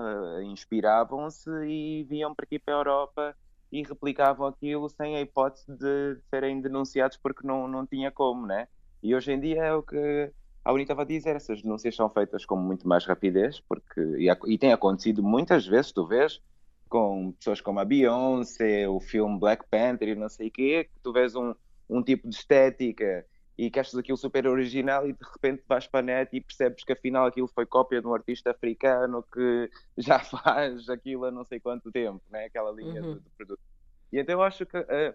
inspiravam-se 0.43 1.51
e 1.67 2.03
vinham 2.05 2.35
para 2.35 2.45
aqui 2.45 2.59
para 2.59 2.75
a 2.75 2.79
Europa 2.79 3.37
e 3.71 3.83
replicavam 3.83 4.47
aquilo 4.47 4.89
sem 4.89 5.17
a 5.17 5.21
hipótese 5.21 5.71
de 5.71 6.19
serem 6.31 6.61
denunciados 6.61 7.19
porque 7.19 7.47
não, 7.47 7.69
não 7.69 7.87
tinha 7.87 8.11
como, 8.11 8.47
né? 8.47 8.67
E 9.05 9.15
hoje 9.15 9.33
em 9.33 9.39
dia 9.39 9.63
é 9.63 9.75
o 9.75 9.83
que 9.83 10.33
a 10.65 10.73
Uni 10.73 10.85
estava 10.85 11.03
a 11.03 11.05
dizer, 11.05 11.37
essas 11.37 11.61
denúncias 11.61 11.95
são 11.95 12.09
feitas 12.09 12.47
com 12.47 12.57
muito 12.57 12.89
mais 12.89 13.05
rapidez, 13.05 13.61
porque 13.61 14.01
e, 14.01 14.31
e 14.47 14.57
tem 14.57 14.73
acontecido 14.73 15.23
muitas 15.23 15.67
vezes, 15.67 15.93
tu 15.93 16.07
vês, 16.07 16.41
com 16.89 17.33
pessoas 17.33 17.61
como 17.61 17.81
a 17.81 17.85
Beyoncé, 17.85 18.89
o 18.89 18.99
filme 18.99 19.39
Black 19.39 19.67
Panther 19.71 20.09
e 20.09 20.15
não 20.15 20.31
sei 20.31 20.49
o 20.49 20.51
quê, 20.51 20.85
que 20.85 21.01
tu 21.03 21.13
vês 21.13 21.37
um, 21.37 21.55
um 21.87 22.03
tipo 22.03 22.27
de 22.27 22.35
estética 22.35 23.27
e 23.59 23.71
que 23.71 23.79
achas 23.79 23.95
aquilo 23.95 24.17
super 24.17 24.47
original 24.47 25.07
e 25.07 25.13
de 25.13 25.25
repente 25.35 25.63
vais 25.69 25.87
para 25.87 26.01
a 26.01 26.03
net 26.03 26.35
e 26.35 26.41
percebes 26.41 26.83
que 26.83 26.95
afinal 26.95 27.27
aquilo 27.27 27.47
foi 27.47 27.67
cópia 27.67 28.01
de 28.01 28.07
um 28.07 28.15
artista 28.15 28.53
africano 28.53 29.23
que 29.31 29.71
já 29.99 30.19
faz 30.19 30.89
aquilo 30.89 31.27
há 31.27 31.31
não 31.31 31.45
sei 31.45 31.61
quanto 31.61 31.93
tempo, 31.93 32.23
né? 32.31 32.47
aquela 32.47 32.73
linha 32.73 33.03
uhum. 33.03 33.15
de, 33.15 33.21
de, 33.21 33.31
produto. 33.37 33.61
E 34.11 34.19
então 34.19 34.37
eu 34.37 34.43
acho 34.43 34.65
que 34.65 34.79
uh, 34.79 35.15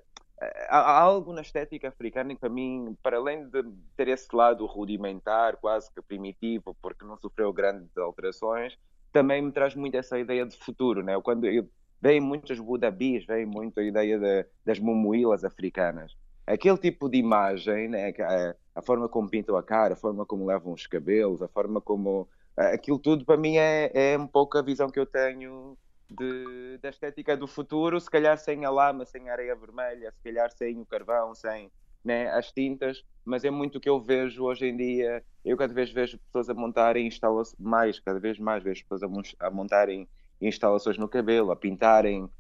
há 0.70 1.00
algo 1.00 1.34
na 1.34 1.42
estética 1.42 1.90
africana 1.90 2.34
que 2.34 2.40
para 2.40 2.50
mim, 2.50 2.96
para 3.04 3.18
além 3.18 3.48
de 3.50 3.64
ter 3.96 4.08
esse 4.08 4.34
lado 4.34 4.66
rudimentar, 4.66 5.58
quase 5.58 5.92
que 5.94 6.02
primitivo, 6.02 6.76
porque 6.82 7.06
não 7.06 7.18
sofreu 7.18 7.52
grandes 7.52 7.98
alterações, 7.98 8.78
também 9.12 9.42
me 9.42 9.52
traz 9.52 9.76
muito 9.76 9.96
essa 9.96 10.18
ideia 10.18 10.46
de 10.46 10.56
futuro, 10.58 11.04
né? 11.04 11.20
Quando 11.22 11.46
eu, 11.46 11.68
vem 12.02 12.20
muitas 12.20 12.60
budabis, 12.60 13.26
vem 13.26 13.46
muito 13.46 13.80
a 13.80 13.84
ideia 13.84 14.18
de, 14.18 14.46
das 14.66 14.80
mumuílas 14.80 15.44
africanas 15.44 16.16
aquele 16.50 16.78
tipo 16.78 17.08
de 17.08 17.18
imagem, 17.18 17.88
né, 17.88 18.12
a, 18.20 18.56
a, 18.80 18.82
forma 18.82 19.08
como 19.08 19.30
pintam 19.30 19.56
a 19.56 19.64
cara, 19.64 19.94
a 19.94 19.98
forma 19.98 20.26
como 20.26 20.46
levam 20.46 20.74
os 20.74 20.88
cabelos, 20.88 21.42
a 21.42 21.48
forma 21.48 21.80
como. 21.80 22.28
Aquilo 22.58 23.00
tudo 23.00 23.24
para 23.24 23.38
mim 23.38 23.56
é, 23.56 23.92
é 23.94 24.18
um 24.18 24.28
pouco 24.28 24.58
a 24.58 24.62
visão 24.62 24.90
que 24.90 25.00
eu 25.00 25.06
tenho 25.06 25.78
de, 26.10 26.78
da 26.82 26.90
estética 26.90 27.38
do 27.38 27.48
futuro, 27.48 28.00
se 28.00 28.10
calhar 28.10 28.38
sem 28.38 28.66
a 28.66 28.70
lama, 28.70 29.06
sem 29.06 29.30
a 29.30 29.34
areia 29.34 29.56
vermelha, 29.56 30.12
se 30.12 30.24
calhar 30.24 30.52
sem 30.52 30.80
o 30.80 30.86
carvão, 30.86 31.36
sem 31.36 31.72
né, 32.04 32.30
as 32.32 32.52
tintas, 32.52 33.04
mas 33.26 33.44
é 33.44 33.52
muito 33.52 33.78
o 33.78 33.82
que 33.82 33.90
eu 33.90 34.00
vejo 34.00 34.44
hoje 34.44 34.66
em 34.66 34.76
dia. 34.76 35.24
Eu 35.44 35.58
cada 35.58 35.74
vez 35.74 35.92
vejo 35.92 36.18
pessoas 36.18 36.50
a 36.50 36.54
montarem 36.54 37.08
instalações, 37.08 37.56
mais, 37.60 38.00
cada 38.00 38.20
vez 38.20 38.40
mais 38.40 38.64
vejo 38.64 38.84
pessoas 38.84 39.36
a, 39.40 39.52
montarem 39.52 40.08
instalações 40.42 40.98
no 40.98 41.08
cabelo, 41.08 41.52
a 41.52 41.56
pintarem 41.56 42.24
uh, 42.24 42.32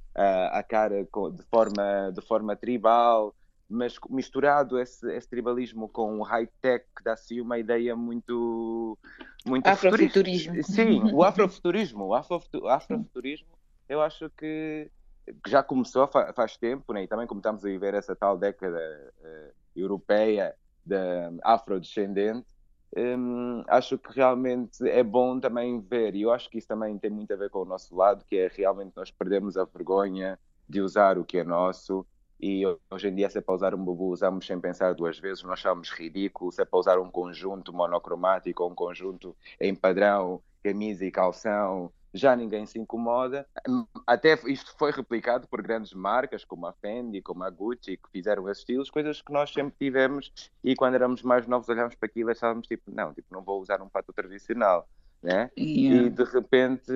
a 0.51 0.63
cara 0.63 1.03
de 1.03 1.43
forma, 1.43 2.11
de 2.13 2.21
forma 2.21 2.55
tribal, 2.55 3.35
mas 3.69 3.95
misturado 4.09 4.79
esse, 4.79 5.07
esse 5.13 5.29
tribalismo 5.29 5.87
com 5.87 6.17
o 6.19 6.23
high-tech 6.23 6.85
dá-se 7.03 7.39
uma 7.39 7.59
ideia 7.59 7.95
muito... 7.95 8.97
muito 9.45 9.67
afrofuturismo. 9.67 10.63
Sim, 10.63 11.13
o 11.13 11.23
afrofuturismo. 11.23 12.05
O 12.05 12.15
afrofuturismo, 12.15 13.58
eu 13.89 14.01
acho 14.01 14.29
que, 14.29 14.89
que 15.43 15.49
já 15.49 15.63
começou 15.63 16.07
fa 16.07 16.31
faz 16.33 16.55
tempo, 16.55 16.93
né? 16.93 17.03
e 17.03 17.07
também 17.07 17.25
estamos 17.25 17.65
a 17.65 17.67
viver 17.67 17.93
essa 17.95 18.15
tal 18.15 18.37
década 18.37 18.79
uh, 19.19 19.53
europeia 19.75 20.55
da 20.85 21.31
afrodescendente, 21.43 22.47
um, 22.95 23.63
acho 23.67 23.97
que 23.97 24.13
realmente 24.13 24.87
é 24.87 25.03
bom 25.03 25.39
também 25.39 25.79
ver, 25.81 26.15
e 26.15 26.21
eu 26.21 26.31
acho 26.31 26.49
que 26.49 26.57
isso 26.57 26.67
também 26.67 26.97
tem 26.97 27.11
muito 27.11 27.33
a 27.33 27.35
ver 27.35 27.49
com 27.49 27.59
o 27.59 27.65
nosso 27.65 27.95
lado, 27.95 28.23
que 28.25 28.37
é 28.37 28.47
realmente 28.47 28.93
nós 28.95 29.11
perdemos 29.11 29.57
a 29.57 29.65
vergonha 29.65 30.39
de 30.67 30.81
usar 30.81 31.17
o 31.17 31.25
que 31.25 31.37
é 31.37 31.43
nosso, 31.43 32.05
e 32.41 32.63
hoje 32.89 33.09
em 33.09 33.15
dia, 33.15 33.29
se 33.29 33.37
é 33.37 33.41
para 33.41 33.53
usar 33.53 33.75
um 33.75 33.83
bubu, 33.83 34.11
usamos 34.11 34.47
sem 34.47 34.57
pensar 34.59 34.95
duas 34.95 35.19
vezes, 35.19 35.43
nós 35.43 35.59
achamos 35.59 35.89
ridículo. 35.89 36.51
Se 36.53 36.61
é 36.61 36.65
para 36.65 36.79
usar 36.79 36.97
um 36.97 37.11
conjunto 37.11 37.73
monocromático 37.73 38.65
um 38.65 38.73
conjunto 38.73 39.35
em 39.59 39.75
padrão, 39.75 40.41
camisa 40.63 41.05
e 41.05 41.11
calção, 41.11 41.91
já 42.13 42.35
ninguém 42.35 42.65
se 42.65 42.79
incomoda. 42.79 43.47
Até 44.05 44.33
isto 44.47 44.75
foi 44.77 44.91
replicado 44.91 45.47
por 45.47 45.61
grandes 45.61 45.93
marcas 45.93 46.43
como 46.43 46.65
a 46.65 46.73
Fendi, 46.73 47.21
como 47.21 47.43
a 47.43 47.49
Gucci, 47.49 47.97
que 47.97 48.09
fizeram 48.11 48.49
esses 48.49 48.61
estilos, 48.61 48.89
coisas 48.89 49.21
que 49.21 49.31
nós 49.31 49.51
sempre 49.51 49.75
tivemos 49.77 50.31
e 50.63 50.75
quando 50.75 50.95
éramos 50.95 51.21
mais 51.21 51.47
novos 51.47 51.69
olhámos 51.69 51.95
para 51.95 52.07
aquilo 52.07 52.29
e 52.29 52.33
achávamos 52.33 52.67
tipo, 52.67 52.91
não, 52.91 53.13
tipo, 53.13 53.27
não 53.31 53.41
vou 53.41 53.61
usar 53.61 53.81
um 53.81 53.89
pato 53.89 54.11
tradicional, 54.11 54.87
né? 55.21 55.51
Yeah. 55.57 56.07
E 56.07 56.09
de 56.09 56.23
repente 56.23 56.91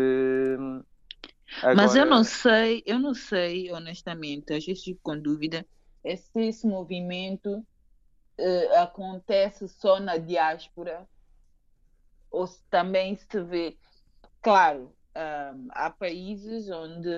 Agora... 1.61 1.75
Mas 1.75 1.95
eu 1.95 2.05
não 2.05 2.23
sei, 2.23 2.81
eu 2.85 2.97
não 2.97 3.13
sei, 3.13 3.71
honestamente, 3.71 4.53
às 4.53 4.65
vezes 4.65 4.83
fico 4.83 4.99
com 5.03 5.19
dúvida, 5.19 5.65
é 6.03 6.15
se 6.15 6.41
esse 6.41 6.65
movimento 6.65 7.49
uh, 7.57 8.73
acontece 8.77 9.67
só 9.67 9.99
na 9.99 10.17
diáspora 10.17 11.07
ou 12.31 12.47
se 12.47 12.63
também 12.69 13.15
se 13.15 13.41
vê. 13.43 13.77
Claro, 14.41 14.91
um, 15.15 15.67
há 15.71 15.89
países 15.89 16.69
onde 16.69 17.09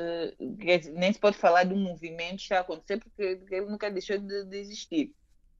nem 0.93 1.13
se 1.13 1.19
pode 1.19 1.37
falar 1.37 1.63
de 1.63 1.73
um 1.73 1.79
movimento 1.79 2.37
que 2.37 2.43
está 2.43 2.57
a 2.57 2.61
acontecer 2.61 2.97
porque 2.97 3.39
ele 3.49 3.65
nunca 3.67 3.89
deixou 3.89 4.17
de, 4.17 4.45
de 4.45 4.57
existir. 4.57 5.13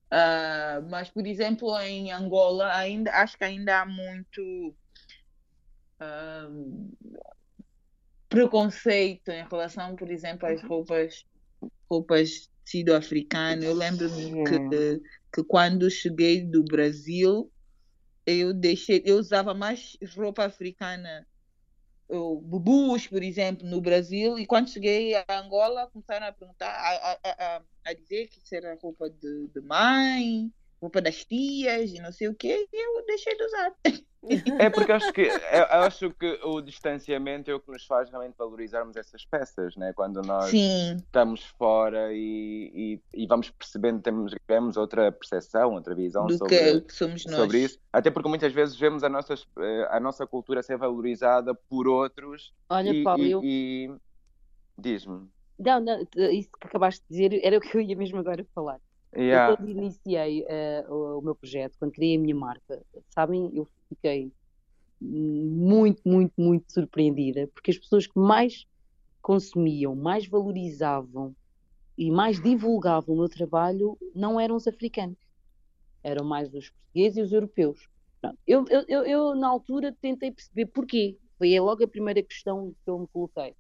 Uh, 0.06 0.88
mas, 0.90 1.10
por 1.10 1.26
exemplo, 1.26 1.78
em 1.80 2.12
Angola, 2.12 2.74
ainda, 2.76 3.12
acho 3.12 3.38
que 3.38 3.44
ainda 3.44 3.82
há 3.82 3.86
muito 3.86 4.76
uh, 6.00 6.96
preconceito 8.30 9.30
em 9.30 9.48
relação, 9.48 9.96
por 9.96 10.10
exemplo, 10.12 10.48
às 10.48 10.62
uhum. 10.62 10.70
roupas, 10.70 11.26
roupas 11.90 12.50
tecido 12.64 12.94
africano. 12.94 13.64
Eu 13.64 13.74
lembro-me 13.74 14.44
que, 14.44 15.02
que 15.34 15.44
quando 15.44 15.90
cheguei 15.90 16.42
do 16.44 16.64
Brasil, 16.64 17.52
eu 18.26 18.54
deixei, 18.54 19.02
eu 19.06 19.18
usava 19.18 19.54
mais 19.54 19.98
roupa 20.16 20.46
africana 20.46 21.26
bubus, 22.10 23.08
por 23.08 23.24
exemplo, 23.24 23.68
no 23.68 23.82
Brasil, 23.82 24.38
e 24.38 24.46
quando 24.46 24.70
cheguei 24.70 25.16
a 25.16 25.26
Angola, 25.30 25.90
começaram 25.92 26.28
a 26.28 26.32
perguntar, 26.32 26.70
a, 26.70 27.12
a, 27.12 27.20
a, 27.24 27.62
a 27.86 27.94
dizer 27.94 28.28
que 28.28 28.40
isso 28.40 28.54
era 28.56 28.78
roupa 28.82 29.10
de, 29.10 29.48
de 29.48 29.62
mãe, 29.62 30.52
roupa 30.80 31.02
das 31.02 31.26
tias 31.26 31.92
e 31.92 32.00
não 32.00 32.12
sei 32.12 32.28
o 32.28 32.36
quê, 32.36 32.68
e 32.72 33.00
eu 33.00 33.06
deixei 33.06 33.36
de 33.36 33.44
usar. 33.44 33.76
É 34.60 34.70
porque 34.70 34.92
acho 34.92 35.12
que, 35.14 35.22
eu 35.52 35.82
acho 35.82 36.12
que 36.12 36.40
o 36.44 36.62
distanciamento 36.62 37.50
é 37.50 37.54
o 37.54 37.60
que 37.60 37.72
nos 37.72 37.86
faz 37.86 38.10
realmente 38.10 38.36
valorizarmos 38.38 38.96
essas 38.96 39.26
peças, 39.26 39.76
né? 39.76 39.94
quando 39.94 40.22
nós 40.22 40.50
Sim. 40.50 40.96
estamos 40.98 41.44
fora 41.58 42.14
e, 42.14 43.00
e, 43.14 43.24
e, 43.24 43.28
vamos 43.28 43.50
percebendo, 43.50 44.02
temos, 44.02 44.34
temos 44.48 44.78
outra 44.78 45.12
percepção, 45.12 45.74
outra 45.74 45.94
visão 45.96 46.26
Do 46.28 46.38
sobre, 46.38 46.82
que 46.82 46.94
somos 46.94 47.26
nós. 47.26 47.36
sobre 47.36 47.60
isso. 47.60 47.80
Até 47.92 48.10
porque 48.10 48.30
muitas 48.30 48.54
vezes 48.54 48.76
vemos 48.76 49.04
a 49.04 49.10
nossa, 49.10 49.36
a 49.90 50.00
nossa 50.00 50.26
cultura 50.26 50.62
ser 50.64 50.78
valorizada 50.78 51.54
por 51.54 51.88
outros. 51.88 52.54
Olha, 52.70 52.90
e, 52.90 53.04
Paulo, 53.04 53.24
e, 53.24 53.32
eu... 53.32 53.42
e... 53.44 53.96
diz-me. 54.78 55.28
Não, 55.58 55.80
não, 55.80 56.02
isso 56.32 56.50
que 56.60 56.68
acabaste 56.68 57.02
de 57.10 57.16
dizer 57.16 57.40
era 57.44 57.58
o 57.58 57.62
que 57.62 57.78
eu 57.78 57.82
ia 57.82 57.96
mesmo 57.96 58.20
agora 58.20 58.46
falar. 58.54 58.80
Yeah. 59.16 59.52
Eu, 59.52 59.58
quando 59.58 59.70
iniciei 59.70 60.44
uh, 60.44 60.94
o, 60.94 61.20
o, 61.20 61.22
meu 61.22 61.36
projeto, 61.36 61.76
quando 61.80 61.92
criei 61.92 62.18
a 62.18 62.20
minha 62.20 62.36
marca, 62.36 62.82
sabem, 63.10 63.50
eu 63.54 63.68
fiquei 63.90 64.32
muito, 65.00 66.02
muito, 66.06 66.34
muito 66.38 66.72
surpreendida, 66.72 67.48
porque 67.54 67.72
as 67.72 67.78
pessoas 67.78 68.08
que 68.08 68.20
mais 68.20 68.66
consumiam, 69.22 69.96
mais 69.96 70.28
valorizavam 70.28 71.36
e 71.98 72.12
mais 72.12 72.42
divulgavam 72.42 73.16
o 73.16 73.18
meu 73.20 73.30
trabalho 73.30 73.98
não 74.14 74.40
eram 74.40 74.56
os 74.56 74.68
africanos, 74.68 75.18
eram 76.04 76.26
mais 76.26 76.54
os 76.54 76.70
portugueses 76.70 77.18
e 77.18 77.22
os 77.22 77.32
europeus. 77.32 77.88
Eu, 78.46 78.66
eu, 78.70 78.84
eu, 78.88 79.04
eu 79.04 79.36
na 79.36 79.48
altura, 79.48 79.96
tentei 80.02 80.32
perceber 80.32 80.66
porquê. 80.68 81.18
Foi 81.38 81.60
logo 81.60 81.84
a 81.84 81.88
primeira 81.88 82.24
questão 82.24 82.74
que 82.84 82.90
eu 82.90 82.98
me 82.98 83.08
coloquei. 83.08 83.54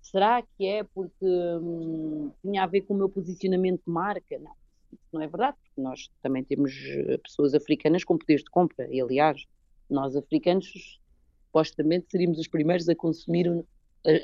Será 0.00 0.42
que 0.42 0.64
é 0.64 0.84
porque 0.84 1.24
hum, 1.24 2.30
tinha 2.40 2.62
a 2.62 2.66
ver 2.66 2.82
com 2.82 2.94
o 2.94 2.96
meu 2.96 3.08
posicionamento 3.08 3.82
de 3.84 3.92
marca? 3.92 4.38
Não 4.38 4.52
isso 5.00 5.10
não 5.12 5.22
é 5.22 5.26
verdade, 5.26 5.56
porque 5.62 5.80
nós 5.80 6.10
também 6.22 6.44
temos 6.44 6.72
eh, 6.72 7.18
pessoas 7.18 7.54
africanas 7.54 8.04
com 8.04 8.18
poderes 8.18 8.42
de 8.42 8.50
compra, 8.50 8.88
e 8.92 9.00
aliás, 9.00 9.44
nós 9.88 10.16
africanos 10.16 11.00
supostamente 11.46 12.06
seríamos 12.10 12.38
os 12.38 12.48
primeiros 12.48 12.88
a 12.88 12.94
consumir 12.94 13.64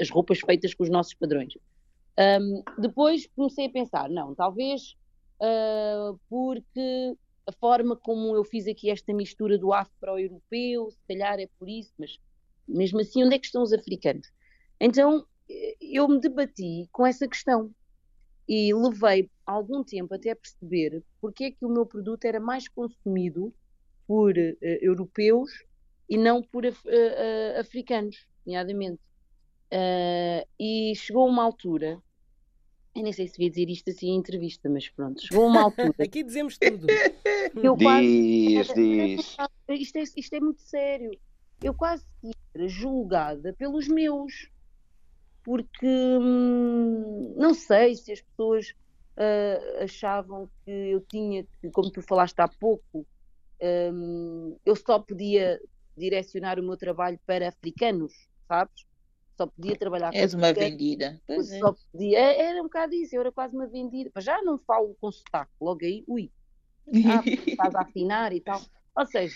as 0.00 0.10
roupas 0.10 0.40
feitas 0.40 0.74
com 0.74 0.84
os 0.84 0.90
nossos 0.90 1.14
padrões. 1.14 1.54
Um, 2.18 2.62
depois 2.78 3.26
comecei 3.34 3.66
a 3.66 3.70
pensar, 3.70 4.08
não, 4.10 4.34
talvez 4.34 4.96
uh, 5.40 6.18
porque 6.28 7.16
a 7.46 7.52
forma 7.52 7.96
como 7.96 8.36
eu 8.36 8.44
fiz 8.44 8.68
aqui 8.68 8.90
esta 8.90 9.12
mistura 9.12 9.58
do 9.58 9.72
afro-europeu, 9.72 10.90
se 10.90 10.98
calhar 11.08 11.40
é 11.40 11.48
por 11.58 11.68
isso, 11.68 11.92
mas 11.98 12.18
mesmo 12.68 13.00
assim, 13.00 13.24
onde 13.24 13.34
é 13.34 13.38
que 13.38 13.46
estão 13.46 13.62
os 13.62 13.72
africanos? 13.72 14.30
Então 14.78 15.26
eh, 15.50 15.76
eu 15.80 16.06
me 16.06 16.20
debati 16.20 16.88
com 16.92 17.06
essa 17.06 17.26
questão 17.26 17.70
e 18.48 18.74
levei 18.74 19.30
algum 19.46 19.82
tempo 19.84 20.14
até 20.14 20.34
perceber 20.34 21.02
porque 21.20 21.44
é 21.44 21.50
que 21.50 21.64
o 21.64 21.68
meu 21.68 21.86
produto 21.86 22.24
era 22.24 22.40
mais 22.40 22.68
consumido 22.68 23.52
por 24.06 24.36
uh, 24.36 24.56
europeus 24.60 25.50
e 26.08 26.18
não 26.18 26.42
por 26.42 26.66
af 26.66 26.78
uh, 26.86 27.60
africanos, 27.60 28.26
nomeadamente. 28.44 29.00
e 30.60 30.92
chegou 30.96 31.26
uma 31.26 31.42
altura, 31.42 32.02
eu 32.94 33.02
nem 33.02 33.12
sei 33.12 33.26
se 33.26 33.32
devia 33.38 33.50
dizer 33.50 33.70
isto 33.70 33.90
assim 33.90 34.08
em 34.08 34.16
entrevista, 34.16 34.68
mas 34.68 34.88
pronto, 34.88 35.22
chegou 35.22 35.46
uma 35.46 35.62
altura. 35.64 35.94
Aqui 35.98 36.22
dizemos 36.22 36.58
tudo. 36.58 36.86
Eu 37.54 37.76
diz, 37.76 37.86
quase, 37.86 38.74
diz. 38.74 39.36
Isto 39.68 39.96
é, 39.96 40.02
isto 40.16 40.34
é 40.34 40.40
muito 40.40 40.60
sério. 40.60 41.10
Eu 41.62 41.72
quase 41.72 42.04
era 42.54 42.68
julgada 42.68 43.54
pelos 43.54 43.88
meus 43.88 44.51
porque 45.44 45.86
hum, 45.86 47.34
não 47.36 47.54
sei 47.54 47.94
se 47.94 48.12
as 48.12 48.20
pessoas 48.20 48.74
uh, 49.16 49.82
achavam 49.82 50.48
que 50.64 50.70
eu 50.70 51.00
tinha 51.00 51.44
que, 51.60 51.70
como 51.70 51.90
tu 51.90 52.02
falaste 52.02 52.38
há 52.40 52.48
pouco, 52.48 53.06
um, 53.92 54.56
eu 54.64 54.76
só 54.76 54.98
podia 54.98 55.60
direcionar 55.96 56.58
o 56.58 56.62
meu 56.62 56.76
trabalho 56.76 57.18
para 57.26 57.48
africanos, 57.48 58.12
sabes? 58.48 58.86
Só 59.36 59.46
podia 59.46 59.76
trabalhar 59.76 60.14
És 60.14 60.34
uma 60.34 60.52
vendida. 60.52 61.20
Pois 61.26 61.50
é. 61.50 61.58
Só 61.58 61.74
podia, 61.92 62.18
é, 62.18 62.40
era 62.50 62.60
um 62.60 62.64
bocado 62.64 62.94
isso, 62.94 63.14
eu 63.14 63.20
era 63.20 63.32
quase 63.32 63.54
uma 63.54 63.66
vendida. 63.66 64.10
Mas 64.14 64.24
já 64.24 64.40
não 64.42 64.58
falo 64.58 64.96
com 65.00 65.10
sotaque, 65.10 65.52
logo 65.60 65.84
aí, 65.84 66.04
ui, 66.06 66.30
ah, 67.06 67.22
estás 67.46 67.74
a 67.74 67.82
afinar 67.82 68.32
e 68.32 68.40
tal. 68.40 68.60
Ou 68.94 69.06
seja, 69.06 69.34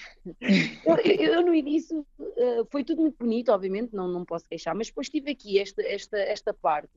eu, 0.85 0.97
eu, 0.97 1.43
no 1.43 1.55
início 1.55 2.07
uh, 2.21 2.67
foi 2.71 2.85
tudo 2.85 3.01
muito 3.01 3.17
bonito, 3.19 3.51
obviamente, 3.51 3.95
não, 3.95 4.07
não 4.07 4.25
posso 4.25 4.47
queixar, 4.47 4.75
mas 4.75 4.89
depois 4.89 5.09
tive 5.09 5.31
aqui 5.31 5.59
esta, 5.59 5.83
esta, 5.83 6.19
esta 6.19 6.53
parte 6.53 6.91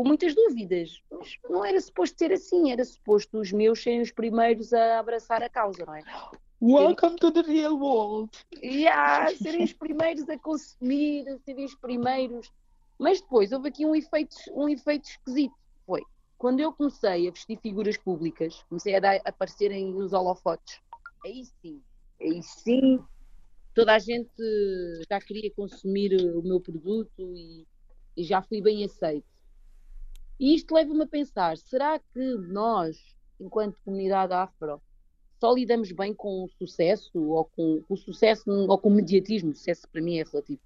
com 0.00 0.04
muitas 0.04 0.34
dúvidas. 0.34 1.02
Mas 1.10 1.36
não 1.48 1.64
era 1.64 1.78
suposto 1.78 2.18
ser 2.18 2.32
assim, 2.32 2.72
era 2.72 2.84
suposto 2.84 3.38
os 3.38 3.52
meus 3.52 3.82
serem 3.82 4.00
os 4.00 4.10
primeiros 4.10 4.72
a 4.72 4.98
abraçar 4.98 5.42
a 5.42 5.48
causa, 5.48 5.84
não 5.84 5.94
é? 5.94 6.02
Welcome 6.62 7.16
to 7.16 7.30
the 7.30 7.42
real 7.42 7.78
world. 7.78 8.30
Yeah, 8.62 9.34
serem 9.36 9.62
os 9.62 9.72
primeiros 9.72 10.28
a 10.28 10.38
consumir, 10.38 11.24
serem 11.44 11.64
os 11.64 11.74
primeiros. 11.74 12.50
Mas 12.98 13.20
depois 13.20 13.52
houve 13.52 13.68
aqui 13.68 13.86
um 13.86 13.94
efeito, 13.94 14.36
um 14.52 14.68
efeito 14.68 15.08
esquisito. 15.08 15.54
Foi 15.86 16.02
quando 16.38 16.60
eu 16.60 16.72
comecei 16.72 17.28
a 17.28 17.30
vestir 17.30 17.58
figuras 17.58 17.98
públicas, 17.98 18.64
comecei 18.68 18.96
a, 18.96 19.00
dar, 19.00 19.16
a 19.16 19.28
aparecerem 19.28 19.92
nos 19.92 20.14
holofotes 20.14 20.80
aí 21.24 21.44
sim, 21.44 21.82
aí 22.20 22.42
sim, 22.42 23.00
toda 23.74 23.94
a 23.94 23.98
gente 23.98 24.30
já 25.08 25.20
queria 25.20 25.50
consumir 25.54 26.14
o 26.34 26.42
meu 26.42 26.60
produto 26.60 27.36
e, 27.36 27.66
e 28.16 28.24
já 28.24 28.42
fui 28.42 28.60
bem 28.60 28.84
aceito. 28.84 29.26
E 30.38 30.54
isto 30.54 30.74
leva-me 30.74 31.02
a 31.02 31.06
pensar: 31.06 31.56
será 31.58 31.98
que 31.98 32.34
nós, 32.48 32.96
enquanto 33.38 33.82
comunidade 33.84 34.32
afro, 34.32 34.80
só 35.38 35.52
lidamos 35.52 35.92
bem 35.92 36.14
com 36.14 36.44
o 36.44 36.48
sucesso 36.48 37.18
ou 37.18 37.44
com, 37.44 37.84
o 37.88 37.96
sucesso 37.96 38.50
ou 38.50 38.78
com 38.78 38.88
o 38.88 38.92
mediatismo? 38.92 39.50
O 39.50 39.54
sucesso 39.54 39.88
para 39.90 40.00
mim 40.00 40.18
é 40.18 40.24
relativo. 40.24 40.60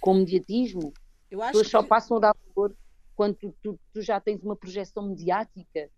Com 0.00 0.12
o 0.12 0.18
mediatismo, 0.18 0.92
as 1.32 1.46
pessoas 1.48 1.66
que... 1.66 1.70
só 1.70 1.82
passam 1.82 2.16
a 2.16 2.20
dar 2.20 2.36
valor 2.54 2.74
quando 3.14 3.34
tu, 3.36 3.54
tu, 3.62 3.78
tu, 3.92 4.00
já 4.00 4.20
tens 4.20 4.42
uma 4.42 4.54
projeção 4.54 5.08
mediática 5.08 5.90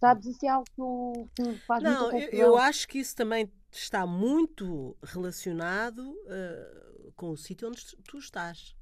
Sabes, 0.00 0.26
isso 0.26 0.46
é 0.46 0.48
algo 0.48 1.28
que, 1.34 1.42
que 1.42 1.58
faz 1.66 1.82
Não, 1.82 2.16
eu, 2.16 2.28
eu, 2.30 2.56
acho 2.56 2.86
que 2.86 2.98
isso 2.98 3.16
também 3.16 3.50
está 3.70 4.06
muito 4.06 4.96
relacionado 5.02 6.00
uh, 6.10 7.12
com 7.16 7.30
o 7.30 7.36
sítio 7.36 7.68
onde 7.68 7.84
tu 8.04 8.18
estás. 8.18 8.76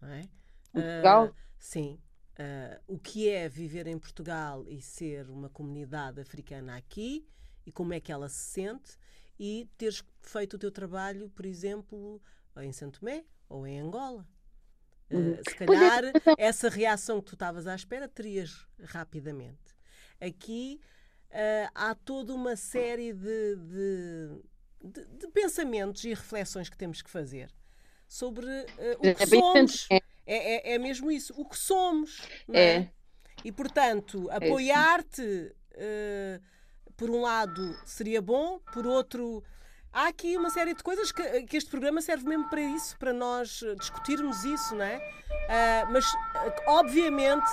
Não 0.00 0.08
é? 0.10 0.28
Portugal? 0.72 1.26
Uh, 1.28 1.34
sim. 1.58 1.98
Uh, 2.38 2.94
o 2.94 2.98
que 2.98 3.30
é 3.30 3.48
viver 3.48 3.86
em 3.86 3.98
Portugal 3.98 4.66
e 4.68 4.82
ser 4.82 5.30
uma 5.30 5.48
comunidade 5.48 6.20
africana 6.20 6.76
aqui 6.76 7.26
e 7.64 7.72
como 7.72 7.94
é 7.94 8.00
que 8.00 8.12
ela 8.12 8.28
se 8.28 8.44
sente 8.52 8.98
e 9.38 9.70
teres 9.78 10.04
feito 10.20 10.54
o 10.54 10.58
teu 10.58 10.70
trabalho, 10.70 11.30
por 11.30 11.46
exemplo, 11.46 12.20
em 12.58 12.72
Santo 12.72 13.00
Tomé 13.00 13.24
ou 13.48 13.66
em 13.66 13.80
Angola. 13.80 14.28
Uh, 15.10 15.38
se 15.48 15.62
é, 15.62 15.66
calhar 15.66 16.04
é. 16.04 16.12
essa 16.36 16.68
reação 16.68 17.20
que 17.20 17.28
tu 17.28 17.34
estavas 17.36 17.66
à 17.66 17.74
espera 17.74 18.06
terias 18.06 18.66
rapidamente. 18.82 19.75
Aqui 20.20 20.80
uh, 21.30 21.70
há 21.74 21.94
toda 21.94 22.32
uma 22.34 22.56
série 22.56 23.12
de, 23.12 23.56
de, 23.56 24.40
de, 24.82 25.04
de, 25.18 25.28
pensamentos 25.28 26.04
e 26.04 26.10
reflexões 26.10 26.68
que 26.68 26.76
temos 26.76 27.02
que 27.02 27.10
fazer 27.10 27.50
sobre 28.08 28.46
uh, 28.46 28.96
o 28.98 29.14
que 29.14 29.22
é 29.22 29.26
somos. 29.26 29.86
É. 29.90 30.00
é, 30.26 30.74
é, 30.74 30.78
mesmo 30.78 31.10
isso, 31.10 31.34
o 31.36 31.44
que 31.44 31.58
somos. 31.58 32.22
É? 32.52 32.60
é. 32.60 32.90
E, 33.44 33.52
portanto, 33.52 34.28
é 34.30 34.36
apoiar-te, 34.36 35.22
uh, 35.22 36.42
por 36.96 37.10
um 37.10 37.20
lado, 37.20 37.78
seria 37.84 38.22
bom, 38.22 38.58
por 38.72 38.86
outro. 38.86 39.44
Há 39.92 40.08
aqui 40.08 40.36
uma 40.36 40.50
série 40.50 40.74
de 40.74 40.82
coisas 40.82 41.10
que, 41.12 41.42
que 41.44 41.56
este 41.56 41.70
programa 41.70 42.02
serve 42.02 42.26
mesmo 42.26 42.48
para 42.50 42.60
isso, 42.60 42.98
para 42.98 43.12
nós 43.12 43.62
discutirmos 43.78 44.44
isso, 44.44 44.74
não 44.74 44.84
é? 44.84 44.98
Uh, 44.98 45.92
mas, 45.92 46.04
obviamente, 46.66 47.48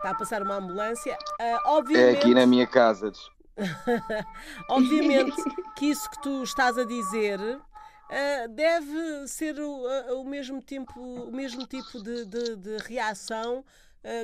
Está 0.00 0.12
a 0.12 0.14
passar 0.14 0.42
uma 0.42 0.54
ambulância. 0.54 1.12
Uh, 1.14 1.58
obviamente... 1.66 2.16
É 2.16 2.18
aqui 2.18 2.34
na 2.34 2.46
minha 2.46 2.66
casa. 2.66 3.12
obviamente 4.70 5.36
que 5.76 5.90
isso 5.90 6.08
que 6.08 6.22
tu 6.22 6.42
estás 6.42 6.78
a 6.78 6.84
dizer 6.84 7.38
uh, 7.38 8.48
deve 8.48 9.28
ser 9.28 9.60
o, 9.60 9.70
uh, 9.70 10.22
o, 10.22 10.24
mesmo 10.24 10.62
tempo, 10.62 10.98
o 10.98 11.30
mesmo 11.30 11.66
tipo 11.66 12.02
de, 12.02 12.24
de, 12.24 12.56
de 12.56 12.76
reação 12.78 13.62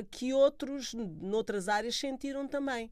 que 0.09 0.33
outros 0.33 0.95
noutras 0.95 1.69
áreas 1.69 1.95
sentiram 1.95 2.47
também. 2.47 2.91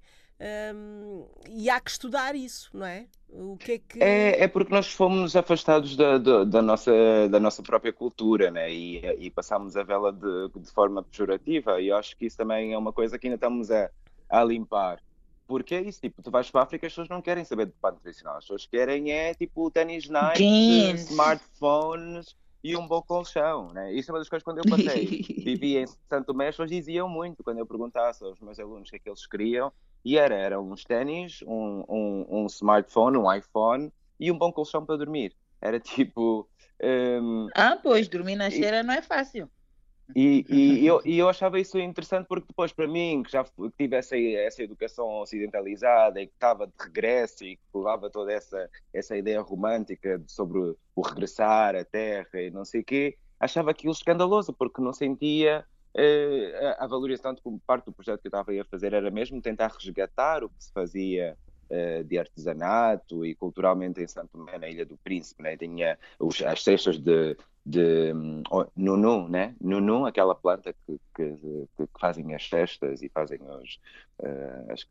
E 1.50 1.68
há 1.68 1.80
que 1.82 1.90
estudar 1.90 2.36
isso, 2.36 2.70
não 2.72 2.86
é? 2.86 3.08
O 3.38 3.58
que 3.58 3.72
é 3.74 3.78
que. 3.80 4.02
É, 4.02 4.44
é 4.44 4.48
porque 4.48 4.74
nós 4.74 4.88
fomos 4.88 5.36
afastados 5.36 5.96
da, 5.96 6.18
da, 6.18 6.44
da, 6.44 6.62
nossa, 6.62 6.92
da 7.30 7.40
nossa 7.40 7.62
própria 7.62 7.92
cultura, 7.92 8.50
né? 8.50 8.72
E, 8.72 9.06
e 9.20 9.30
passámos 9.30 9.76
a 9.76 9.84
vela 9.84 10.12
de, 10.14 10.50
de 10.60 10.72
forma 10.72 11.04
pejorativa, 11.04 11.82
e 11.82 11.90
eu 11.90 11.98
acho 11.98 12.16
que 12.16 12.26
isso 12.26 12.38
também 12.38 12.74
é 12.74 12.78
uma 12.78 12.94
coisa 12.94 13.20
que 13.20 13.28
ainda 13.28 13.36
estamos 13.36 13.70
a, 13.72 13.90
a 14.30 14.44
limpar. 14.44 15.02
Porque 15.48 15.76
é 15.76 15.82
isso, 15.82 16.02
tipo, 16.02 16.24
tu 16.24 16.32
vais 16.32 16.50
para 16.50 16.62
a 16.62 16.64
África, 16.64 16.88
as 16.88 16.94
pessoas 16.94 17.10
não 17.10 17.22
querem 17.22 17.44
saber 17.44 17.68
de 17.68 17.74
pano 17.74 18.00
tradicional, 18.02 18.38
as 18.38 18.46
pessoas 18.46 18.66
querem 18.66 19.12
é 19.12 19.34
tipo 19.34 19.70
ténis 19.70 20.10
Nike, 20.10 20.92
smartphones 20.96 22.36
e 22.64 22.76
um 22.76 22.88
bom 22.88 23.02
colchão, 23.02 23.72
né? 23.72 23.94
Isso 23.94 24.10
é 24.10 24.14
uma 24.14 24.20
das 24.20 24.30
coisas 24.30 24.44
quando 24.44 24.58
eu 24.58 24.64
passei, 24.68 25.06
vivi 25.46 25.78
em 25.78 25.86
Santo 25.86 26.26
Tomé, 26.26 26.48
as 26.48 26.56
pessoas 26.56 26.72
diziam 26.72 27.08
muito 27.08 27.44
quando 27.44 27.60
eu 27.60 27.66
perguntasse 27.66 28.24
aos 28.24 28.40
meus 28.40 28.60
alunos 28.60 28.88
o 28.88 28.92
que 28.92 28.96
é 28.96 29.00
que 29.00 29.08
eles 29.08 29.28
queriam, 29.28 29.72
e 30.06 30.20
era, 30.20 30.36
eram 30.36 30.72
uns 30.72 30.84
ténis, 30.84 31.42
um, 31.48 31.84
um, 31.90 32.26
um, 32.30 32.46
smartphone, 32.46 33.18
um 33.18 33.34
iPhone 33.34 33.92
e 34.20 34.32
um 34.32 34.38
bom 34.38 34.52
colchão 34.52 34.86
para 34.86 34.98
dormir. 34.98 35.36
Era 35.60 35.80
tipo. 35.80 36.48
Um... 36.82 37.48
Ah, 37.56 37.78
pois, 37.82 38.08
dormir 38.08 38.36
na 38.36 38.52
cheira 38.52 38.82
e... 38.82 38.84
não 38.84 38.94
é 38.94 39.02
fácil. 39.02 39.50
E, 40.16 40.46
e, 40.48 40.86
eu, 40.86 41.02
e 41.04 41.18
eu 41.18 41.28
achava 41.28 41.60
isso 41.60 41.80
interessante 41.80 42.28
porque 42.28 42.46
depois, 42.48 42.72
para 42.72 42.88
mim, 42.88 43.24
que 43.24 43.32
já 43.32 43.44
tive 43.76 43.96
essa, 43.96 44.16
essa 44.16 44.62
educação 44.62 45.22
ocidentalizada 45.22 46.22
e 46.22 46.28
que 46.28 46.34
estava 46.34 46.68
de 46.68 46.74
regresso 46.80 47.44
e 47.44 47.56
que 47.56 47.64
levava 47.74 48.08
toda 48.08 48.32
essa, 48.32 48.70
essa 48.94 49.18
ideia 49.18 49.42
romântica 49.42 50.22
sobre 50.28 50.60
o 50.96 51.02
regressar 51.02 51.76
à 51.76 51.84
terra 51.84 52.40
e 52.40 52.52
não 52.52 52.64
sei 52.64 52.82
o 52.82 52.84
quê, 52.84 53.18
achava 53.40 53.72
aquilo 53.72 53.94
escandaloso 53.94 54.54
porque 54.54 54.80
não 54.80 54.94
sentia 54.94 55.66
uh, 55.96 56.76
a 56.78 56.88
valorização, 56.88 57.32
tanto 57.32 57.42
como 57.42 57.60
parte 57.60 57.86
do 57.86 57.94
projeto 57.94 58.22
que 58.22 58.28
eu 58.28 58.30
estava 58.30 58.52
a 58.52 58.66
fazer 58.66 58.94
era 58.94 59.10
mesmo 59.10 59.42
tentar 59.42 59.68
resgatar 59.68 60.44
o 60.44 60.50
que 60.50 60.64
se 60.64 60.72
fazia 60.72 61.38
uh, 61.70 62.04
de 62.04 62.18
artesanato 62.18 63.26
e 63.26 63.34
culturalmente 63.34 64.02
em 64.02 64.08
Santo 64.08 64.38
Tomé, 64.38 64.58
na 64.58 64.70
Ilha 64.70 64.86
do 64.86 64.98
Príncipe, 64.98 65.42
né? 65.42 65.56
tinha 65.56 65.98
os, 66.20 66.42
as 66.42 66.64
cestas 66.64 66.98
de, 66.98 67.38
de 67.66 68.14
um, 68.14 68.44
nunu, 68.76 69.28
né? 69.30 69.56
Nunu, 69.60 70.06
aquela 70.06 70.36
planta 70.36 70.74
que, 70.86 71.00
que, 71.16 71.36
que, 71.78 71.88
fazem 72.00 72.36
as 72.36 72.48
cestas 72.48 73.02
e 73.02 73.10
fazem 73.10 73.40
os, 73.42 73.80
uh, 74.20 74.72
as 74.72 74.86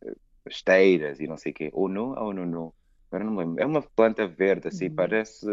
esteiras 0.46 1.20
e 1.20 1.26
não 1.26 1.36
sei 1.36 1.52
o 1.52 1.55
quê. 1.55 1.70
Onu 1.72 2.14
ou 2.18 2.32
nunu? 2.32 2.74
Agora 3.11 3.24
não 3.24 3.36
lembro. 3.36 3.62
É 3.62 3.66
uma 3.66 3.80
planta 3.80 4.26
verde, 4.26 4.68
assim, 4.68 4.88
uhum. 4.88 4.94
parece 4.94 5.46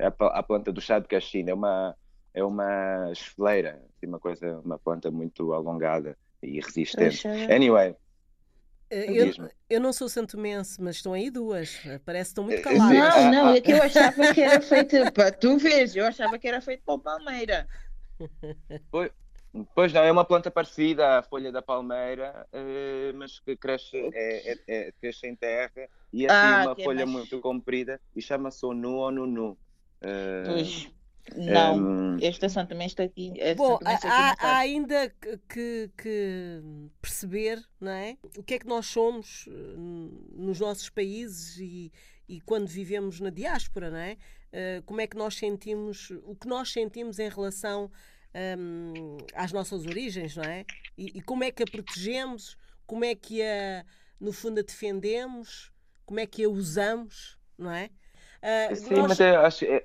a, 0.00 0.38
a, 0.38 0.42
planta 0.42 0.72
do 0.72 0.80
chá 0.80 0.98
de 0.98 1.06
caixina. 1.06 1.50
É 1.50 1.54
uma, 1.54 1.94
é 2.34 2.42
uma 2.42 3.10
esfeleira, 3.12 3.80
assim, 3.96 4.06
uma 4.06 4.18
coisa, 4.18 4.60
uma 4.64 4.78
planta 4.78 5.10
muito 5.10 5.52
alongada 5.52 6.18
e 6.42 6.60
resistente. 6.60 7.26
Anyway. 7.26 7.94
Eh, 8.90 9.06
eu, 9.08 9.50
eu 9.70 9.80
não 9.80 9.92
sou 9.92 10.08
santomense, 10.08 10.82
mas 10.82 10.96
estão 10.96 11.14
aí 11.14 11.30
duas. 11.30 11.80
Parece 12.04 12.30
que 12.30 12.32
estão 12.32 12.44
muito 12.44 12.58
eh, 12.58 12.62
caladas. 12.62 13.24
Não, 13.24 13.32
não, 13.32 13.48
é 13.54 13.60
que 13.60 13.70
eu 13.70 13.80
achava 13.82 14.34
que 14.34 14.40
era 14.40 14.60
feito 14.60 15.12
para 15.12 15.30
tu 15.30 15.56
vês, 15.58 15.94
eu 15.94 16.04
achava 16.04 16.38
que 16.38 16.48
era 16.48 16.60
feito 16.60 16.82
para 16.84 16.94
o 16.94 16.98
palmeira. 16.98 17.68
Pois, 18.90 19.10
pois 19.74 19.92
não, 19.92 20.02
é 20.02 20.10
uma 20.10 20.24
planta 20.24 20.50
parecida 20.50 21.18
à 21.18 21.22
folha 21.22 21.52
da 21.52 21.62
palmeira, 21.62 22.46
eh, 22.52 23.12
mas 23.14 23.38
que 23.38 23.56
cresce, 23.56 23.96
é, 24.12 24.52
é, 24.52 24.58
é, 24.66 24.92
cresce 25.00 25.28
em 25.28 25.36
terra 25.36 25.88
e 26.12 26.26
é 26.26 26.30
assim 26.30 26.54
ah, 26.54 26.64
uma 26.66 26.76
folha 26.76 27.06
mais... 27.06 27.10
muito 27.10 27.40
comprida 27.40 28.00
e 28.14 28.20
chama-se 28.20 28.66
onu 28.66 28.96
ou 28.96 29.10
nunu. 29.12 29.58
Pois. 30.46 30.92
Não, 31.36 31.76
um, 31.78 32.18
esta 32.20 32.48
São 32.48 32.66
também 32.66 32.86
está 32.86 33.02
aqui. 33.02 33.32
Bom, 33.56 33.76
aqui 33.84 34.06
há, 34.06 34.36
há, 34.38 34.56
ainda 34.58 35.08
que, 35.48 35.90
que, 35.96 36.60
perceber 37.00 37.64
não 37.80 37.92
é? 37.92 38.16
o 38.36 38.42
que 38.42 38.54
é 38.54 38.58
que 38.58 38.66
nós 38.66 38.86
somos 38.86 39.46
eh, 39.48 39.52
nos 40.36 40.60
nossos 40.60 40.90
países 40.90 41.58
e, 41.58 41.90
e 42.28 42.40
quando 42.42 42.66
vivemos 42.66 43.20
na 43.20 43.30
diáspora, 43.30 43.90
não 43.90 43.98
é? 43.98 44.16
Uh, 44.52 44.82
como 44.84 45.00
é 45.00 45.06
que 45.06 45.16
nós 45.16 45.34
sentimos, 45.34 46.10
o 46.24 46.36
que 46.36 46.46
nós 46.46 46.70
sentimos 46.70 47.18
em 47.18 47.28
relação 47.28 47.90
um, 48.58 49.16
às 49.34 49.50
nossas 49.52 49.84
origens, 49.84 50.36
não 50.36 50.44
é? 50.44 50.64
E, 50.96 51.18
e, 51.18 51.22
como 51.22 51.42
é 51.42 51.50
que 51.50 51.62
a 51.62 51.66
protegemos, 51.66 52.56
como 52.86 53.04
é 53.04 53.14
que 53.14 53.42
a, 53.42 53.84
no 54.20 54.32
fundo, 54.32 54.60
a 54.60 54.62
defendemos, 54.62 55.72
como 56.06 56.20
é 56.20 56.26
que 56.26 56.44
a 56.44 56.48
usamos, 56.48 57.38
não 57.58 57.72
é? 57.72 57.90
Uh, 58.42 58.76
Sim, 58.76 58.94
nós... 58.94 59.08
mas 59.08 59.20
eu 59.20 59.40
acho. 59.40 59.64
É, 59.64 59.84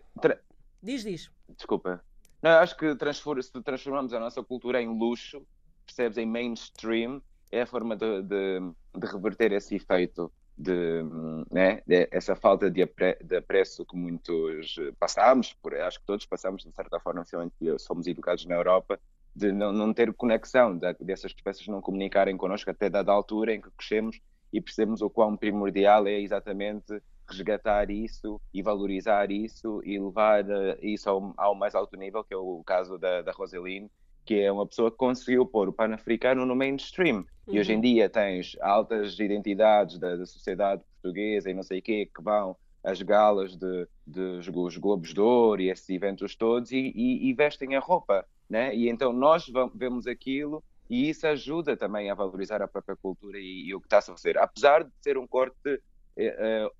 Diz, 0.81 1.03
diz. 1.03 1.31
Desculpa. 1.49 2.03
Não, 2.41 2.51
acho 2.51 2.77
que 2.77 2.95
transform 2.95 3.41
se 3.41 3.51
transformamos 3.61 4.13
a 4.13 4.19
nossa 4.19 4.41
cultura 4.41 4.81
em 4.81 4.87
luxo, 4.87 5.45
percebes, 5.85 6.17
em 6.17 6.25
mainstream, 6.25 7.21
é 7.51 7.61
a 7.61 7.65
forma 7.65 7.95
de, 7.95 8.21
de, 8.21 8.59
de 8.95 9.07
reverter 9.07 9.51
esse 9.51 9.75
efeito 9.75 10.31
de, 10.57 11.03
né, 11.49 11.81
de 11.87 12.07
essa 12.11 12.35
falta 12.35 12.69
de, 12.69 12.83
apre, 12.83 13.17
de 13.23 13.37
apreço 13.37 13.85
que 13.85 13.95
muitos 13.95 14.75
passamos, 14.99 15.53
por, 15.53 15.73
acho 15.73 15.99
que 15.99 16.05
todos 16.05 16.25
passamos 16.25 16.63
de 16.63 16.71
certa 16.73 16.99
forma, 16.99 17.23
que 17.57 17.79
somos 17.79 18.07
educados 18.07 18.45
na 18.45 18.55
Europa, 18.55 18.99
de 19.33 19.51
não, 19.53 19.71
não 19.71 19.93
ter 19.93 20.13
conexão, 20.13 20.77
de, 20.77 20.93
dessas 20.99 21.33
peças 21.33 21.65
não 21.67 21.81
comunicarem 21.81 22.35
connosco 22.35 22.69
até 22.69 22.89
dada 22.89 23.11
altura 23.11 23.53
em 23.53 23.61
que 23.61 23.71
crescemos 23.71 24.19
e 24.51 24.59
percebemos 24.59 25.01
o 25.01 25.09
quão 25.09 25.37
primordial 25.37 26.07
é 26.07 26.19
exatamente 26.19 27.01
resgatar 27.29 27.89
isso 27.89 28.39
e 28.53 28.61
valorizar 28.61 29.31
isso 29.31 29.81
e 29.83 29.99
levar 29.99 30.43
uh, 30.45 30.77
isso 30.81 31.09
ao, 31.09 31.33
ao, 31.37 31.55
mais 31.55 31.75
alto 31.75 31.95
nível, 31.95 32.23
que 32.23 32.33
é 32.33 32.37
o 32.37 32.63
caso 32.65 32.97
da, 32.97 33.21
da 33.21 33.31
Roseline, 33.31 33.89
que 34.25 34.39
é 34.39 34.51
uma 34.51 34.65
pessoa 34.65 34.91
que 34.91 34.97
conseguiu 34.97 35.45
pôr 35.45 35.69
o 35.69 35.73
pan-africano 35.73 36.45
no 36.45 36.55
mainstream. 36.55 37.17
Uhum. 37.17 37.55
E 37.55 37.59
hoje 37.59 37.71
em 37.73 37.75
uhum. 37.75 37.81
dia 37.81 38.09
tens 38.09 38.55
altas 38.61 39.17
identidades 39.19 39.97
da, 39.97 40.15
da 40.15 40.25
sociedade 40.25 40.83
portuguesa 41.01 41.49
e 41.49 41.53
não 41.53 41.63
sei 41.63 41.79
o 41.79 41.81
quê 41.81 42.09
que 42.13 42.21
vão 42.21 42.55
às 42.83 43.01
galas 43.01 43.55
de, 43.55 43.87
de, 44.05 44.39
de 44.39 44.49
os 44.57 44.77
Globos 44.77 45.13
de 45.13 45.19
Ouro 45.19 45.61
e 45.61 45.69
esses 45.69 45.89
eventos 45.89 46.35
todos 46.35 46.71
e, 46.71 46.91
e, 46.95 47.29
e 47.29 47.33
vestem 47.33 47.75
a 47.75 47.79
roupa, 47.79 48.25
né? 48.49 48.73
E 48.75 48.89
então 48.89 49.11
nós 49.11 49.45
vemos 49.73 50.07
aquilo 50.07 50.63
e 50.89 51.09
isso 51.09 51.27
ajuda 51.27 51.77
também 51.77 52.09
a 52.09 52.15
valorizar 52.15 52.61
a 52.61 52.67
própria 52.67 52.95
cultura 52.95 53.37
e, 53.37 53.67
e 53.67 53.75
o 53.75 53.79
que 53.79 53.85
está 53.85 53.99
a 53.99 54.01
fazer. 54.01 54.37
Apesar 54.37 54.83
de 54.83 54.91
ser 55.01 55.17
um 55.17 55.27
corte 55.27 55.81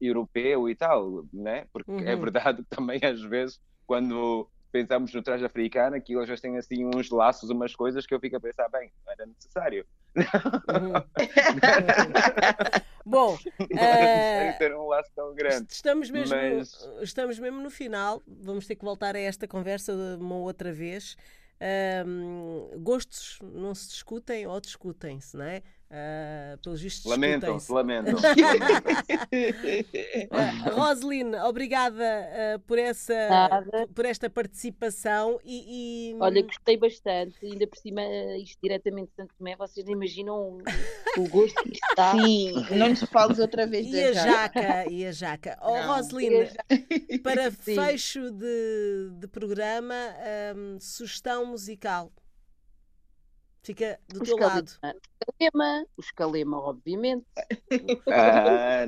europeu 0.01 0.69
e 0.69 0.75
tal, 0.75 1.25
né? 1.33 1.65
Porque 1.71 1.91
é 1.91 1.93
uhum. 1.93 2.07
é 2.07 2.15
verdade 2.15 2.63
que 2.63 2.69
também 2.69 2.99
às 3.03 3.21
vezes 3.21 3.61
quando 3.85 4.47
pensamos 4.71 5.13
no 5.13 5.21
traje 5.21 5.45
africano, 5.45 5.95
aquilo 5.95 6.21
às 6.21 6.27
vezes 6.27 6.41
tem 6.41 6.57
assim 6.57 6.85
uns 6.85 7.09
laços, 7.09 7.49
umas 7.49 7.75
coisas 7.75 8.05
que 8.05 8.13
eu 8.13 8.19
fico 8.19 8.37
a 8.37 8.39
pensar, 8.39 8.69
bem, 8.69 8.91
não 9.05 9.13
era 9.13 9.25
necessário. 9.25 9.85
Uhum. 10.15 10.23
Bom, 13.09 13.35
uh, 13.35 14.57
ter 14.59 14.75
um 14.75 14.87
laço 14.87 15.09
tão 15.15 15.33
grande. 15.33 15.71
Estamos 15.71 16.11
mesmo, 16.11 16.35
mas... 16.35 16.87
estamos 17.01 17.39
mesmo 17.39 17.61
no 17.61 17.71
final. 17.71 18.21
Vamos 18.27 18.67
ter 18.67 18.75
que 18.75 18.85
voltar 18.85 19.15
a 19.15 19.19
esta 19.19 19.47
conversa 19.47 19.93
uma 20.19 20.35
outra 20.35 20.71
vez. 20.71 21.17
Um, 22.05 22.69
gostos 22.81 23.39
não 23.41 23.75
se 23.75 23.89
discutem 23.89 24.47
ou 24.47 24.61
discutem-se, 24.61 25.35
não 25.35 25.45
é? 25.45 25.61
Uh, 25.91 26.55
pelos 26.61 26.81
vistos 26.81 27.09
lamentam-se, 27.09 27.71
lamentam. 27.71 28.13
uh, 30.29 30.69
Roseline, 30.75 31.35
obrigada 31.37 32.05
uh, 32.55 32.59
por, 32.59 32.77
essa, 32.77 33.15
por 33.95 34.05
esta 34.05 34.29
participação 34.29 35.39
e, 35.43 36.11
e, 36.13 36.15
Olha, 36.19 36.43
gostei 36.43 36.77
bastante, 36.77 37.43
ainda 37.43 37.65
por 37.65 37.75
cima 37.75 38.03
isto 38.37 38.59
diretamente 38.61 39.09
de 39.09 39.15
Santo 39.15 39.33
Tomé, 39.35 39.55
vocês 39.55 39.83
não 39.83 39.93
imaginam 39.93 40.59
o, 41.17 41.27
gosto 41.27 41.59
que 41.63 41.73
está. 41.73 42.11
Sim, 42.21 42.53
não 42.77 42.89
nos 42.89 43.01
fales 43.05 43.39
outra 43.39 43.65
vez 43.65 43.87
e 43.87 43.99
a 43.99 44.13
jaca. 44.13 44.91
E 44.91 45.07
a 45.07 45.11
jaca. 45.11 45.57
Oh, 45.59 45.73
Roseline, 45.91 46.51
para 47.23 47.49
Sim. 47.61 47.73
fecho 47.73 48.29
de, 48.29 49.09
de 49.13 49.27
programa, 49.27 49.95
um, 50.55 50.79
sugestão 50.79 51.47
musical. 51.47 52.11
Fica 53.70 53.99
do 54.07 54.22
o 54.22 54.24
teu 54.24 54.34
escalema, 54.34 54.55
lado. 54.55 54.72
O 54.82 55.32
escalema, 55.32 55.86
o 55.95 56.01
escalema, 56.01 56.57
obviamente. 56.57 57.26
Ah, 58.11 58.88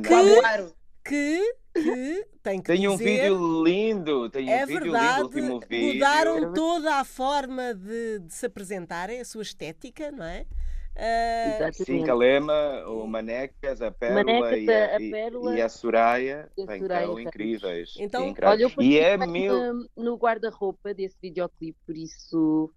que, 1.04 1.54
que, 1.74 1.84
que 1.84 2.28
tem 2.42 2.60
que 2.60 2.66
Tem 2.66 2.88
um 2.88 2.98
dizer, 2.98 3.30
vídeo 3.30 3.64
lindo, 3.64 4.30
tem 4.32 4.48
um 4.48 4.52
é 4.52 4.66
vídeo 4.66 4.82
verdade, 4.92 5.18
lindo, 5.18 5.26
último 5.26 5.60
vídeo. 5.60 5.94
Mudaram 5.94 6.54
toda 6.54 6.96
a 6.96 7.04
forma 7.04 7.76
de, 7.76 8.20
de, 8.22 8.34
se 8.34 8.48
apresentarem, 8.48 9.20
a 9.20 9.26
sua 9.26 9.44
estética, 9.44 10.10
não 10.10 10.26
é? 10.26 10.48
Uh, 10.96 11.74
Sim, 11.86 12.04
Calema, 12.04 12.84
o 12.88 13.06
Manecas, 13.06 13.84
a 13.84 13.92
Pérola, 13.92 14.24
Manecas, 14.24 14.64
e, 14.64 14.72
a, 14.72 14.96
a 14.96 14.98
Pérola 14.98 15.56
e, 15.56 15.62
a 15.62 15.70
Soraya, 15.70 16.52
e 16.58 16.64
a 16.64 16.78
Soraya 16.80 17.04
estão 17.04 17.20
incríveis. 17.20 17.94
Então, 18.00 18.36
olha, 18.44 18.64
eu 18.64 18.72
e 18.80 18.98
é 18.98 19.16
mil... 19.16 19.88
no 19.96 20.16
guarda-roupa 20.18 20.92
desse 20.92 21.18
videoclipe, 21.22 21.78
por 21.86 21.96
isso 21.96 22.74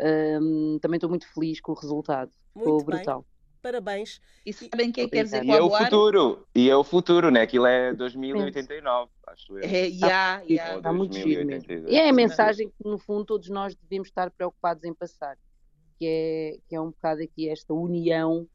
um, 0.00 0.78
também 0.80 0.96
estou 0.96 1.10
muito 1.10 1.26
feliz 1.32 1.60
com 1.60 1.72
o 1.72 1.74
resultado. 1.74 2.30
Ficou 2.52 2.82
brutal. 2.84 3.20
Bem. 3.20 3.36
Parabéns. 3.62 4.20
E 4.44 4.52
sabem 4.52 4.90
o 4.90 4.92
que 4.92 5.00
é 5.00 5.04
que 5.04 5.10
quer 5.10 5.24
dizer 5.24 5.44
E 5.44 5.50
é 5.50 5.60
o 5.60 5.70
futuro, 5.70 6.46
e 6.54 6.70
é 6.70 6.76
o 6.76 6.84
futuro, 6.84 7.30
né? 7.30 7.42
Aquilo 7.42 7.66
é 7.66 7.92
2089, 7.94 9.10
acho 9.26 9.58
eu. 9.58 9.64
É, 9.64 9.86
yeah, 9.88 10.42
yeah. 10.48 10.76
Está 10.76 10.92
muito 10.92 11.16
giro 11.16 11.44
mesmo. 11.44 11.72
E 11.88 11.96
é 11.96 12.08
a 12.08 12.12
mensagem 12.12 12.68
que, 12.68 12.88
no 12.88 12.96
fundo, 12.96 13.24
todos 13.24 13.48
nós 13.48 13.74
devemos 13.74 14.08
estar 14.08 14.30
preocupados 14.30 14.84
em 14.84 14.94
passar, 14.94 15.36
que 15.98 16.06
é, 16.06 16.58
que 16.68 16.76
é 16.76 16.80
um 16.80 16.90
bocado 16.90 17.22
aqui 17.22 17.48
esta 17.48 17.74
união 17.74 18.46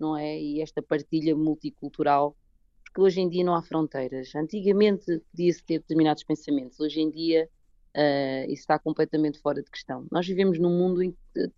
não 0.00 0.16
é? 0.16 0.40
E 0.40 0.62
esta 0.62 0.82
partilha 0.82 1.36
multicultural, 1.36 2.34
porque 2.82 3.00
hoje 3.00 3.20
em 3.20 3.28
dia 3.28 3.44
não 3.44 3.54
há 3.54 3.62
fronteiras. 3.62 4.34
Antigamente 4.34 5.20
podia-se 5.30 5.62
ter 5.62 5.78
determinados 5.80 6.24
pensamentos, 6.24 6.80
hoje 6.80 7.00
em 7.00 7.10
dia 7.10 7.48
uh, 7.96 8.44
isso 8.44 8.62
está 8.62 8.78
completamente 8.78 9.38
fora 9.38 9.62
de 9.62 9.70
questão. 9.70 10.06
Nós 10.10 10.26
vivemos 10.26 10.58
num 10.58 10.76
mundo 10.76 11.02
em 11.02 11.12
que 11.12 11.50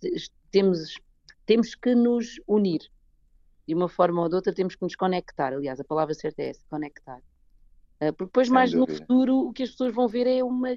temos, 0.50 0.98
temos 1.46 1.74
que 1.74 1.94
nos 1.94 2.40
unir. 2.46 2.80
De 3.66 3.74
uma 3.74 3.88
forma 3.88 4.22
ou 4.22 4.28
de 4.28 4.34
outra, 4.34 4.52
temos 4.52 4.74
que 4.74 4.82
nos 4.82 4.96
conectar. 4.96 5.52
Aliás, 5.52 5.78
a 5.78 5.84
palavra 5.84 6.14
certa 6.14 6.42
é 6.42 6.50
essa: 6.50 6.64
conectar. 6.68 7.18
Uh, 8.00 8.12
porque 8.12 8.26
depois, 8.26 8.48
Sem 8.48 8.54
mais 8.54 8.72
dúvida. 8.72 8.92
no 8.92 8.98
futuro, 8.98 9.38
o 9.48 9.52
que 9.52 9.62
as 9.62 9.70
pessoas 9.70 9.94
vão 9.94 10.08
ver 10.08 10.26
é 10.26 10.42
uma 10.42 10.76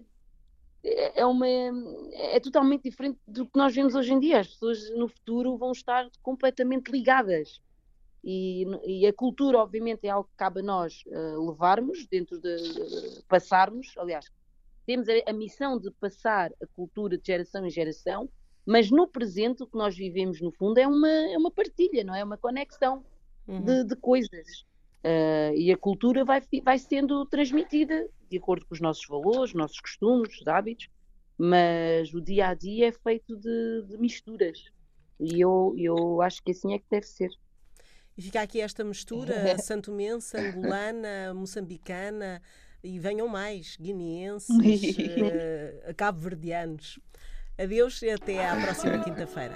é 1.16 1.26
uma 1.26 1.48
é 1.48 2.40
totalmente 2.40 2.84
diferente 2.84 3.20
do 3.28 3.46
que 3.46 3.58
nós 3.58 3.74
vemos 3.74 3.96
hoje 3.96 4.14
em 4.14 4.20
dia. 4.20 4.40
As 4.40 4.48
pessoas 4.48 4.90
no 4.92 5.08
futuro 5.08 5.58
vão 5.58 5.72
estar 5.72 6.08
completamente 6.22 6.92
ligadas. 6.92 7.60
E, 8.24 8.66
e 8.84 9.06
a 9.06 9.14
cultura, 9.14 9.60
obviamente, 9.60 10.06
é 10.08 10.10
algo 10.10 10.28
que 10.28 10.36
cabe 10.36 10.60
a 10.60 10.64
nós 10.64 11.04
uh, 11.06 11.48
levarmos 11.48 12.08
dentro 12.08 12.40
de, 12.40 12.56
de, 12.56 13.24
passarmos. 13.28 13.94
Aliás, 13.98 14.32
temos 14.86 15.08
a, 15.10 15.14
a, 15.28 15.34
missão 15.34 15.80
de 15.80 15.92
passar 15.92 16.52
a 16.62 16.68
cultura 16.68 17.18
de 17.18 17.26
geração 17.26 17.66
em 17.66 17.70
geração, 17.70 18.30
mas 18.66 18.90
no 18.90 19.08
presente 19.08 19.64
o 19.64 19.68
que 19.68 19.78
nós 19.78 19.96
vivemos, 19.96 20.42
no 20.42 20.52
fundo, 20.52 20.78
é 20.78 20.88
uma, 20.88 21.10
é 21.10 21.38
uma 21.38 21.52
partilha, 21.52 22.04
não 22.04 22.16
é? 22.16 22.24
Uma 22.24 22.38
conexão 22.38 23.04
uhum. 23.48 23.62
de, 23.62 23.84
de 23.84 23.96
coisas. 23.96 24.66
Uh, 25.04 25.54
e 25.56 25.72
a 25.72 25.78
cultura 25.78 26.26
vai, 26.26 26.42
vai 26.64 26.80
sendo 26.80 27.26
transmitida 27.28 28.08
de 28.28 28.38
acordo 28.38 28.66
com 28.66 28.74
os 28.74 28.82
nossos 28.82 29.06
valores, 29.08 29.54
nossos 29.54 29.80
costumes, 29.80 30.40
os 30.40 30.48
hábitos, 30.48 30.90
mas 31.38 32.14
o 32.14 32.22
dia 32.22 32.48
a 32.48 32.54
dia 32.54 32.88
é 32.88 32.92
feito 32.92 33.36
de, 33.36 33.84
de 33.88 33.98
misturas. 33.98 34.66
E 35.20 35.40
eu, 35.40 35.76
eu 35.78 36.22
acho 36.22 36.42
que 36.44 36.52
assim 36.52 36.74
é 36.74 36.80
que 36.80 36.86
deve 36.90 37.06
ser. 37.06 37.30
E 38.18 38.22
fica 38.22 38.42
aqui 38.42 38.62
esta 38.62 38.84
mistura 38.84 39.34
santomense, 39.60 40.38
angolana, 40.38 41.34
moçambicana 41.34 42.42
e 42.86 43.00
venham 43.00 43.28
mais, 43.28 43.78
guineenses, 43.82 44.50
uh, 44.50 45.94
cabo-verdianos. 45.98 47.00
Adeus 47.58 48.02
e 48.02 48.10
até 48.10 48.48
à 48.48 48.56
próxima 48.62 49.04
quinta-feira. 49.04 49.56